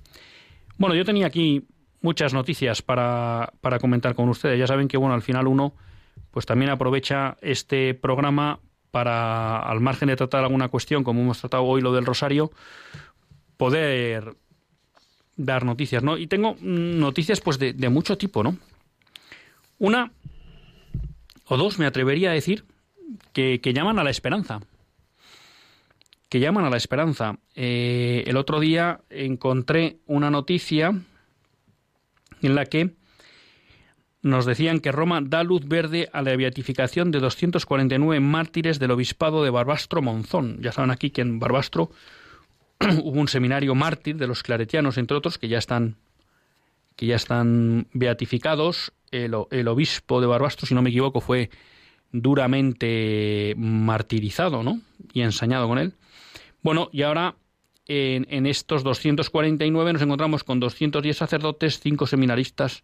Bueno, 0.77 0.95
yo 0.95 1.05
tenía 1.05 1.27
aquí 1.27 1.65
muchas 2.01 2.33
noticias 2.33 2.81
para, 2.81 3.53
para 3.61 3.79
comentar 3.79 4.15
con 4.15 4.29
ustedes. 4.29 4.59
Ya 4.59 4.67
saben 4.67 4.87
que, 4.87 4.97
bueno, 4.97 5.13
al 5.13 5.21
final 5.21 5.47
uno 5.47 5.73
pues 6.31 6.45
también 6.45 6.69
aprovecha 6.69 7.37
este 7.41 7.93
programa 7.93 8.59
para, 8.91 9.59
al 9.59 9.79
margen 9.81 10.09
de 10.09 10.15
tratar 10.15 10.43
alguna 10.43 10.69
cuestión, 10.69 11.03
como 11.03 11.21
hemos 11.21 11.39
tratado 11.39 11.63
hoy 11.63 11.81
lo 11.81 11.93
del 11.93 12.05
Rosario, 12.05 12.51
poder 13.57 14.35
dar 15.35 15.65
noticias, 15.65 16.03
¿no? 16.03 16.17
Y 16.17 16.27
tengo 16.27 16.55
noticias 16.61 17.41
pues 17.41 17.59
de, 17.59 17.73
de 17.73 17.89
mucho 17.89 18.17
tipo, 18.17 18.43
¿no? 18.43 18.57
Una 19.77 20.11
o 21.47 21.57
dos, 21.57 21.77
me 21.79 21.85
atrevería 21.85 22.31
a 22.31 22.33
decir, 22.33 22.65
que, 23.33 23.59
que 23.61 23.73
llaman 23.73 23.99
a 23.99 24.03
la 24.03 24.09
esperanza. 24.09 24.61
Que 26.29 26.39
llaman 26.39 26.65
a 26.65 26.69
la 26.69 26.77
esperanza. 26.77 27.37
Eh, 27.55 28.23
el 28.25 28.37
otro 28.37 28.59
día 28.59 29.01
encontré 29.09 29.97
una 30.07 30.31
noticia 30.31 30.99
en 32.41 32.55
la 32.55 32.65
que 32.65 32.95
nos 34.21 34.45
decían 34.45 34.79
que 34.79 34.91
Roma 34.91 35.21
da 35.21 35.43
luz 35.43 35.67
verde 35.67 36.09
a 36.11 36.23
la 36.23 36.35
beatificación 36.35 37.11
de 37.11 37.19
249 37.19 38.19
mártires 38.19 38.79
del 38.79 38.91
obispado 38.91 39.43
de 39.43 39.51
Barbastro 39.51 40.01
Monzón. 40.01 40.57
Ya 40.61 40.71
saben 40.71 40.89
aquí 40.89 41.11
que 41.11 41.21
en 41.21 41.37
Barbastro 41.37 41.91
hubo 43.03 43.19
un 43.19 43.27
seminario 43.27 43.75
mártir 43.75 44.17
de 44.17 44.27
los 44.27 44.43
claretianos, 44.43 44.97
entre 44.97 45.17
otros, 45.17 45.37
que 45.37 45.47
ya 45.47 45.57
están, 45.57 45.95
que 46.95 47.05
ya 47.05 47.15
están 47.15 47.87
beatificados. 47.93 48.93
El, 49.11 49.33
obispo 49.33 50.19
de 50.19 50.27
Barbastro, 50.27 50.67
si 50.67 50.75
no 50.75 50.81
me 50.81 50.89
equivoco, 50.89 51.21
fue 51.21 51.49
duramente 52.11 53.53
martirizado, 53.57 54.61
¿no? 54.61 54.81
Y 55.13 55.21
ensañado 55.21 55.67
con 55.67 55.77
él. 55.77 55.93
Bueno, 56.61 56.89
y 56.91 57.03
ahora 57.03 57.35
en, 57.87 58.27
en, 58.29 58.45
estos 58.45 58.83
249 58.83 59.93
nos 59.93 60.01
encontramos 60.01 60.43
con 60.43 60.59
210 60.59 61.15
sacerdotes, 61.15 61.79
5 61.79 62.07
seminaristas 62.07 62.83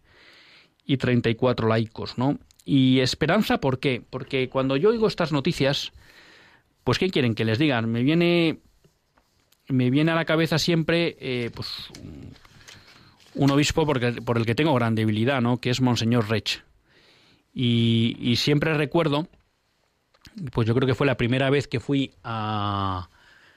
y 0.86 0.96
34 0.96 1.68
laicos, 1.68 2.16
¿no? 2.16 2.38
Y 2.64 3.00
esperanza, 3.00 3.58
¿por 3.58 3.78
qué? 3.78 4.02
Porque 4.08 4.48
cuando 4.48 4.76
yo 4.76 4.90
oigo 4.90 5.08
estas 5.08 5.32
noticias, 5.32 5.92
pues 6.84 6.98
¿qué 6.98 7.10
quieren 7.10 7.34
que 7.34 7.44
les 7.44 7.58
digan? 7.58 7.90
Me 7.90 8.02
viene 8.02 8.60
me 9.72 9.90
viene 9.90 10.12
a 10.12 10.14
la 10.14 10.24
cabeza 10.24 10.58
siempre 10.58 11.16
eh, 11.18 11.50
pues, 11.54 11.88
un 13.34 13.50
obispo 13.50 13.86
porque, 13.86 14.12
por 14.12 14.36
el 14.36 14.46
que 14.46 14.54
tengo 14.54 14.74
gran 14.74 14.94
debilidad, 14.94 15.40
¿no? 15.40 15.58
que 15.58 15.70
es 15.70 15.80
Monseñor 15.80 16.28
Rech. 16.28 16.62
Y, 17.54 18.34
siempre 18.36 18.74
recuerdo, 18.74 19.28
pues 20.52 20.66
yo 20.66 20.74
creo 20.74 20.86
que 20.86 20.94
fue 20.94 21.06
la 21.06 21.16
primera 21.16 21.50
vez 21.50 21.68
que 21.68 21.80
fui 21.80 22.14
a, 22.22 23.10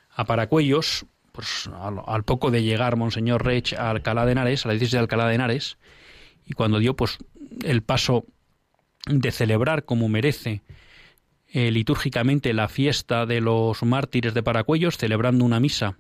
a 0.09 0.26
Paracuellos, 0.26 1.05
pues 1.32 1.68
al, 1.68 2.01
al, 2.05 2.24
poco 2.24 2.51
de 2.51 2.63
llegar 2.63 2.97
Monseñor 2.97 3.45
Rech 3.45 3.74
a 3.74 3.91
Alcalá 3.91 4.26
de 4.26 4.34
Henares, 4.34 4.66
a 4.66 4.70
la 4.70 4.74
diócesis 4.74 4.93
de 4.93 4.99
Alcalá 4.99 5.28
de 5.28 5.36
Henares, 5.36 5.78
y 6.45 6.53
cuando 6.53 6.80
dio 6.80 6.95
pues 6.95 7.18
el 7.63 7.84
paso 7.84 8.26
de 9.07 9.32
celebrar 9.32 9.86
como 9.86 10.09
merece 10.09 10.61
eh, 11.47 11.72
litúrgicamente 11.72 12.53
la 12.53 12.68
fiesta 12.68 13.26
de 13.26 13.39
los 13.39 13.82
mártires 13.84 14.34
de 14.34 14.43
Paracuellos, 14.43 14.97
celebrando 14.97 15.45
una 15.45 15.61
misa 15.61 15.97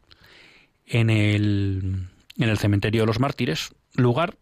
en 0.85 1.09
el, 1.09 2.07
en 2.37 2.49
el 2.49 2.57
cementerio 2.57 3.01
de 3.01 3.07
los 3.07 3.19
mártires, 3.19 3.73
lugar 3.93 4.37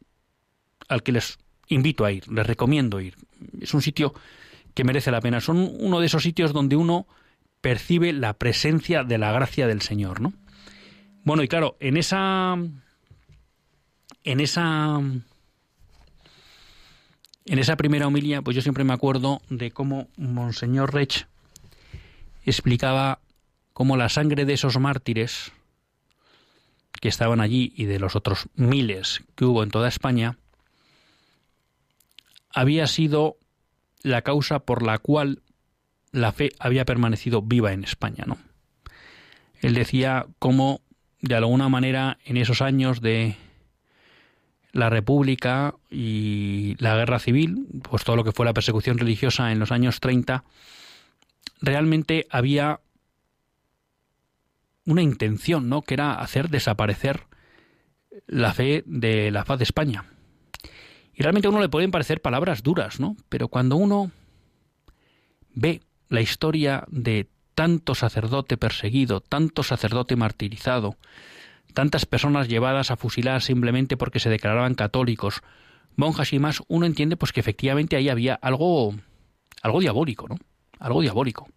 al 0.88 1.04
que 1.04 1.12
les 1.12 1.38
invito 1.68 2.06
a 2.06 2.12
ir, 2.12 2.28
les 2.28 2.46
recomiendo 2.46 3.00
ir. 3.00 3.16
Es 3.62 3.74
un 3.74 3.82
sitio 3.82 4.14
que 4.74 4.84
merece 4.84 5.12
la 5.12 5.22
pena. 5.22 5.41
Son 5.41 5.58
uno 5.80 6.00
de 6.00 6.08
esos 6.08 6.24
sitios 6.24 6.54
donde 6.54 6.76
uno 6.76 7.08
percibe 7.62 8.12
la 8.12 8.34
presencia 8.34 9.04
de 9.04 9.18
la 9.18 9.32
gracia 9.32 9.68
del 9.68 9.82
Señor, 9.82 10.20
¿no? 10.22 10.34
Bueno, 11.24 11.44
y 11.44 11.48
claro, 11.48 11.78
en 11.80 11.96
esa 11.96 12.58
en 14.26 14.39
esa 14.39 15.00
en 17.46 17.60
esa 17.60 17.78
primera 17.78 18.08
homilía, 18.08 18.41
pues 18.41 18.56
yo 18.56 18.62
siempre 18.62 18.84
me 18.84 18.94
acuerdo 18.94 19.41
de 19.50 19.72
cómo 19.72 20.10
Monseñor 20.18 20.94
Rech 20.94 21.28
explicaba 22.46 23.20
cómo 23.74 23.96
la 23.98 24.10
sangre 24.10 24.46
de 24.46 24.54
esos 24.54 24.80
mártires 24.80 25.52
que 27.02 27.10
estaban 27.10 27.41
allí 27.41 27.74
y 27.76 27.86
de 27.86 28.00
los 28.00 28.16
otros 28.16 28.48
miles 28.56 29.24
que 29.36 29.46
hubo 29.46 29.64
en 29.64 29.72
toda 29.72 29.88
España 29.88 30.38
había 32.54 32.88
sido 32.88 33.38
la 34.04 34.22
causa 34.22 34.60
por 34.60 34.84
la 34.84 35.00
cual 35.00 35.41
la 36.12 36.32
fe 36.32 36.52
había 36.60 36.86
permanecido 36.86 37.41
viva 37.41 37.74
en 37.74 37.84
España, 37.84 38.26
¿no? 38.28 38.38
Él 39.62 39.74
decía 39.74 40.28
cómo 40.39 40.82
de 41.22 41.36
alguna 41.36 41.70
manera 41.70 42.20
en 42.26 42.38
esos 42.38 42.62
años 42.62 43.02
de 43.02 43.36
la 44.74 44.89
República 44.89 45.76
y 45.89 46.76
la 46.80 46.96
Guerra 46.96 47.20
Civil, 47.20 47.68
pues 47.84 48.04
todo 48.04 48.16
lo 48.16 48.24
que 48.24 48.32
fue 48.32 48.46
la 48.46 48.54
persecución 48.54 48.98
religiosa 48.98 49.52
en 49.52 49.60
los 49.60 49.72
años 49.72 50.00
30, 50.00 50.44
realmente 51.62 52.28
había 52.30 52.82
una 54.86 55.01
intención, 55.01 55.69
¿no? 55.69 55.81
Que 55.81 55.93
era 55.93 56.15
hacer 56.15 56.49
desaparecer 56.49 57.27
la 58.27 58.53
fe 58.53 58.84
de 58.86 59.31
la 59.31 59.45
faz 59.45 59.59
de 59.59 59.63
España. 59.63 60.05
Y 61.13 61.21
realmente 61.21 61.47
a 61.47 61.51
uno 61.51 61.61
le 61.61 61.69
pueden 61.69 61.91
parecer 61.91 62.21
palabras 62.21 62.63
duras, 62.63 62.99
¿no? 62.99 63.15
Pero 63.29 63.47
cuando 63.47 63.75
uno 63.75 64.11
ve 65.53 65.81
la 66.09 66.21
historia 66.21 66.86
de 66.89 67.29
tanto 67.55 67.95
sacerdote 67.95 68.57
perseguido, 68.57 69.21
tanto 69.21 69.63
sacerdote 69.63 70.15
martirizado, 70.15 70.97
tantas 71.73 72.05
personas 72.05 72.47
llevadas 72.47 72.91
a 72.91 72.97
fusilar 72.97 73.41
simplemente 73.41 73.97
porque 73.97 74.19
se 74.19 74.29
declaraban 74.29 74.75
católicos, 74.75 75.41
monjas 75.95 76.34
y 76.34 76.39
más, 76.39 76.63
uno 76.67 76.86
entiende 76.86 77.17
pues 77.17 77.31
que 77.31 77.39
efectivamente 77.39 77.95
ahí 77.95 78.09
había 78.09 78.36
algo 78.36 78.95
algo 79.61 79.79
diabólico, 79.79 80.27
¿no? 80.27 80.36
Algo 80.79 81.01
diabólico. 81.01 81.47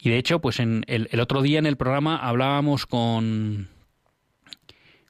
Y 0.00 0.10
de 0.10 0.18
hecho, 0.18 0.40
pues 0.40 0.60
en 0.60 0.84
el, 0.86 1.08
el 1.10 1.20
otro 1.20 1.42
día 1.42 1.58
en 1.58 1.66
el 1.66 1.76
programa 1.76 2.16
hablábamos 2.16 2.86
con 2.86 3.68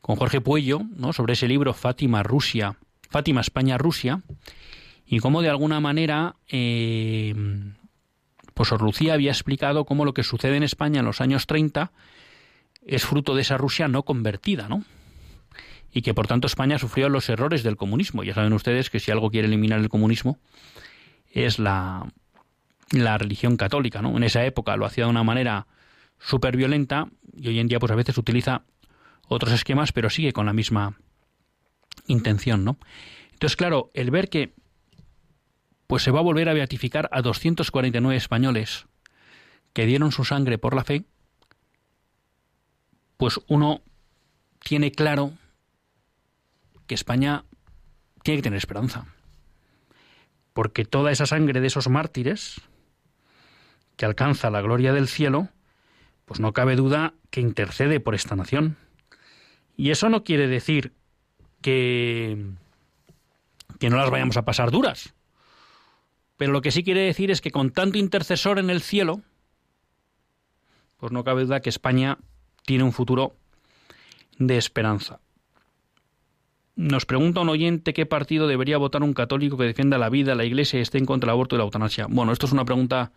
con 0.09 0.17
Jorge 0.17 0.41
Puello, 0.41 0.81
¿no? 0.97 1.13
sobre 1.13 1.35
ese 1.35 1.47
libro 1.47 1.75
Fátima 1.75 2.23
Rusia, 2.23 2.79
Fátima 3.11 3.43
España 3.43 3.77
Rusia, 3.77 4.23
y 5.05 5.19
cómo 5.19 5.43
de 5.43 5.51
alguna 5.51 5.81
manera 5.81 6.37
eh, 6.49 7.35
pues 8.55 8.71
Sor 8.71 8.81
Lucía 8.81 9.13
había 9.13 9.31
explicado 9.31 9.85
cómo 9.85 10.07
lo 10.07 10.15
que 10.15 10.23
sucede 10.23 10.57
en 10.57 10.63
España 10.63 11.01
en 11.01 11.05
los 11.05 11.21
años 11.21 11.47
30 11.47 11.93
es 12.87 13.05
fruto 13.05 13.35
de 13.35 13.43
esa 13.43 13.59
Rusia 13.59 13.87
no 13.87 14.03
convertida, 14.03 14.67
¿no? 14.67 14.83
Y 15.93 16.01
que 16.01 16.15
por 16.15 16.27
tanto 16.27 16.47
España 16.47 16.79
sufrió 16.79 17.11
los 17.11 17.29
errores 17.29 17.63
del 17.63 17.77
comunismo. 17.77 18.25
Ya 18.25 18.33
saben 18.33 18.55
ustedes 18.55 18.89
que 18.89 19.01
si 19.01 19.11
algo 19.11 19.31
quiere 19.31 19.49
eliminar 19.49 19.79
el 19.79 19.91
comunismo 19.91 20.39
es 21.31 21.59
la, 21.59 22.11
la 22.91 23.19
religión 23.19 23.57
católica, 23.57 24.03
¿no? 24.03 24.17
En 24.17 24.23
esa 24.23 24.45
época 24.45 24.77
lo 24.77 24.87
hacía 24.87 25.05
de 25.05 25.11
una 25.11 25.25
manera 25.25 25.67
súper 26.19 26.57
violenta 26.57 27.09
y 27.37 27.49
hoy 27.49 27.59
en 27.61 27.69
día 27.69 27.79
pues 27.79 27.93
a 27.93 27.97
veces 27.97 28.19
utiliza 28.19 28.63
otros 29.29 29.53
esquemas, 29.53 29.93
pero 29.93 30.11
sigue 30.11 30.33
con 30.33 30.47
la 30.47 30.53
misma 30.53 30.97
intención, 32.07 32.65
¿no? 32.65 32.79
Entonces, 33.33 33.57
claro, 33.57 33.91
el 33.95 34.11
ver 34.11 34.29
que 34.29 34.55
pues 35.87 36.03
se 36.03 36.11
va 36.11 36.21
a 36.21 36.23
volver 36.23 36.49
a 36.49 36.55
beatificar 36.55 37.09
a 37.13 37.23
249 37.23 38.17
españoles 38.17 38.87
que 39.73 39.87
dieron 39.87 40.13
su 40.13 40.25
sangre 40.25 40.59
por 40.59 40.75
la 40.75 40.85
fe, 40.85 41.05
pues 43.17 43.41
uno 43.49 43.83
tiene 44.59 44.93
claro 44.93 45.33
que 46.87 46.95
España 46.95 47.45
tiene 48.23 48.39
que 48.39 48.45
tener 48.45 48.59
esperanza. 48.59 49.07
Porque 50.53 50.85
toda 50.85 51.13
esa 51.13 51.27
sangre 51.27 51.61
de 51.61 51.67
esos 51.67 51.89
mártires 51.89 52.61
que 53.99 54.07
alcanza 54.07 54.49
la 54.49 54.63
gloria 54.63 54.93
del 54.95 55.09
cielo, 55.09 55.49
pues 56.25 56.39
no 56.39 56.53
cabe 56.53 56.77
duda 56.77 57.15
que 57.31 57.41
intercede 57.41 57.99
por 57.99 58.15
esta 58.15 58.37
nación. 58.37 58.77
Y 59.77 59.91
eso 59.91 60.09
no 60.09 60.23
quiere 60.23 60.47
decir 60.47 60.93
que, 61.61 62.47
que 63.81 63.91
no 63.91 63.97
las 63.97 64.09
vayamos 64.09 64.37
a 64.37 64.45
pasar 64.45 64.71
duras. 64.71 65.15
Pero 66.37 66.53
lo 66.53 66.63
que 66.63 66.71
sí 66.71 66.85
quiere 66.85 67.01
decir 67.01 67.33
es 67.33 67.41
que 67.41 67.51
con 67.51 67.73
tanto 67.73 67.99
intercesor 67.99 68.61
en 68.61 68.71
el 68.71 68.83
cielo, 68.83 69.21
pues 70.99 71.11
no 71.11 71.25
cabe 71.25 71.43
duda 71.43 71.61
que 71.61 71.69
España 71.69 72.19
tiene 72.65 72.85
un 72.85 72.93
futuro 72.93 73.35
de 74.39 74.59
esperanza. 74.59 75.19
Nos 76.77 77.05
pregunta 77.05 77.41
un 77.41 77.49
oyente 77.49 77.93
qué 77.93 78.07
partido 78.07 78.47
debería 78.47 78.79
votar 78.79 79.03
un 79.03 79.13
católico 79.13 79.57
que 79.57 79.65
defienda 79.65 79.99
la 79.99 80.09
vida, 80.09 80.37
la 80.37 80.45
iglesia 80.45 80.79
y 80.79 80.83
esté 80.83 80.99
en 80.99 81.07
contra 81.07 81.27
del 81.27 81.33
aborto 81.33 81.57
y 81.57 81.59
la 81.59 81.65
eutanasia. 81.65 82.07
Bueno, 82.09 82.31
esto 82.31 82.47
es 82.47 82.53
una 82.53 82.65
pregunta 82.65 83.11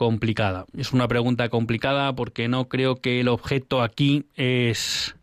complicada. 0.00 0.64
Es 0.78 0.94
una 0.94 1.06
pregunta 1.08 1.50
complicada 1.50 2.14
porque 2.14 2.48
no 2.48 2.70
creo 2.70 3.02
que 3.02 3.20
el 3.20 3.28
objeto 3.28 3.82
aquí 3.82 4.24
es 4.34 5.14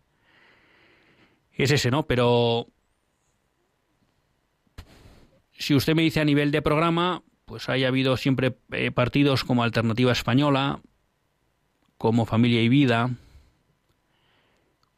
es 1.54 1.72
ese, 1.72 1.90
¿no? 1.90 2.06
Pero 2.06 2.68
si 5.54 5.74
usted 5.74 5.96
me 5.96 6.04
dice 6.04 6.20
a 6.20 6.26
nivel 6.26 6.52
de 6.52 6.62
programa, 6.62 7.24
pues 7.46 7.70
haya 7.70 7.88
habido 7.88 8.18
siempre 8.18 8.56
eh, 8.72 8.92
partidos 8.92 9.44
como 9.44 9.64
Alternativa 9.64 10.12
Española, 10.12 10.80
como 11.98 12.28
Familia 12.28 12.62
y 12.62 12.70
Vida, 12.70 13.10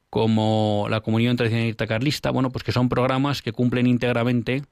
como 0.10 0.88
la 0.90 1.00
Comunión 1.00 1.38
Tradicionalista 1.38 1.88
Carlista, 1.88 2.32
bueno, 2.32 2.50
pues 2.50 2.66
que 2.66 2.74
son 2.74 2.90
programas 2.90 3.42
que 3.42 3.54
cumplen 3.54 3.88
íntegramente 3.88 4.64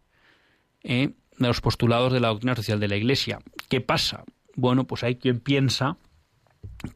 eh, 0.83 1.11
los 1.37 1.61
postulados 1.61 2.11
de 2.11 2.19
la 2.19 2.27
doctrina 2.27 2.57
social 2.57 2.81
de 2.81 2.89
la 2.89 2.97
Iglesia. 2.97 3.39
¿Qué 3.69 3.79
pasa? 3.79 4.25
Bueno, 4.57 4.87
pues 4.87 5.03
hay 5.03 5.15
quien 5.15 5.39
piensa 5.39 5.97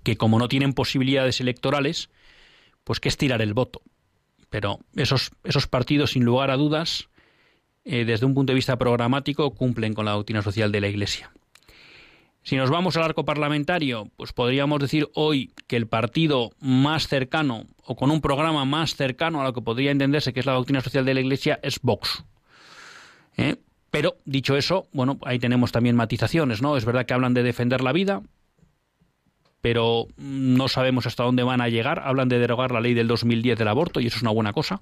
que 0.01 0.18
como 0.18 0.39
no 0.39 0.49
tienen 0.49 0.74
posibilidades 0.74 1.39
electorales, 1.39 2.09
pues 2.84 2.99
que 2.99 3.07
es 3.07 3.18
tirar 3.18 3.41
el 3.41 3.53
voto. 3.53 3.84
Pero 4.49 4.80
esos, 4.95 5.32
esos 5.43 5.68
partidos, 5.68 6.12
sin 6.12 6.26
lugar 6.26 6.49
a 6.49 6.57
dudas, 6.57 7.07
eh, 7.86 8.03
desde 8.03 8.26
un 8.26 8.34
punto 8.34 8.51
de 8.51 8.55
vista 8.55 8.80
programático, 8.80 9.53
cumplen 9.53 9.93
con 9.93 10.05
la 10.05 10.14
doctrina 10.14 10.41
social 10.41 10.72
de 10.72 10.82
la 10.82 10.88
Iglesia. 10.88 11.32
Si 12.41 12.55
nos 12.55 12.72
vamos 12.72 12.97
al 12.97 13.03
arco 13.03 13.26
parlamentario, 13.26 14.09
pues 14.18 14.34
podríamos 14.34 14.80
decir 14.80 15.07
hoy 15.14 15.53
que 15.68 15.76
el 15.76 15.88
partido 15.88 16.49
más 16.59 17.07
cercano 17.07 17.68
o 17.86 17.95
con 17.95 18.09
un 18.09 18.22
programa 18.22 18.66
más 18.66 18.95
cercano 18.95 19.39
a 19.39 19.43
lo 19.43 19.53
que 19.53 19.62
podría 19.62 19.91
entenderse 19.91 20.34
que 20.34 20.39
es 20.39 20.47
la 20.47 20.53
doctrina 20.53 20.82
social 20.82 21.05
de 21.05 21.14
la 21.14 21.20
Iglesia 21.20 21.59
es 21.62 21.80
Vox. 21.80 22.24
¿Eh? 23.38 23.57
Pero, 23.92 24.16
dicho 24.24 24.56
eso, 24.56 24.88
bueno, 24.94 25.20
ahí 25.24 25.38
tenemos 25.38 25.74
también 25.74 25.98
matizaciones, 25.98 26.62
¿no? 26.62 26.78
Es 26.78 26.86
verdad 26.86 27.06
que 27.06 27.14
hablan 27.14 27.34
de 27.34 27.44
defender 27.44 27.82
la 27.82 27.92
vida, 27.92 28.22
pero 29.60 30.08
no 30.18 30.70
sabemos 30.70 31.06
hasta 31.06 31.24
dónde 31.24 31.44
van 31.44 31.62
a 31.62 31.68
llegar. 31.68 32.00
Hablan 32.00 32.30
de 32.30 32.39
derogar 32.39 32.72
la 32.72 32.80
ley 32.80 32.94
del 32.94 33.08
2010 33.08 33.60
del 33.60 33.68
aborto 33.68 34.00
y 34.00 34.08
eso 34.08 34.16
es 34.16 34.22
una 34.24 34.32
buena 34.32 34.54
cosa, 34.54 34.82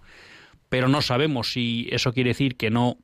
pero 0.70 0.88
no 0.88 1.02
sabemos 1.02 1.52
si 1.52 1.88
eso 1.92 2.14
quiere 2.14 2.30
decir 2.30 2.56
que 2.56 2.70
no 2.70 2.98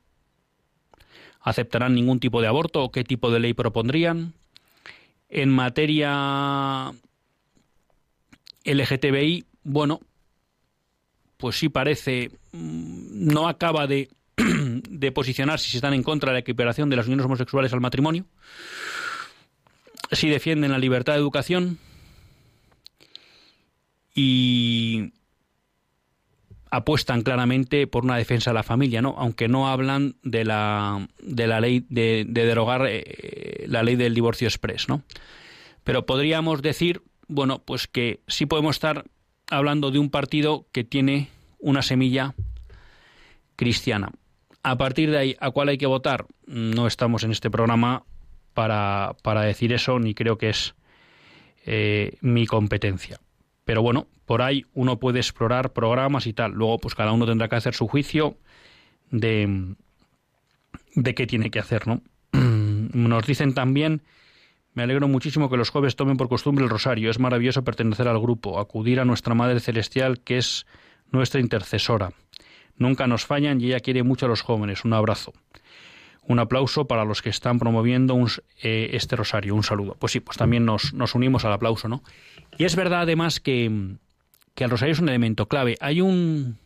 aceptarán 1.41 1.95
ningún 1.95 2.19
tipo 2.19 2.41
de 2.41 2.47
aborto 2.47 2.83
o 2.83 2.91
qué 2.91 3.03
tipo 3.03 3.31
de 3.31 3.39
ley 3.39 3.53
propondrían. 3.53 4.33
En 5.27 5.49
materia 5.49 6.91
LGTBI, 8.63 9.45
bueno, 9.63 9.99
pues 11.37 11.57
sí 11.57 11.69
parece, 11.69 12.31
mm, 12.51 13.33
no 13.33 13.47
acaba 13.47 13.87
de, 13.87 14.09
de 14.89 15.11
posicionar 15.11 15.59
si 15.59 15.77
están 15.77 15.93
en 15.93 16.03
contra 16.03 16.31
de 16.31 16.35
la 16.35 16.39
equiparación 16.39 16.89
de 16.89 16.95
las 16.95 17.05
uniones 17.05 17.25
homosexuales 17.25 17.73
al 17.73 17.81
matrimonio. 17.81 18.25
Sí 20.11 20.29
defienden 20.29 20.71
la 20.71 20.77
libertad 20.77 21.13
de 21.13 21.19
educación 21.19 21.79
y 24.13 25.11
apuestan 26.71 27.21
claramente 27.21 27.87
por 27.87 28.03
una 28.03 28.17
defensa 28.17 28.51
de 28.51 28.55
la 28.55 28.63
familia, 28.63 29.01
¿no? 29.01 29.15
Aunque 29.17 29.47
no 29.47 29.69
hablan 29.69 30.15
de 30.23 30.43
la, 30.43 31.07
de 31.21 31.47
la 31.47 31.61
ley 31.61 31.85
de, 31.89 32.25
derogar 32.27 32.85
eh, 32.87 33.65
la 33.67 33.83
ley 33.83 33.95
del 33.95 34.13
divorcio 34.13 34.47
express, 34.47 34.89
¿no? 34.89 35.03
Pero 35.83 36.05
podríamos 36.05 36.61
decir, 36.61 37.01
bueno, 37.27 37.59
pues 37.59 37.87
que 37.87 38.19
sí 38.27 38.45
podemos 38.45 38.75
estar 38.75 39.05
hablando 39.49 39.91
de 39.91 39.99
un 39.99 40.09
partido 40.09 40.67
que 40.71 40.83
tiene 40.83 41.29
una 41.59 41.81
semilla 41.81 42.35
cristiana. 43.55 44.11
A 44.65 44.79
partir 44.79 45.11
de 45.11 45.19
ahí, 45.19 45.37
¿a 45.39 45.51
cuál 45.51 45.69
hay 45.69 45.77
que 45.77 45.85
votar? 45.85 46.25
No 46.47 46.87
estamos 46.87 47.23
en 47.23 47.29
este 47.29 47.51
programa 47.51 48.03
para, 48.55 49.15
para 49.21 49.41
decir 49.41 49.71
eso, 49.71 49.99
ni 49.99 50.15
creo 50.15 50.39
que 50.39 50.49
es 50.49 50.73
eh, 51.67 52.17
mi 52.21 52.47
competencia. 52.47 53.19
Pero 53.63 53.83
bueno, 53.83 54.07
por 54.25 54.41
ahí 54.41 54.65
uno 54.73 54.97
puede 54.97 55.19
explorar 55.19 55.71
programas 55.71 56.25
y 56.25 56.33
tal. 56.33 56.53
Luego, 56.53 56.79
pues 56.79 56.95
cada 56.95 57.11
uno 57.11 57.27
tendrá 57.27 57.47
que 57.47 57.57
hacer 57.57 57.75
su 57.75 57.87
juicio 57.87 58.37
de, 59.11 59.75
de 60.95 61.13
qué 61.13 61.27
tiene 61.27 61.51
que 61.51 61.59
hacer, 61.59 61.85
¿no? 61.87 62.01
Nos 62.31 63.27
dicen 63.27 63.53
también, 63.53 64.01
me 64.73 64.81
alegro 64.81 65.07
muchísimo 65.07 65.47
que 65.47 65.57
los 65.57 65.69
jóvenes 65.69 65.95
tomen 65.95 66.17
por 66.17 66.27
costumbre 66.27 66.63
el 66.63 66.71
rosario. 66.71 67.11
Es 67.11 67.19
maravilloso 67.19 67.63
pertenecer 67.63 68.07
al 68.07 68.19
grupo, 68.19 68.59
acudir 68.59 68.99
a 68.99 69.05
nuestra 69.05 69.35
Madre 69.35 69.59
Celestial, 69.59 70.21
que 70.21 70.39
es 70.39 70.65
nuestra 71.11 71.39
intercesora. 71.39 72.13
Nunca 72.77 73.07
nos 73.07 73.25
fallan 73.25 73.61
y 73.61 73.67
ella 73.67 73.79
quiere 73.79 74.03
mucho 74.03 74.25
a 74.25 74.29
los 74.29 74.41
jóvenes. 74.41 74.83
Un 74.83 74.93
abrazo. 74.93 75.33
Un 76.27 76.39
aplauso 76.39 76.85
para 76.85 77.05
los 77.05 77.21
que 77.21 77.29
están 77.29 77.59
promoviendo 77.59 78.17
eh, 78.61 78.89
este 78.93 79.15
rosario. 79.15 79.55
Un 79.55 79.63
saludo. 79.63 79.95
Pues 79.99 80.11
sí, 80.11 80.19
pues 80.19 80.37
también 80.37 80.65
nos, 80.65 80.93
nos, 80.93 81.15
unimos 81.15 81.45
al 81.45 81.53
aplauso, 81.53 81.87
¿no? 81.87 82.03
Y 82.57 82.65
es 82.65 82.75
verdad 82.75 83.01
además 83.01 83.39
que, 83.39 83.95
que 84.55 84.63
el 84.63 84.69
rosario 84.69 84.93
es 84.93 84.99
un 84.99 85.09
elemento 85.09 85.47
clave. 85.47 85.77
Hay 85.79 86.01
un, 86.01 86.57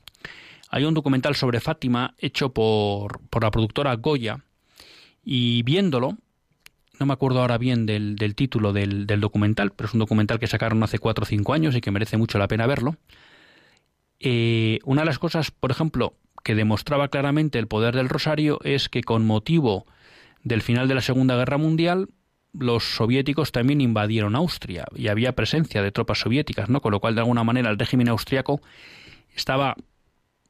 hay 0.70 0.86
un 0.86 0.93
documental 0.93 1.36
sobre 1.36 1.60
Fátima 1.60 2.14
hecho 2.20 2.53
por, 2.53 3.20
por 3.30 3.43
la 3.43 3.51
productora 3.51 3.95
Goya 3.95 4.39
y 5.24 5.64
viéndolo, 5.64 6.18
no 6.99 7.05
me 7.05 7.14
acuerdo 7.14 7.41
ahora 7.41 7.57
bien 7.57 7.86
del, 7.86 8.16
del 8.16 8.36
título 8.36 8.72
del, 8.72 9.07
del, 9.07 9.20
documental, 9.20 9.72
pero 9.72 9.88
es 9.88 9.93
un 9.93 9.99
documental 9.99 10.39
que 10.39 10.47
sacaron 10.47 10.82
hace 10.84 10.99
cuatro 10.99 11.24
o 11.24 11.26
cinco 11.26 11.53
años 11.53 11.76
y 11.76 11.82
que 11.82 11.91
merece 11.91 12.18
mucho 12.18 12.38
la 12.38 12.47
pena 12.47 12.68
verlo. 12.68 12.95
Eh, 14.20 14.80
una 14.84 15.01
de 15.01 15.05
las 15.05 15.20
cosas, 15.20 15.51
por 15.51 15.72
ejemplo, 15.72 16.13
que 16.43 16.55
demostraba 16.55 17.09
claramente 17.09 17.59
el 17.59 17.67
poder 17.67 17.95
del 17.95 18.09
rosario 18.09 18.59
es 18.63 18.89
que 18.89 19.03
con 19.03 19.26
motivo 19.26 19.86
del 20.43 20.61
final 20.61 20.88
de 20.88 20.95
la 20.95 21.01
Segunda 21.01 21.36
Guerra 21.36 21.57
Mundial 21.57 22.09
los 22.53 22.95
soviéticos 22.95 23.51
también 23.51 23.82
invadieron 23.82 24.36
Austria 24.36 24.86
y 24.95 25.07
había 25.07 25.34
presencia 25.34 25.82
de 25.82 25.91
tropas 25.91 26.20
soviéticas, 26.20 26.70
¿no? 26.70 26.82
Con 26.82 26.91
lo 26.91 26.99
cual 26.99 27.15
de 27.15 27.22
alguna 27.22 27.43
manera 27.43 27.70
el 27.70 27.78
régimen 27.78 28.09
austriaco 28.09 28.61
estaba 29.36 29.76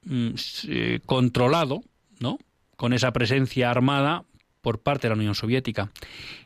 mm, 0.05 0.29
eh, 0.67 0.99
controlado, 1.05 1.81
¿no? 2.19 2.37
Con 2.77 2.93
esa 2.93 3.11
presencia 3.11 3.69
armada 3.69 4.23
por 4.61 4.79
parte 4.79 5.07
de 5.07 5.15
la 5.15 5.19
Unión 5.19 5.35
Soviética. 5.35 5.91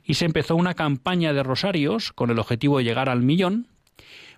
Y 0.04 0.16
se 0.16 0.26
empezó 0.26 0.56
una 0.56 0.74
campaña 0.74 1.34
de 1.34 1.44
rosarios 1.44 2.14
con 2.14 2.32
el 2.32 2.40
objetivo 2.40 2.78
de 2.78 2.84
llegar 2.84 3.10
al 3.10 3.22
millón 3.22 3.68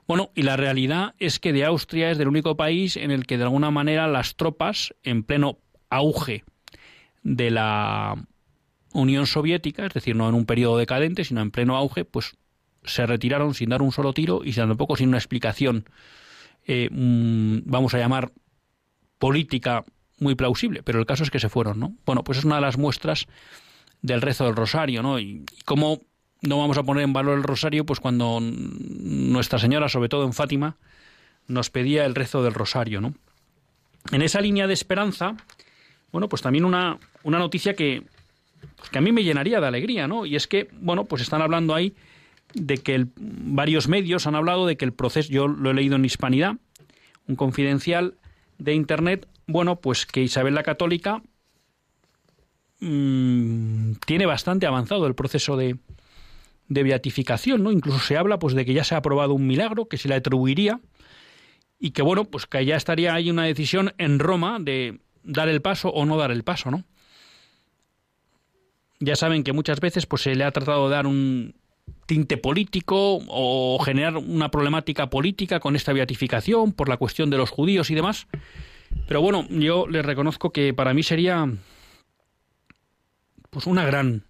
bueno, 0.08 0.32
y 0.36 0.44
la 0.44 0.58
realidad 0.58 1.16
es 1.20 1.40
que 1.40 1.54
de 1.54 1.66
Austria 1.66 2.12
es 2.12 2.20
el 2.20 2.28
único 2.28 2.56
país 2.56 2.96
en 2.98 3.12
el 3.12 3.26
que 3.26 3.38
de 3.38 3.44
alguna 3.44 3.72
manera 3.72 4.08
las 4.08 4.36
tropas, 4.36 4.94
en 5.04 5.24
pleno 5.24 5.58
auge 5.90 6.44
de 7.24 7.50
la 7.50 8.16
Unión 8.94 9.26
Soviética, 9.26 9.86
es 9.86 9.94
decir, 9.94 10.16
no 10.16 10.30
en 10.30 10.36
un 10.36 10.46
periodo 10.46 10.78
decadente, 10.78 11.24
sino 11.24 11.42
en 11.42 11.52
pleno 11.52 11.76
auge, 11.76 12.06
pues 12.06 12.38
se 12.84 13.06
retiraron 13.06 13.54
sin 13.56 13.70
dar 13.70 13.82
un 13.82 13.92
solo 13.92 14.14
tiro 14.14 14.42
y 14.44 14.54
tampoco 14.54 14.96
sin 14.96 15.10
una 15.10 15.18
explicación, 15.18 15.90
eh, 16.68 16.88
mm, 16.92 17.60
vamos 17.66 17.94
a 17.94 17.98
llamar, 17.98 18.32
política 19.18 19.84
muy 20.20 20.36
plausible, 20.36 20.84
pero 20.84 21.00
el 21.00 21.06
caso 21.06 21.24
es 21.24 21.32
que 21.32 21.40
se 21.40 21.50
fueron, 21.50 21.80
¿no? 21.80 21.96
Bueno, 22.06 22.24
pues 22.24 22.38
es 22.38 22.46
una 22.46 22.56
de 22.56 22.62
las 22.62 22.78
muestras 22.78 23.26
del 24.02 24.22
rezo 24.22 24.46
del 24.46 24.56
rosario, 24.56 25.02
¿no? 25.02 25.20
Y 25.20 25.46
cómo 25.66 26.00
no 26.46 26.58
vamos 26.58 26.78
a 26.78 26.84
poner 26.84 27.04
en 27.04 27.14
valor 27.14 27.38
el 27.38 27.44
rosario, 27.44 27.86
pues 27.86 28.00
cuando 28.00 28.40
Nuestra 28.42 29.60
Señora, 29.60 29.90
sobre 29.90 30.10
todo 30.10 30.26
en 30.26 30.34
Fátima, 30.34 30.78
nos 31.48 31.70
pedía 31.70 32.06
el 32.06 32.16
rezo 32.16 32.44
del 32.44 32.54
rosario, 32.54 33.02
¿no? 33.02 33.14
En 34.12 34.22
esa 34.22 34.42
línea 34.42 34.68
de 34.68 34.74
esperanza, 34.74 35.36
bueno, 36.12 36.30
pues 36.30 36.42
también 36.42 36.66
una, 36.66 37.00
una 37.24 37.40
noticia 37.40 37.74
que, 37.76 38.04
que 38.92 38.98
a 38.98 39.02
mí 39.02 39.12
me 39.12 39.24
llenaría 39.24 39.60
de 39.60 39.68
alegría, 39.68 40.08
¿no? 40.08 40.26
Y 40.26 40.36
es 40.36 40.48
que, 40.48 40.70
bueno, 40.80 41.06
pues 41.06 41.22
están 41.22 41.42
hablando 41.42 41.74
ahí 41.74 41.96
de 42.54 42.78
que 42.78 43.08
varios 43.18 43.88
medios 43.88 44.28
han 44.28 44.36
hablado 44.36 44.66
de 44.66 44.78
que 44.78 44.86
el 44.86 44.94
proceso, 44.94 45.30
yo 45.30 45.48
lo 45.48 45.72
he 45.72 45.74
leído 45.74 45.96
en 45.96 46.06
Hispanidad, 46.06 46.56
un 47.28 47.36
confidencial 47.36 48.16
de 48.58 48.74
Internet, 48.74 49.28
bueno, 49.48 49.78
pues 49.78 50.06
que 50.06 50.22
Isabel 50.22 50.56
la 50.56 50.64
Católica 50.64 51.22
mmm, 52.80 53.94
tiene 54.06 54.26
bastante 54.26 54.68
avanzado 54.68 55.08
el 55.08 55.16
proceso 55.16 55.58
de, 55.58 55.78
de 56.68 56.84
beatificación, 56.84 57.64
¿no? 57.64 57.72
Incluso 57.72 58.00
se 58.00 58.18
habla 58.18 58.40
pues 58.40 58.56
de 58.56 58.66
que 58.66 58.74
ya 58.74 58.84
se 58.84 58.96
ha 58.96 59.00
aprobado 59.00 59.34
un 59.34 59.48
milagro 59.48 59.88
que 59.88 59.98
se 59.98 60.08
le 60.08 60.16
atribuiría 60.16 60.80
y 61.80 61.92
que 61.92 62.02
bueno, 62.02 62.26
pues 62.26 62.46
que 62.46 62.66
ya 62.66 62.76
estaría 62.76 63.14
ahí 63.14 63.30
una 63.30 63.44
decisión 63.44 63.94
en 63.98 64.20
Roma 64.20 64.58
de 64.60 65.00
dar 65.24 65.50
el 65.50 65.62
paso 65.62 65.90
o 65.90 66.06
no 66.06 66.18
dar 66.18 66.32
el 66.32 66.44
paso, 66.44 66.72
¿no? 66.72 66.84
Ya 69.00 69.16
saben 69.16 69.44
que 69.44 69.54
muchas 69.54 69.80
veces 69.80 70.06
pues 70.06 70.22
se 70.24 70.36
le 70.36 70.44
ha 70.44 70.52
tratado 70.52 70.90
de 70.90 70.96
dar 70.96 71.06
un 71.06 71.56
tinte 72.06 72.38
político 72.38 73.20
o 73.28 73.80
generar 73.84 74.18
una 74.18 74.50
problemática 74.50 75.10
política 75.10 75.60
con 75.60 75.76
esta 75.76 75.94
beatificación 75.94 76.72
por 76.72 76.90
la 76.90 76.98
cuestión 76.98 77.30
de 77.30 77.38
los 77.38 77.50
judíos 77.50 77.92
y 77.92 77.96
demás. 77.96 78.28
Pero 79.08 79.22
bueno, 79.22 79.46
yo 79.50 79.88
les 79.88 80.06
reconozco 80.06 80.52
que 80.52 80.74
para 80.74 80.94
mí 80.94 81.04
sería 81.04 81.48
pues 83.50 83.68
una 83.68 83.86
gran 83.86 84.24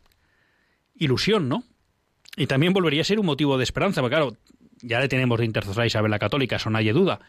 ilusión, 0.95 1.47
¿no? 1.49 1.63
Y 2.37 2.47
también 2.47 2.73
volvería 2.73 3.01
a 3.01 3.05
ser 3.05 3.19
un 3.19 3.25
motivo 3.25 3.57
de 3.57 3.63
esperanza, 3.63 4.01
porque 4.01 4.15
claro, 4.15 4.37
ya 4.81 4.99
le 4.99 5.07
tenemos 5.07 5.39
de 5.39 5.45
intercesora 5.45 5.83
a 5.83 5.87
Isabel 5.87 6.11
la 6.11 6.19
Católica, 6.19 6.57
eso 6.57 6.69
hay 6.73 6.89
duda. 6.91 7.19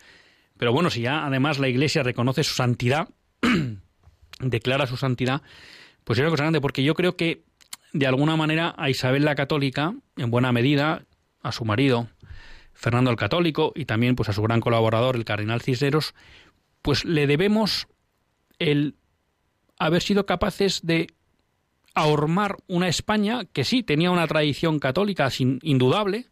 Pero 0.59 0.73
bueno, 0.73 0.91
si 0.91 1.03
ya 1.03 1.25
además 1.27 1.59
la 1.59 1.69
Iglesia 1.69 2.03
reconoce 2.03 2.43
su 2.45 2.55
santidad, 2.55 3.09
declara 4.41 4.87
su 4.87 4.97
santidad, 4.97 5.43
pues 6.05 6.19
es 6.19 6.23
una 6.23 6.31
cosa 6.31 6.45
grande, 6.45 6.61
porque 6.61 6.83
yo 6.83 6.95
creo 6.95 7.17
que 7.17 7.45
de 7.93 8.07
alguna 8.07 8.37
manera 8.37 8.75
a 8.77 8.91
Isabel 8.91 9.25
la 9.25 9.35
Católica, 9.35 9.95
en 10.17 10.31
buena 10.31 10.53
medida, 10.53 11.05
a 11.43 11.53
su 11.53 11.65
marido, 11.65 12.09
Fernando 12.73 13.11
el 13.11 13.17
Católico, 13.17 13.73
y 13.75 13.85
también 13.85 14.17
pues 14.17 14.29
a 14.29 14.33
su 14.33 14.43
gran 14.43 14.61
colaborador, 14.61 15.17
el 15.17 15.25
cardenal 15.25 15.63
Cisneros, 15.63 16.15
pues 16.83 17.05
le 17.05 17.27
debemos 17.27 17.89
el 18.59 18.97
haber 19.79 20.03
sido 20.03 20.27
capaces 20.27 20.81
de 20.85 21.09
ahormar 21.97 22.59
una 22.69 22.89
España 22.89 23.47
que 23.53 23.65
sí 23.65 23.83
tenía 23.83 24.11
una 24.11 24.27
tradición 24.29 24.79
católica 24.79 25.31
sin, 25.31 25.59
indudable, 25.63 26.27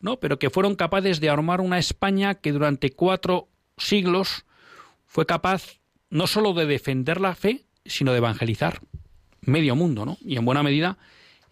¿no? 0.00 0.20
pero 0.20 0.38
que 0.38 0.50
fueron 0.50 0.76
capaces 0.76 1.20
de 1.20 1.30
ahormar 1.30 1.62
una 1.62 1.78
España 1.78 2.34
que 2.34 2.52
durante 2.52 2.90
cuatro 2.90 3.48
siglos 3.78 4.44
fue 5.06 5.24
capaz 5.24 5.80
no 6.10 6.26
sólo 6.26 6.52
de 6.52 6.66
defender 6.66 7.18
la 7.18 7.34
fe, 7.34 7.64
sino 7.86 8.12
de 8.12 8.18
evangelizar 8.18 8.80
medio 9.40 9.74
mundo, 9.74 10.04
¿no? 10.04 10.18
Y 10.20 10.36
en 10.36 10.44
buena 10.44 10.62
medida 10.62 10.98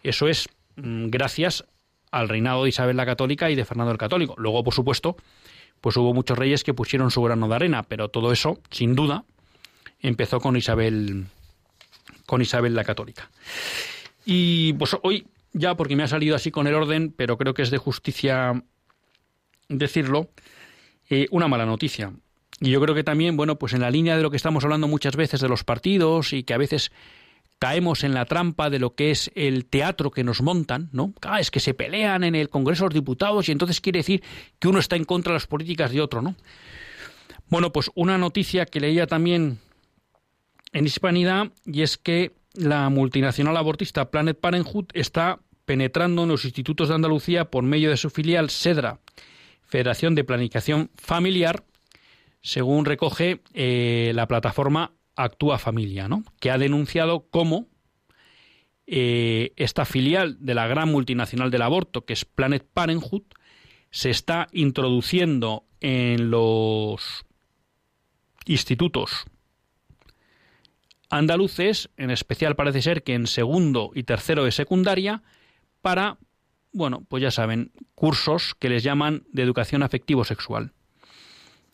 eso 0.03 0.27
es 0.27 0.47
mm, 0.75 1.07
gracias 1.07 1.65
al 2.11 2.29
reinado 2.29 2.63
de 2.63 2.69
Isabel 2.69 2.97
la 2.97 3.05
Católica 3.05 3.49
y 3.49 3.55
de 3.55 3.65
Fernando 3.65 3.91
el 3.91 3.97
Católico. 3.97 4.35
Luego, 4.37 4.63
por 4.63 4.75
supuesto, 4.75 5.17
pues 5.81 5.97
hubo 5.97 6.13
muchos 6.13 6.37
reyes 6.37 6.63
que 6.63 6.75
pusieron 6.75 7.09
su 7.09 7.21
grano 7.23 7.47
de 7.47 7.55
arena, 7.55 7.81
pero 7.81 8.09
todo 8.09 8.31
eso, 8.31 8.59
sin 8.69 8.95
duda, 8.95 9.25
empezó 10.01 10.39
con 10.39 10.55
Isabel 10.55 11.25
con 12.29 12.43
Isabel 12.43 12.75
la 12.75 12.83
Católica. 12.83 13.31
Y 14.23 14.73
pues 14.73 14.95
hoy, 15.01 15.25
ya 15.51 15.75
porque 15.75 15.95
me 15.95 16.03
ha 16.03 16.07
salido 16.07 16.35
así 16.35 16.51
con 16.51 16.67
el 16.67 16.75
orden, 16.75 17.11
pero 17.11 17.39
creo 17.39 17.55
que 17.55 17.63
es 17.63 17.71
de 17.71 17.79
justicia 17.79 18.63
decirlo, 19.67 20.29
eh, 21.09 21.27
una 21.31 21.47
mala 21.47 21.65
noticia. 21.65 22.13
Y 22.61 22.69
yo 22.69 22.79
creo 22.81 22.93
que 22.93 23.03
también, 23.03 23.35
bueno, 23.35 23.57
pues 23.57 23.73
en 23.73 23.81
la 23.81 23.89
línea 23.89 24.15
de 24.15 24.21
lo 24.21 24.29
que 24.29 24.37
estamos 24.37 24.63
hablando 24.63 24.87
muchas 24.87 25.15
veces 25.15 25.41
de 25.41 25.49
los 25.49 25.63
partidos 25.63 26.33
y 26.33 26.43
que 26.43 26.53
a 26.53 26.57
veces 26.57 26.91
caemos 27.57 28.03
en 28.03 28.13
la 28.13 28.25
trampa 28.25 28.69
de 28.69 28.77
lo 28.77 28.93
que 28.93 29.09
es 29.09 29.31
el 29.33 29.65
teatro 29.65 30.11
que 30.11 30.23
nos 30.23 30.43
montan, 30.43 30.89
¿no? 30.91 31.13
Ah, 31.23 31.39
es 31.39 31.49
que 31.49 31.59
se 31.59 31.73
pelean 31.73 32.23
en 32.23 32.35
el 32.35 32.49
Congreso 32.49 32.85
los 32.85 32.93
Diputados 32.93 33.49
y 33.49 33.51
entonces 33.51 33.81
quiere 33.81 33.99
decir 33.99 34.21
que 34.59 34.67
uno 34.67 34.77
está 34.77 34.95
en 34.97 35.05
contra 35.05 35.31
de 35.31 35.37
las 35.37 35.47
políticas 35.47 35.91
de 35.91 36.01
otro, 36.01 36.21
¿no? 36.21 36.35
Bueno, 37.47 37.71
pues 37.71 37.89
una 37.95 38.19
noticia 38.19 38.67
que 38.67 38.79
leía 38.79 39.07
también 39.07 39.57
en 40.73 40.85
Hispanidad 40.85 41.51
y 41.65 41.81
es 41.81 41.97
que 41.97 42.33
la 42.53 42.89
multinacional 42.89 43.57
abortista 43.57 44.11
Planet 44.11 44.39
Parenthood 44.39 44.85
está 44.93 45.39
penetrando 45.65 46.23
en 46.23 46.29
los 46.29 46.45
institutos 46.45 46.89
de 46.89 46.95
Andalucía 46.95 47.49
por 47.49 47.63
medio 47.63 47.89
de 47.89 47.97
su 47.97 48.09
filial 48.09 48.49
SEDRA, 48.49 48.99
Federación 49.61 50.15
de 50.15 50.23
Planificación 50.23 50.89
Familiar, 50.95 51.63
según 52.41 52.85
recoge 52.85 53.41
eh, 53.53 54.11
la 54.15 54.27
plataforma 54.27 54.93
Actúa 55.15 55.59
Familia, 55.59 56.07
¿no? 56.07 56.23
que 56.39 56.49
ha 56.49 56.57
denunciado 56.57 57.27
cómo 57.29 57.67
eh, 58.87 59.51
esta 59.57 59.85
filial 59.85 60.37
de 60.39 60.55
la 60.55 60.67
gran 60.67 60.89
multinacional 60.89 61.51
del 61.51 61.61
aborto, 61.61 62.05
que 62.05 62.13
es 62.13 62.25
Planet 62.25 62.65
Parenthood, 62.73 63.23
se 63.91 64.09
está 64.09 64.47
introduciendo 64.51 65.65
en 65.81 66.31
los 66.31 67.25
institutos 68.45 69.25
andaluces, 71.09 71.89
en 71.97 72.11
especial 72.11 72.55
parece 72.55 72.81
ser 72.81 73.03
que 73.03 73.13
en 73.13 73.27
segundo 73.27 73.91
y 73.93 74.03
tercero 74.03 74.43
de 74.43 74.51
secundaria, 74.51 75.23
para, 75.81 76.17
bueno, 76.71 77.05
pues 77.07 77.23
ya 77.23 77.31
saben, 77.31 77.71
cursos 77.95 78.55
que 78.57 78.69
les 78.69 78.83
llaman 78.83 79.23
de 79.31 79.43
educación 79.43 79.83
afectivo-sexual. 79.83 80.73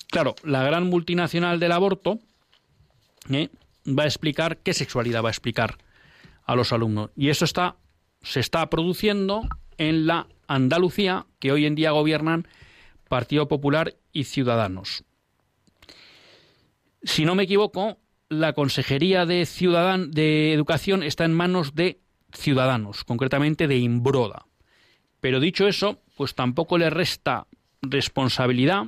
Claro, 0.10 0.36
la 0.44 0.64
gran 0.64 0.88
multinacional 0.88 1.60
del 1.60 1.72
aborto 1.72 2.20
¿eh? 3.30 3.50
va 3.88 4.04
a 4.04 4.08
explicar 4.08 4.58
qué 4.58 4.74
sexualidad 4.74 5.24
va 5.24 5.30
a 5.30 5.32
explicar 5.32 5.78
a 6.46 6.56
los 6.56 6.72
alumnos. 6.72 7.10
Y 7.16 7.30
eso 7.30 7.46
está 7.46 7.78
se 8.26 8.40
está 8.40 8.70
produciendo 8.70 9.48
en 9.78 10.08
la 10.08 10.28
Andalucía 10.48 11.28
que 11.40 11.52
hoy 11.52 11.66
en 11.66 11.76
día 11.76 11.92
gobiernan 11.92 12.48
Partido 13.08 13.48
Popular 13.48 13.96
y 14.12 14.24
Ciudadanos. 14.26 15.04
Si 17.04 17.24
no 17.24 17.36
me 17.36 17.44
equivoco, 17.44 18.00
la 18.30 18.54
Consejería 18.54 19.26
de, 19.26 19.46
Ciudadan 19.46 20.12
de 20.12 20.54
Educación 20.54 21.04
está 21.04 21.26
en 21.26 21.34
manos 21.34 21.76
de 21.76 22.00
Ciudadanos, 22.34 23.04
concretamente 23.04 23.68
de 23.68 23.78
Imbroda. 23.78 24.46
Pero 25.20 25.40
dicho 25.40 25.68
eso, 25.68 26.02
pues 26.18 26.36
tampoco 26.36 26.78
le 26.78 26.90
resta 26.90 27.48
responsabilidad 27.82 28.88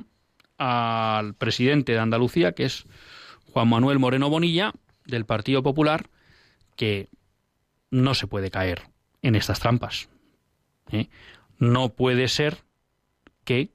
al 0.58 1.34
presidente 1.34 1.92
de 1.92 1.98
Andalucía, 1.98 2.52
que 2.52 2.64
es 2.64 2.84
Juan 3.52 3.68
Manuel 3.68 3.98
Moreno 3.98 4.28
Bonilla, 4.28 4.72
del 5.04 5.24
Partido 5.24 5.62
Popular, 5.62 6.10
que 6.76 7.08
no 7.90 8.14
se 8.14 8.26
puede 8.26 8.50
caer 8.50 8.82
en 9.22 9.34
estas 9.34 9.60
trampas. 9.60 10.08
¿eh? 10.90 11.08
No 11.58 11.90
puede 11.90 12.28
ser 12.28 12.58
que 13.44 13.70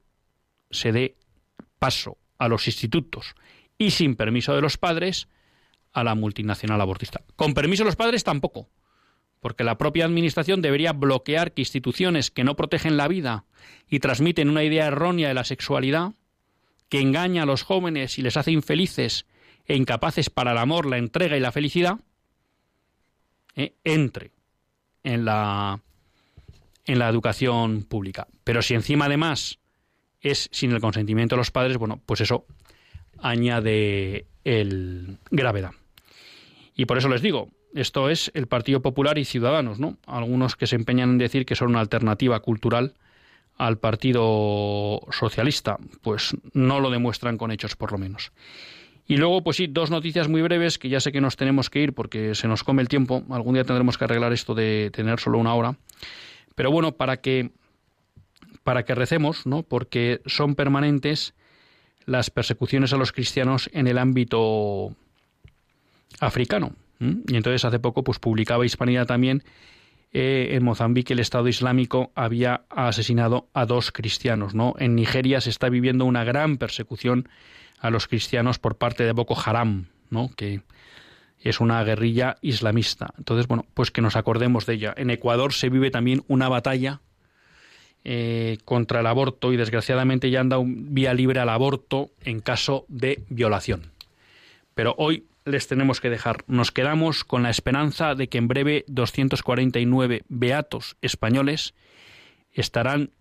se 0.72 0.91
dé 0.91 1.16
paso 1.80 2.18
a 2.38 2.47
los 2.47 2.68
institutos 2.68 3.36
y 3.78 3.91
sin 3.91 4.16
permiso 4.16 4.53
de 4.53 4.61
los 4.61 4.78
padres 4.78 5.28
a 5.93 6.03
la 6.03 6.15
multinacional 6.15 6.81
abortista. 6.81 7.21
Con 7.35 7.53
permiso 7.53 7.83
de 7.83 7.87
los 7.87 7.95
padres 7.95 8.23
tampoco, 8.23 8.69
porque 9.39 9.63
la 9.63 9.77
propia 9.77 10.05
Administración 10.05 10.61
debería 10.61 10.93
bloquear 10.93 11.51
que 11.51 11.61
instituciones 11.61 12.31
que 12.31 12.43
no 12.43 12.55
protegen 12.55 12.97
la 12.97 13.07
vida 13.07 13.45
y 13.89 13.99
transmiten 13.99 14.49
una 14.49 14.63
idea 14.63 14.87
errónea 14.87 15.27
de 15.27 15.33
la 15.33 15.43
sexualidad, 15.43 16.13
que 16.89 17.01
engaña 17.01 17.43
a 17.43 17.45
los 17.45 17.63
jóvenes 17.63 18.17
y 18.17 18.21
les 18.21 18.37
hace 18.37 18.51
infelices 18.51 19.25
e 19.65 19.75
incapaces 19.75 20.29
para 20.29 20.51
el 20.51 20.57
amor, 20.57 20.85
la 20.85 20.97
entrega 20.97 21.37
y 21.37 21.39
la 21.39 21.51
felicidad, 21.51 21.99
eh, 23.55 23.73
entre 23.83 24.31
en 25.03 25.25
la, 25.25 25.81
en 26.85 26.99
la 26.99 27.09
educación 27.09 27.83
pública. 27.83 28.27
Pero 28.43 28.61
si 28.61 28.73
encima 28.73 29.05
además 29.05 29.59
es 30.21 30.49
sin 30.51 30.71
el 30.71 30.81
consentimiento 30.81 31.35
de 31.35 31.41
los 31.41 31.51
padres, 31.51 31.77
bueno, 31.77 32.01
pues 32.05 32.21
eso 32.21 32.45
añade 33.19 34.25
el 34.43 35.17
gravedad. 35.31 35.71
Y 36.76 36.86
por 36.86 36.97
eso 36.97 37.09
les 37.09 37.21
digo, 37.21 37.49
esto 37.74 38.09
es 38.09 38.32
el 38.34 38.47
Partido 38.47 38.82
Popular 38.82 39.17
y 39.17 39.26
Ciudadanos, 39.26 39.80
¿no? 39.80 39.97
Algunos 40.05 40.55
que 40.55 40.67
se 40.67 40.76
empeñan 40.76 41.11
en 41.11 41.17
decir 41.17 41.45
que 41.45 41.55
son 41.55 41.69
una 41.69 41.80
alternativa 41.80 42.39
cultural 42.39 42.93
al 43.57 43.78
Partido 43.78 45.01
Socialista, 45.11 45.78
pues 46.01 46.36
no 46.53 46.80
lo 46.80 46.89
demuestran 46.89 47.38
con 47.38 47.51
hechos 47.51 47.76
por 47.76 47.91
lo 47.91 47.97
menos. 47.97 48.32
Y 49.05 49.17
luego, 49.17 49.43
pues 49.43 49.57
sí, 49.57 49.67
dos 49.67 49.91
noticias 49.91 50.30
muy 50.30 50.41
breves 50.41 50.80
que 50.80 50.89
ya 50.89 50.99
sé 50.99 51.11
que 51.11 51.21
nos 51.21 51.36
tenemos 51.36 51.69
que 51.69 51.80
ir 51.82 51.93
porque 51.93 52.36
se 52.36 52.47
nos 52.47 52.63
come 52.63 52.82
el 52.82 52.88
tiempo. 52.88 53.24
Algún 53.30 53.53
día 53.53 53.65
tendremos 53.65 53.97
que 53.97 54.05
arreglar 54.05 54.32
esto 54.32 54.55
de 54.55 54.91
tener 54.93 55.19
solo 55.19 55.39
una 55.39 55.53
hora. 55.53 55.76
Pero 56.55 56.71
bueno, 56.71 56.93
para 56.93 57.17
que 57.17 57.51
para 58.63 58.86
que 58.86 58.95
recemos, 58.95 59.45
¿no? 59.45 59.63
Porque 59.63 60.21
son 60.26 60.55
permanentes 60.55 61.34
las 62.05 62.30
persecuciones 62.30 62.93
a 62.93 62.97
los 62.97 63.11
cristianos 63.11 63.69
en 63.74 63.88
el 63.88 63.97
ámbito 63.97 64.95
africano. 66.20 66.74
Y 66.99 67.36
entonces 67.36 67.66
hace 67.66 67.80
poco 67.80 68.03
pues 68.03 68.20
publicaba 68.20 68.66
Hispanidad 68.66 69.05
también 69.05 69.43
eh, 70.14 70.49
en 70.55 70.64
Mozambique 70.64 71.14
el 71.14 71.20
Estado 71.20 71.47
Islámico 71.47 72.11
había 72.16 72.61
asesinado 72.70 73.47
a 73.53 73.66
dos 73.66 73.91
cristianos, 73.91 74.53
¿no? 74.53 74.76
En 74.78 74.95
Nigeria 74.95 75.41
se 75.41 75.49
está 75.49 75.70
viviendo 75.70 76.05
una 76.05 76.24
gran 76.24 76.57
persecución 76.57 77.28
a 77.84 77.89
los 77.89 78.07
cristianos 78.07 78.59
por 78.59 78.78
parte 78.78 79.03
de 79.03 79.11
Boko 79.11 79.36
Haram, 79.43 79.88
¿no? 80.09 80.30
que 80.38 80.61
es 81.41 81.59
una 81.59 81.84
guerrilla 81.84 82.38
islamista. 82.41 83.14
Entonces, 83.18 83.47
bueno, 83.47 83.66
pues 83.74 83.91
que 83.91 84.01
nos 84.01 84.16
acordemos 84.16 84.66
de 84.66 84.76
ella. 84.76 84.93
En 84.95 85.09
Ecuador 85.09 85.51
se 85.51 85.70
vive 85.70 85.91
también 85.91 86.24
una 86.30 86.47
batalla 86.47 87.01
eh, 88.05 88.57
contra 88.64 89.01
el 89.01 89.07
aborto 89.07 89.51
y 89.51 89.57
desgraciadamente 89.57 90.30
ya 90.30 90.39
han 90.39 90.49
dado 90.49 90.64
vía 90.66 91.14
libre 91.14 91.41
al 91.41 91.49
aborto 91.49 92.11
en 92.22 92.39
caso 92.39 92.86
de 92.88 93.24
violación. 93.28 93.91
Pero 94.76 94.95
hoy 94.97 95.26
les 95.45 95.67
tenemos 95.67 96.01
que 96.01 96.09
dejar. 96.09 96.43
Nos 96.47 96.71
quedamos 96.71 97.23
con 97.23 97.43
la 97.43 97.49
esperanza 97.49 98.15
de 98.15 98.29
que 98.29 98.37
en 98.37 98.47
breve 98.47 98.85
249 98.87 100.23
beatos 100.29 100.97
españoles 101.01 101.73
estarán 102.51 103.11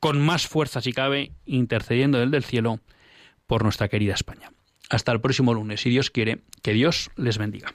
con 0.00 0.20
más 0.20 0.46
fuerza, 0.46 0.80
si 0.80 0.92
cabe, 0.92 1.32
intercediendo 1.46 2.18
del 2.18 2.44
cielo 2.44 2.80
por 3.46 3.62
nuestra 3.62 3.88
querida 3.88 4.14
España. 4.14 4.52
Hasta 4.90 5.12
el 5.12 5.20
próximo 5.20 5.54
lunes, 5.54 5.80
si 5.80 5.90
Dios 5.90 6.10
quiere, 6.10 6.40
que 6.62 6.72
Dios 6.72 7.10
les 7.16 7.38
bendiga. 7.38 7.74